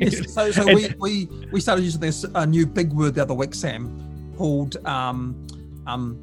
Yes, 0.00 0.32
so 0.32 0.50
so 0.52 0.66
And- 0.66 0.76
we, 0.76 0.94
we 0.98 1.28
we 1.52 1.60
started 1.60 1.82
using 1.82 2.00
this 2.00 2.24
uh, 2.34 2.44
new 2.46 2.66
big 2.66 2.92
word 2.92 3.16
the 3.16 3.22
other 3.22 3.34
week, 3.34 3.52
Sam, 3.52 4.32
called 4.38 4.76
um, 4.86 5.44
um, 5.88 6.16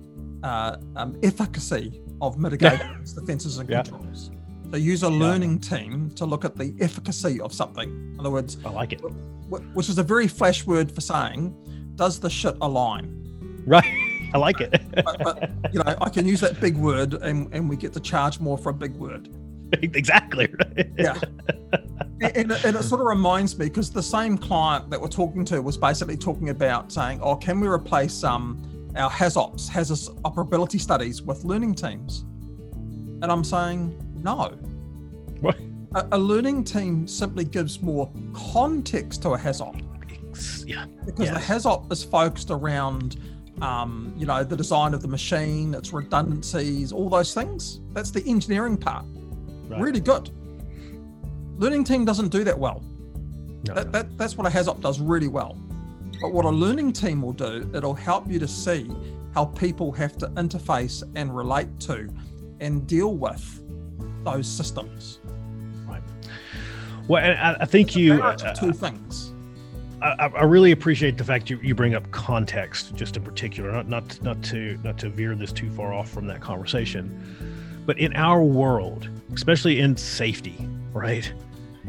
uh, 0.43 0.77
um, 0.95 1.15
efficacy 1.21 2.01
of 2.21 2.39
mitigations, 2.39 3.13
defenses, 3.13 3.57
and 3.59 3.69
Yeah. 3.69 3.83
controls. 3.83 4.31
Use 4.79 5.03
a 5.03 5.09
learning 5.09 5.59
team 5.59 6.11
to 6.15 6.25
look 6.25 6.45
at 6.45 6.55
the 6.55 6.75
efficacy 6.79 7.39
of 7.41 7.53
something. 7.53 7.89
In 7.89 8.19
other 8.19 8.31
words, 8.31 8.57
i 8.65 8.69
like 8.69 8.93
it 8.93 9.01
which 9.49 9.89
is 9.89 9.97
a 9.97 10.03
very 10.03 10.27
flash 10.27 10.65
word 10.65 10.91
for 10.91 11.01
saying, 11.01 11.55
does 11.95 12.19
the 12.19 12.29
shit 12.29 12.55
align? 12.61 13.21
right 13.65 13.85
i 14.33 14.37
like 14.37 14.59
it 14.61 14.71
But, 15.03 15.19
but 15.23 15.51
you 15.73 15.79
know, 15.83 15.95
I 16.01 16.09
can 16.09 16.27
use 16.27 16.39
that 16.41 16.59
big 16.59 16.77
word, 16.77 17.13
and, 17.15 17.53
and 17.53 17.69
we 17.69 17.75
get 17.75 17.93
to 17.93 17.99
charge 17.99 18.39
more 18.39 18.57
for 18.57 18.69
a 18.69 18.73
big 18.73 18.95
word. 18.95 19.29
exactly 19.81 20.47
right 20.59 20.89
Yeah. 20.97 21.19
and, 22.21 22.51
and, 22.51 22.75
it, 22.75 22.83
sort 22.83 23.01
of 23.01 23.07
reminds 23.07 23.57
me 23.57 23.65
because 23.65 23.91
the 23.91 24.03
same 24.03 24.37
client 24.37 24.89
that 24.89 25.01
we're 25.01 25.07
talking 25.07 25.43
to 25.45 25.61
was 25.61 25.77
basically 25.77 26.17
talking 26.17 26.49
about 26.49 26.91
saying, 26.91 27.19
"Oh, 27.21 27.35
can 27.35 27.59
we 27.59 27.67
replace 27.67 28.23
um, 28.23 28.91
our 28.95 29.09
HAZOPs, 29.09 29.67
hazardous 29.67 30.09
operability 30.23 30.79
studies, 30.79 31.21
with 31.21 31.43
learning 31.43 31.75
teams?" 31.75 32.25
And 33.21 33.25
I'm 33.25 33.43
saying, 33.43 33.99
no. 34.25 34.57
Right. 35.41 35.55
A, 35.95 36.07
a 36.11 36.17
learning 36.17 36.65
team 36.65 37.07
simply 37.07 37.45
gives 37.45 37.81
more 37.81 38.11
context 38.33 39.21
to 39.21 39.29
a 39.29 39.37
HAZOP 39.37 39.81
yeah 40.65 40.85
because 41.05 41.29
the 41.29 41.35
Yes. 41.35 41.65
HAZOP 41.65 41.91
is 41.91 42.03
focused 42.03 42.51
around, 42.51 43.17
um, 43.61 44.13
you 44.17 44.25
know, 44.25 44.43
the 44.43 44.55
design 44.55 44.93
of 44.93 45.01
the 45.01 45.07
machine, 45.07 45.73
its 45.73 45.93
redundancies, 45.93 46.91
all 46.91 47.09
those 47.09 47.33
things. 47.33 47.79
That's 47.93 48.11
the 48.11 48.23
engineering 48.25 48.77
part. 48.77 49.05
Right. 49.69 49.79
Really 49.79 49.99
good. 49.99 50.29
Learning 51.57 51.83
team 51.83 52.03
doesn't 52.03 52.29
do 52.29 52.43
that 52.43 52.57
well. 52.57 52.83
No, 53.67 53.73
that, 53.73 53.85
no. 53.85 53.91
that, 53.91 54.17
that's 54.17 54.37
what 54.37 54.45
a 54.45 54.49
HAZOP 54.49 54.81
does 54.81 54.99
really 54.99 55.29
well. 55.29 55.57
But 56.21 56.33
what 56.33 56.45
a 56.45 56.49
learning 56.49 56.93
team 56.93 57.21
will 57.21 57.33
do, 57.33 57.69
it'll 57.73 57.93
help 57.93 58.29
you 58.29 58.39
to 58.39 58.47
see 58.47 58.89
how 59.33 59.45
people 59.45 59.91
have 59.93 60.17
to 60.17 60.27
interface 60.27 61.03
and 61.15 61.35
relate 61.35 61.79
to 61.81 62.09
and 62.61 62.87
deal 62.87 63.13
with 63.13 63.61
those 64.25 64.47
systems. 64.47 65.19
Right. 65.87 66.01
Well, 67.07 67.23
and 67.23 67.39
I, 67.39 67.61
I 67.61 67.65
think 67.65 67.95
you. 67.95 68.21
Uh, 68.21 68.35
two 68.53 68.73
things. 68.73 69.31
I, 70.01 70.27
I 70.27 70.43
really 70.43 70.71
appreciate 70.71 71.17
the 71.17 71.23
fact 71.23 71.49
you, 71.49 71.57
you 71.63 71.73
bring 71.73 71.95
up 71.95 72.09
context, 72.11 72.95
just 72.95 73.15
in 73.15 73.23
particular, 73.23 73.71
not 73.71 73.87
not 73.87 74.21
not 74.21 74.43
to 74.43 74.77
not 74.83 74.97
to 74.99 75.09
veer 75.09 75.35
this 75.35 75.51
too 75.51 75.71
far 75.71 75.93
off 75.93 76.09
from 76.09 76.27
that 76.27 76.41
conversation, 76.41 77.83
but 77.85 77.97
in 77.97 78.13
our 78.15 78.43
world, 78.43 79.09
especially 79.33 79.79
in 79.79 79.95
safety, 79.95 80.67
right? 80.93 81.31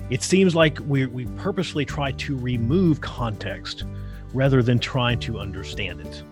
It 0.09 0.23
seems 0.23 0.55
like 0.55 0.79
we 0.87 1.07
we 1.07 1.27
purposely 1.37 1.85
try 1.85 2.13
to 2.13 2.37
remove 2.39 3.01
context 3.01 3.85
rather 4.33 4.63
than 4.63 4.79
trying 4.79 5.19
to 5.21 5.39
understand 5.39 6.01
it. 6.01 6.23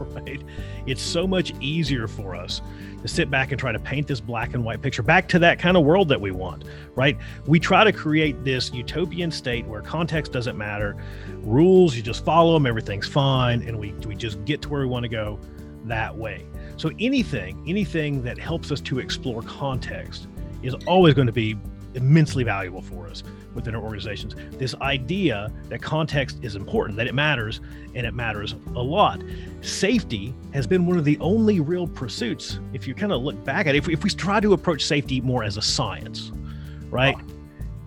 Right? 0.00 0.42
It's 0.86 1.02
so 1.02 1.26
much 1.26 1.52
easier 1.60 2.08
for 2.08 2.34
us 2.34 2.62
to 3.02 3.08
sit 3.08 3.30
back 3.30 3.52
and 3.52 3.58
try 3.58 3.72
to 3.72 3.78
paint 3.78 4.06
this 4.06 4.20
black 4.20 4.54
and 4.54 4.64
white 4.64 4.82
picture 4.82 5.02
back 5.02 5.28
to 5.28 5.38
that 5.40 5.58
kind 5.58 5.76
of 5.76 5.84
world 5.84 6.08
that 6.08 6.20
we 6.20 6.30
want, 6.30 6.64
right? 6.94 7.16
We 7.46 7.60
try 7.60 7.84
to 7.84 7.92
create 7.92 8.42
this 8.44 8.72
utopian 8.72 9.30
state 9.30 9.66
where 9.66 9.82
context 9.82 10.32
doesn't 10.32 10.56
matter, 10.56 11.02
rules, 11.42 11.94
you 11.94 12.02
just 12.02 12.24
follow 12.24 12.54
them, 12.54 12.66
everything's 12.66 13.06
fine, 13.06 13.62
and 13.62 13.78
we, 13.78 13.92
we 14.06 14.14
just 14.14 14.44
get 14.44 14.62
to 14.62 14.68
where 14.68 14.80
we 14.80 14.86
want 14.86 15.04
to 15.04 15.08
go 15.08 15.38
that 15.84 16.14
way. 16.14 16.46
So 16.76 16.90
anything, 16.98 17.62
anything 17.66 18.22
that 18.22 18.38
helps 18.38 18.70
us 18.72 18.80
to 18.82 18.98
explore 18.98 19.42
context 19.42 20.28
is 20.62 20.74
always 20.86 21.14
going 21.14 21.26
to 21.26 21.32
be 21.32 21.56
immensely 21.94 22.44
valuable 22.44 22.82
for 22.82 23.06
us 23.06 23.22
within 23.54 23.74
our 23.74 23.82
organizations. 23.82 24.34
This 24.58 24.74
idea 24.76 25.52
that 25.68 25.82
context 25.82 26.38
is 26.42 26.54
important, 26.54 26.96
that 26.96 27.06
it 27.06 27.14
matters, 27.14 27.60
and 27.94 28.06
it 28.06 28.14
matters 28.14 28.54
a 28.76 28.82
lot. 28.82 29.20
Safety 29.60 30.34
has 30.52 30.66
been 30.66 30.86
one 30.86 30.98
of 30.98 31.04
the 31.04 31.18
only 31.18 31.60
real 31.60 31.86
pursuits. 31.86 32.60
If 32.72 32.86
you 32.86 32.94
kind 32.94 33.12
of 33.12 33.22
look 33.22 33.42
back 33.44 33.66
at 33.66 33.74
it, 33.74 33.78
if 33.78 33.86
we, 33.86 33.94
if 33.94 34.04
we 34.04 34.10
try 34.10 34.40
to 34.40 34.52
approach 34.52 34.84
safety 34.84 35.20
more 35.20 35.42
as 35.42 35.56
a 35.56 35.62
science, 35.62 36.32
right? 36.90 37.16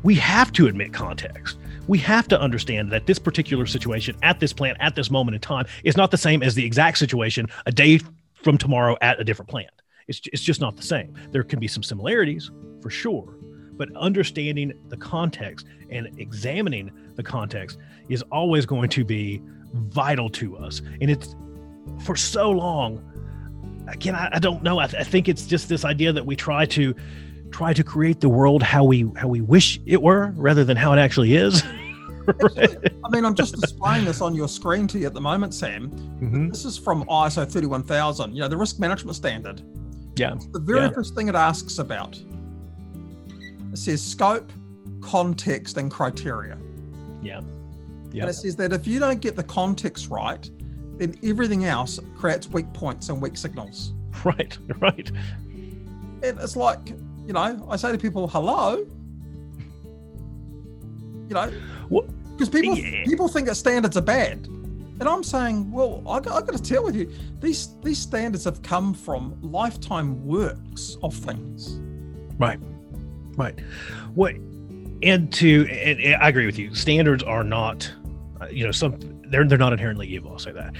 We 0.04 0.16
have 0.16 0.52
to 0.54 0.68
admit 0.68 0.94
context. 0.94 1.58
We 1.88 1.98
have 2.00 2.28
to 2.30 2.40
understand 2.40 2.92
that 2.92 3.06
this 3.06 3.20
particular 3.20 3.66
situation 3.66 4.16
at 4.22 4.40
this 4.40 4.54
plant 4.54 4.78
at 4.80 4.96
this 4.96 5.12
moment 5.12 5.36
in 5.36 5.42
time 5.42 5.66
is 5.84 5.98
not 5.98 6.12
the 6.12 6.18
same 6.18 6.44
as 6.44 6.56
the 6.56 6.66
exact 6.66 6.98
situation 6.98 7.48
a 7.66 7.72
day 7.72 8.00
from 8.34 8.58
tomorrow 8.58 8.98
at 9.02 9.20
a 9.20 9.24
different 9.24 9.50
plant. 9.50 9.70
It's, 10.08 10.22
it's 10.32 10.42
just 10.42 10.60
not 10.62 10.76
the 10.76 10.84
same. 10.84 11.18
There 11.32 11.44
can 11.44 11.60
be 11.60 11.68
some 11.68 11.84
similarities 11.84 12.52
for 12.82 12.90
sure, 12.90 13.33
but 13.78 13.96
understanding 13.96 14.74
the 14.90 14.98
context 14.98 15.66
and 15.90 16.10
examining 16.18 16.92
the 17.16 17.24
context 17.24 17.78
is 18.10 18.22
always 18.32 18.66
going 18.66 18.90
to 18.90 19.04
be 19.06 19.42
vital 19.74 20.30
to 20.30 20.58
us. 20.58 20.82
And 21.02 21.10
it's 21.10 21.36
for 22.04 22.16
so 22.16 22.50
long. 22.52 23.04
Again, 23.88 24.16
I, 24.16 24.30
I 24.34 24.40
don't 24.40 24.64
know. 24.64 24.80
I, 24.80 24.88
th- 24.88 25.02
I 25.02 25.04
think 25.04 25.28
it's 25.28 25.46
just 25.46 25.68
this 25.70 25.84
idea 25.86 26.14
that 26.14 26.26
we 26.26 26.36
try 26.36 26.66
to 26.68 26.96
try 27.52 27.74
to 27.74 27.84
create 27.84 28.20
the 28.20 28.30
world 28.30 28.64
how 28.64 28.84
we 28.84 29.06
how 29.16 29.28
we 29.28 29.40
wish 29.42 29.80
it 29.86 30.02
were 30.02 30.32
rather 30.36 30.64
than 30.64 30.76
how 30.78 30.94
it 30.94 30.98
actually 30.98 31.36
is. 31.36 31.62
I 32.28 33.10
mean, 33.10 33.26
I'm 33.26 33.36
just 33.36 33.60
displaying 33.60 34.06
this 34.06 34.22
on 34.22 34.34
your 34.34 34.48
screen 34.48 34.88
to 34.88 34.98
you 35.00 35.06
at 35.08 35.14
the 35.14 35.20
moment, 35.22 35.54
Sam. 35.54 35.90
Mhm. 36.22 36.50
This 36.50 36.64
is 36.64 36.78
from 36.78 37.04
ISO 37.06 37.46
31000, 37.50 38.34
you 38.34 38.40
know, 38.42 38.48
the 38.48 38.56
risk 38.58 38.80
management 38.80 39.16
standard. 39.18 39.62
Yeah. 40.16 40.36
The 40.54 40.60
very 40.60 40.82
Yeah. 40.82 40.92
first 40.92 41.16
thing 41.16 41.28
it 41.28 41.36
asks 41.36 41.80
about 41.80 42.18
it 43.74 43.78
says 43.78 44.02
scope, 44.04 44.52
context, 45.02 45.78
and 45.78 45.90
criteria. 45.92 46.58
Yeah. 47.22 47.40
And 47.40 48.14
Yeah. 48.14 48.28
it 48.28 48.34
says 48.34 48.56
that 48.58 48.72
if 48.72 48.86
you 48.86 49.00
don't 49.00 49.20
get 49.20 49.36
the 49.36 49.44
context 49.44 50.10
right, 50.10 50.48
then 50.98 51.18
everything 51.24 51.66
else 51.66 52.00
creates 52.16 52.48
weak 52.50 52.72
points 52.74 53.10
and 53.10 53.22
weak 53.22 53.36
signals. 53.38 53.94
Right. 54.24 54.58
Right. 54.80 55.12
And 56.22 56.40
it's 56.40 56.56
like, 56.56 56.92
you 57.26 57.34
know, 57.34 57.68
I 57.68 57.76
say 57.76 57.92
to 57.92 57.98
people, 57.98 58.28
hello. 58.28 58.86
You 61.28 61.34
know, 61.34 61.52
because 62.32 62.48
people 62.50 62.78
yeah. 62.78 63.04
people 63.06 63.28
think 63.28 63.48
that 63.48 63.56
standards 63.56 63.98
are 63.98 64.02
bad. 64.02 64.46
And 65.00 65.04
I'm 65.04 65.24
saying, 65.24 65.72
well, 65.72 66.04
I, 66.08 66.20
got- 66.20 66.44
I 66.44 66.46
got 66.46 66.56
to 66.56 66.62
tell 66.62 66.84
with 66.84 66.96
you, 66.96 67.12
these 67.42 67.70
these 67.82 67.98
standards 67.98 68.44
have 68.46 68.62
come 68.62 68.94
from 68.94 69.36
lifetime 69.42 70.24
works 70.26 70.96
of 71.02 71.14
things. 71.16 71.80
Right. 72.38 72.60
Right. 73.38 73.60
What 74.14 74.36
and 75.02 75.32
to 75.34 75.68
and, 75.70 76.00
and 76.00 76.22
I 76.22 76.30
agree 76.30 76.46
with 76.46 76.58
you. 76.58 76.74
Standards 76.76 77.24
are 77.24 77.44
not 77.44 77.92
uh, 78.42 78.48
you 78.48 78.66
know 78.66 78.72
some 78.72 78.98
they're 79.34 79.46
they're 79.46 79.58
not 79.58 79.74
inherently 79.74 80.08
evil, 80.08 80.32
I'll 80.32 80.40
say 80.40 80.52
that. 80.52 80.76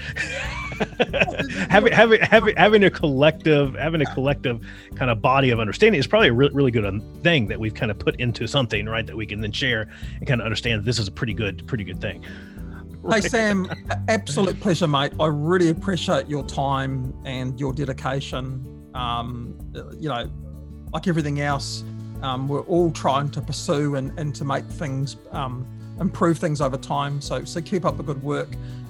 having 1.70 1.92
having 1.92 2.20
having 2.20 2.56
having 2.56 2.84
a 2.84 2.90
collective 2.90 3.74
having 3.74 4.00
a 4.00 4.06
collective 4.14 4.64
kind 4.94 5.10
of 5.10 5.20
body 5.20 5.50
of 5.50 5.58
understanding 5.58 5.98
is 5.98 6.06
probably 6.06 6.28
a 6.28 6.32
re- 6.32 6.50
really 6.52 6.70
good 6.70 6.86
um, 6.86 7.00
thing 7.22 7.48
that 7.48 7.58
we've 7.58 7.74
kind 7.74 7.90
of 7.90 7.98
put 7.98 8.14
into 8.20 8.46
something, 8.46 8.86
right? 8.86 9.06
That 9.06 9.16
we 9.16 9.26
can 9.26 9.40
then 9.40 9.50
share 9.50 9.88
and 10.18 10.26
kind 10.26 10.40
of 10.40 10.44
understand 10.44 10.84
this 10.84 11.00
is 11.00 11.08
a 11.08 11.12
pretty 11.12 11.34
good 11.34 11.66
pretty 11.66 11.84
good 11.84 12.00
thing. 12.00 12.24
Hey 13.10 13.20
Sam, 13.20 13.70
absolute 14.08 14.58
pleasure, 14.60 14.86
mate. 14.88 15.12
I 15.20 15.26
really 15.26 15.68
appreciate 15.68 16.26
your 16.26 16.42
time 16.42 17.12
and 17.26 17.60
your 17.60 17.74
dedication. 17.74 18.90
Um, 18.94 19.58
you 20.00 20.08
know, 20.08 20.30
like 20.90 21.06
everything 21.06 21.42
else, 21.42 21.84
um, 22.22 22.48
we're 22.48 22.60
all 22.62 22.90
trying 22.90 23.30
to 23.30 23.40
pursue 23.40 23.96
and, 23.96 24.18
and 24.18 24.34
to 24.34 24.44
make 24.44 24.64
things 24.64 25.16
um, 25.32 25.66
improve 26.00 26.38
things 26.38 26.60
over 26.60 26.76
time. 26.76 27.20
So 27.20 27.44
so 27.44 27.60
keep 27.60 27.84
up 27.84 27.96
the 27.96 28.02
good 28.02 28.22
work. 28.22 28.48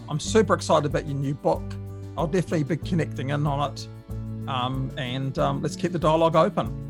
I'm 0.09 0.21
super 0.21 0.55
excited 0.55 0.87
about 0.87 1.07
your 1.07 1.17
new 1.17 1.35
book. 1.35 1.63
I'll 2.17 2.27
definitely 2.27 2.65
be 2.65 2.77
connecting 2.77 3.31
in 3.31 3.47
on 3.47 3.73
it. 3.73 3.89
Um, 4.49 4.91
and 4.99 5.39
um, 5.39 5.63
let's 5.63 5.77
keep 5.77 5.93
the 5.93 5.99
dialogue 5.99 6.37
open. 6.37 6.81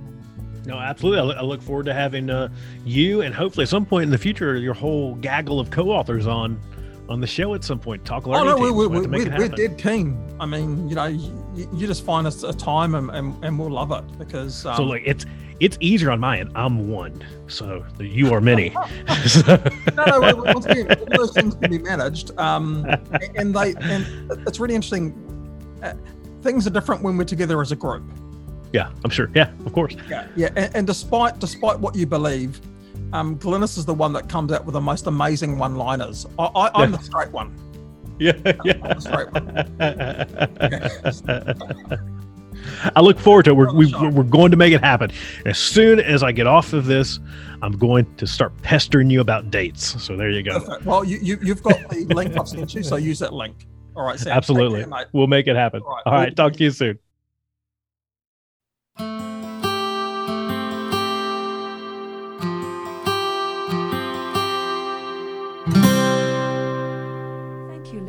No, 0.67 0.79
absolutely. 0.79 1.35
I 1.35 1.43
look, 1.43 1.63
forward 1.63 1.87
to 1.87 1.95
having 1.95 2.31
uh, 2.31 2.49
you 2.85 3.21
and 3.21 3.35
hopefully 3.35 3.65
at 3.65 3.69
some 3.69 3.85
point 3.85 4.05
in 4.05 4.11
the 4.11 4.19
future 4.19 4.57
your 4.57 4.75
whole 4.75 5.15
gaggle 5.17 5.61
of 5.61 5.71
co-authors 5.71 6.27
on 6.27 6.61
on 7.09 7.21
the 7.21 7.27
show 7.27 7.55
at 7.55 7.63
some 7.63 7.79
point. 7.79 8.05
Talk 8.05 8.27
Oh 8.27 8.31
learning 8.31 8.47
no, 8.47 8.57
we, 8.57 8.63
teams. 8.63 8.73
we, 8.73 8.87
We'll 8.87 9.01
we, 9.01 9.03
to 9.03 9.09
make 9.09 9.29
we're, 9.29 9.39
we're 9.39 9.49
dead 9.49 9.79
keen. 9.79 10.37
I 10.41 10.47
mean, 10.47 10.89
you 10.89 10.95
know, 10.95 11.07
you, 11.55 11.69
you 11.73 11.87
just 11.87 12.05
find 12.05 12.27
us 12.27 12.43
a 12.43 12.53
time 12.53 12.95
and, 12.95 13.11
and, 13.11 13.45
and 13.45 13.59
we'll 13.59 13.71
love 13.71 13.91
it 13.93 14.19
because. 14.19 14.67
Um, 14.67 14.77
So 14.77 14.83
like 14.85 15.03
it's 15.05 15.27
it's 15.61 15.79
easier 15.81 16.11
on 16.11 16.19
my 16.21 16.41
end. 16.41 16.51
I'm 16.57 16.89
one, 16.91 17.25
so 17.47 17.85
you 18.01 18.33
are 18.35 18.41
many. 18.41 18.71
No, 19.95 20.05
no, 20.05 20.35
once 20.37 20.67
again, 20.67 20.93
all 20.99 21.07
those 21.17 21.33
things 21.33 21.55
can 21.55 21.71
be 21.71 21.79
managed, 21.79 22.37
um, 22.39 22.85
and 23.37 23.55
they 23.55 23.75
and 23.81 24.05
it's 24.47 24.59
really 24.59 24.75
interesting. 24.75 25.15
Uh, 25.83 25.95
things 26.43 26.67
are 26.67 26.71
different 26.71 27.03
when 27.03 27.17
we're 27.17 27.25
together 27.25 27.61
as 27.61 27.71
a 27.73 27.77
group. 27.77 28.03
yeah, 28.73 28.91
I'm 29.05 29.11
sure. 29.11 29.31
Yeah, 29.35 29.51
of 29.65 29.73
course. 29.73 29.95
Yeah, 30.09 30.27
yeah, 30.35 30.49
and, 30.57 30.75
and 30.75 30.87
despite 30.87 31.39
despite 31.39 31.79
what 31.79 31.95
you 31.95 32.07
believe, 32.07 32.61
um, 33.13 33.39
Glynis 33.39 33.79
is 33.79 33.85
the 33.85 33.95
one 33.95 34.13
that 34.15 34.29
comes 34.29 34.51
out 34.53 34.65
with 34.65 34.73
the 34.73 34.81
most 34.81 35.07
amazing 35.07 35.57
one-liners. 35.59 36.27
I, 36.39 36.45
I, 36.47 36.83
I'm 36.83 36.91
the 36.91 36.99
straight 36.99 37.31
one. 37.31 37.55
Yeah, 38.19 38.33
yeah. 38.65 38.95
the 38.95 39.01
straight 39.01 39.33
one. 39.33 39.55
I 42.95 43.01
look 43.01 43.19
forward 43.19 43.45
to 43.47 43.51
it. 43.51 43.55
We're, 43.55 43.73
we, 43.73 43.93
we're 44.11 44.23
going 44.23 44.51
to 44.51 44.57
make 44.57 44.73
it 44.73 44.81
happen. 44.81 45.11
As 45.45 45.59
soon 45.59 46.01
as 46.01 46.23
I 46.23 46.33
get 46.33 46.47
off 46.47 46.73
of 46.73 46.87
this, 46.87 47.21
I'm 47.63 47.77
going 47.77 48.13
to 48.17 48.27
start 48.27 48.53
pestering 48.63 49.11
you 49.11 49.21
about 49.21 49.51
dates. 49.51 50.03
So 50.03 50.17
there 50.17 50.31
you 50.31 50.43
go. 50.43 50.61
Perfect. 50.61 50.85
Well, 50.85 51.05
you, 51.05 51.19
you 51.23 51.39
you've 51.43 51.63
got 51.63 51.89
the 51.91 52.05
link 52.15 52.37
I've 52.37 52.49
sent 52.49 52.75
you, 52.75 52.83
so 52.83 52.97
use 52.97 53.19
that 53.19 53.33
link. 53.33 53.67
All 53.97 54.05
right, 54.05 54.19
Sam. 54.19 54.37
Absolutely. 54.37 54.85
care. 54.85 55.07
We'll 55.13 55.27
make 55.27 55.47
it 55.47 55.57
happen. 55.57 55.83
All 55.83 55.95
right. 55.95 56.03
All 56.07 56.13
right. 56.13 56.37
Talk 56.37 56.55
to 56.55 56.65
you 56.65 56.71
soon. 56.71 56.99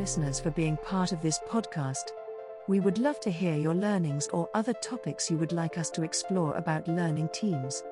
Listeners, 0.06 0.38
for 0.38 0.52
being 0.52 0.76
part 0.76 1.10
of 1.10 1.20
this 1.20 1.40
podcast. 1.48 2.12
We 2.68 2.78
would 2.78 2.98
love 2.98 3.18
to 3.20 3.28
hear 3.28 3.56
your 3.56 3.74
learnings 3.74 4.28
or 4.28 4.48
other 4.54 4.72
topics 4.74 5.28
you 5.28 5.36
would 5.36 5.50
like 5.50 5.78
us 5.78 5.90
to 5.90 6.04
explore 6.04 6.54
about 6.54 6.86
learning 6.86 7.30
teams. 7.30 7.82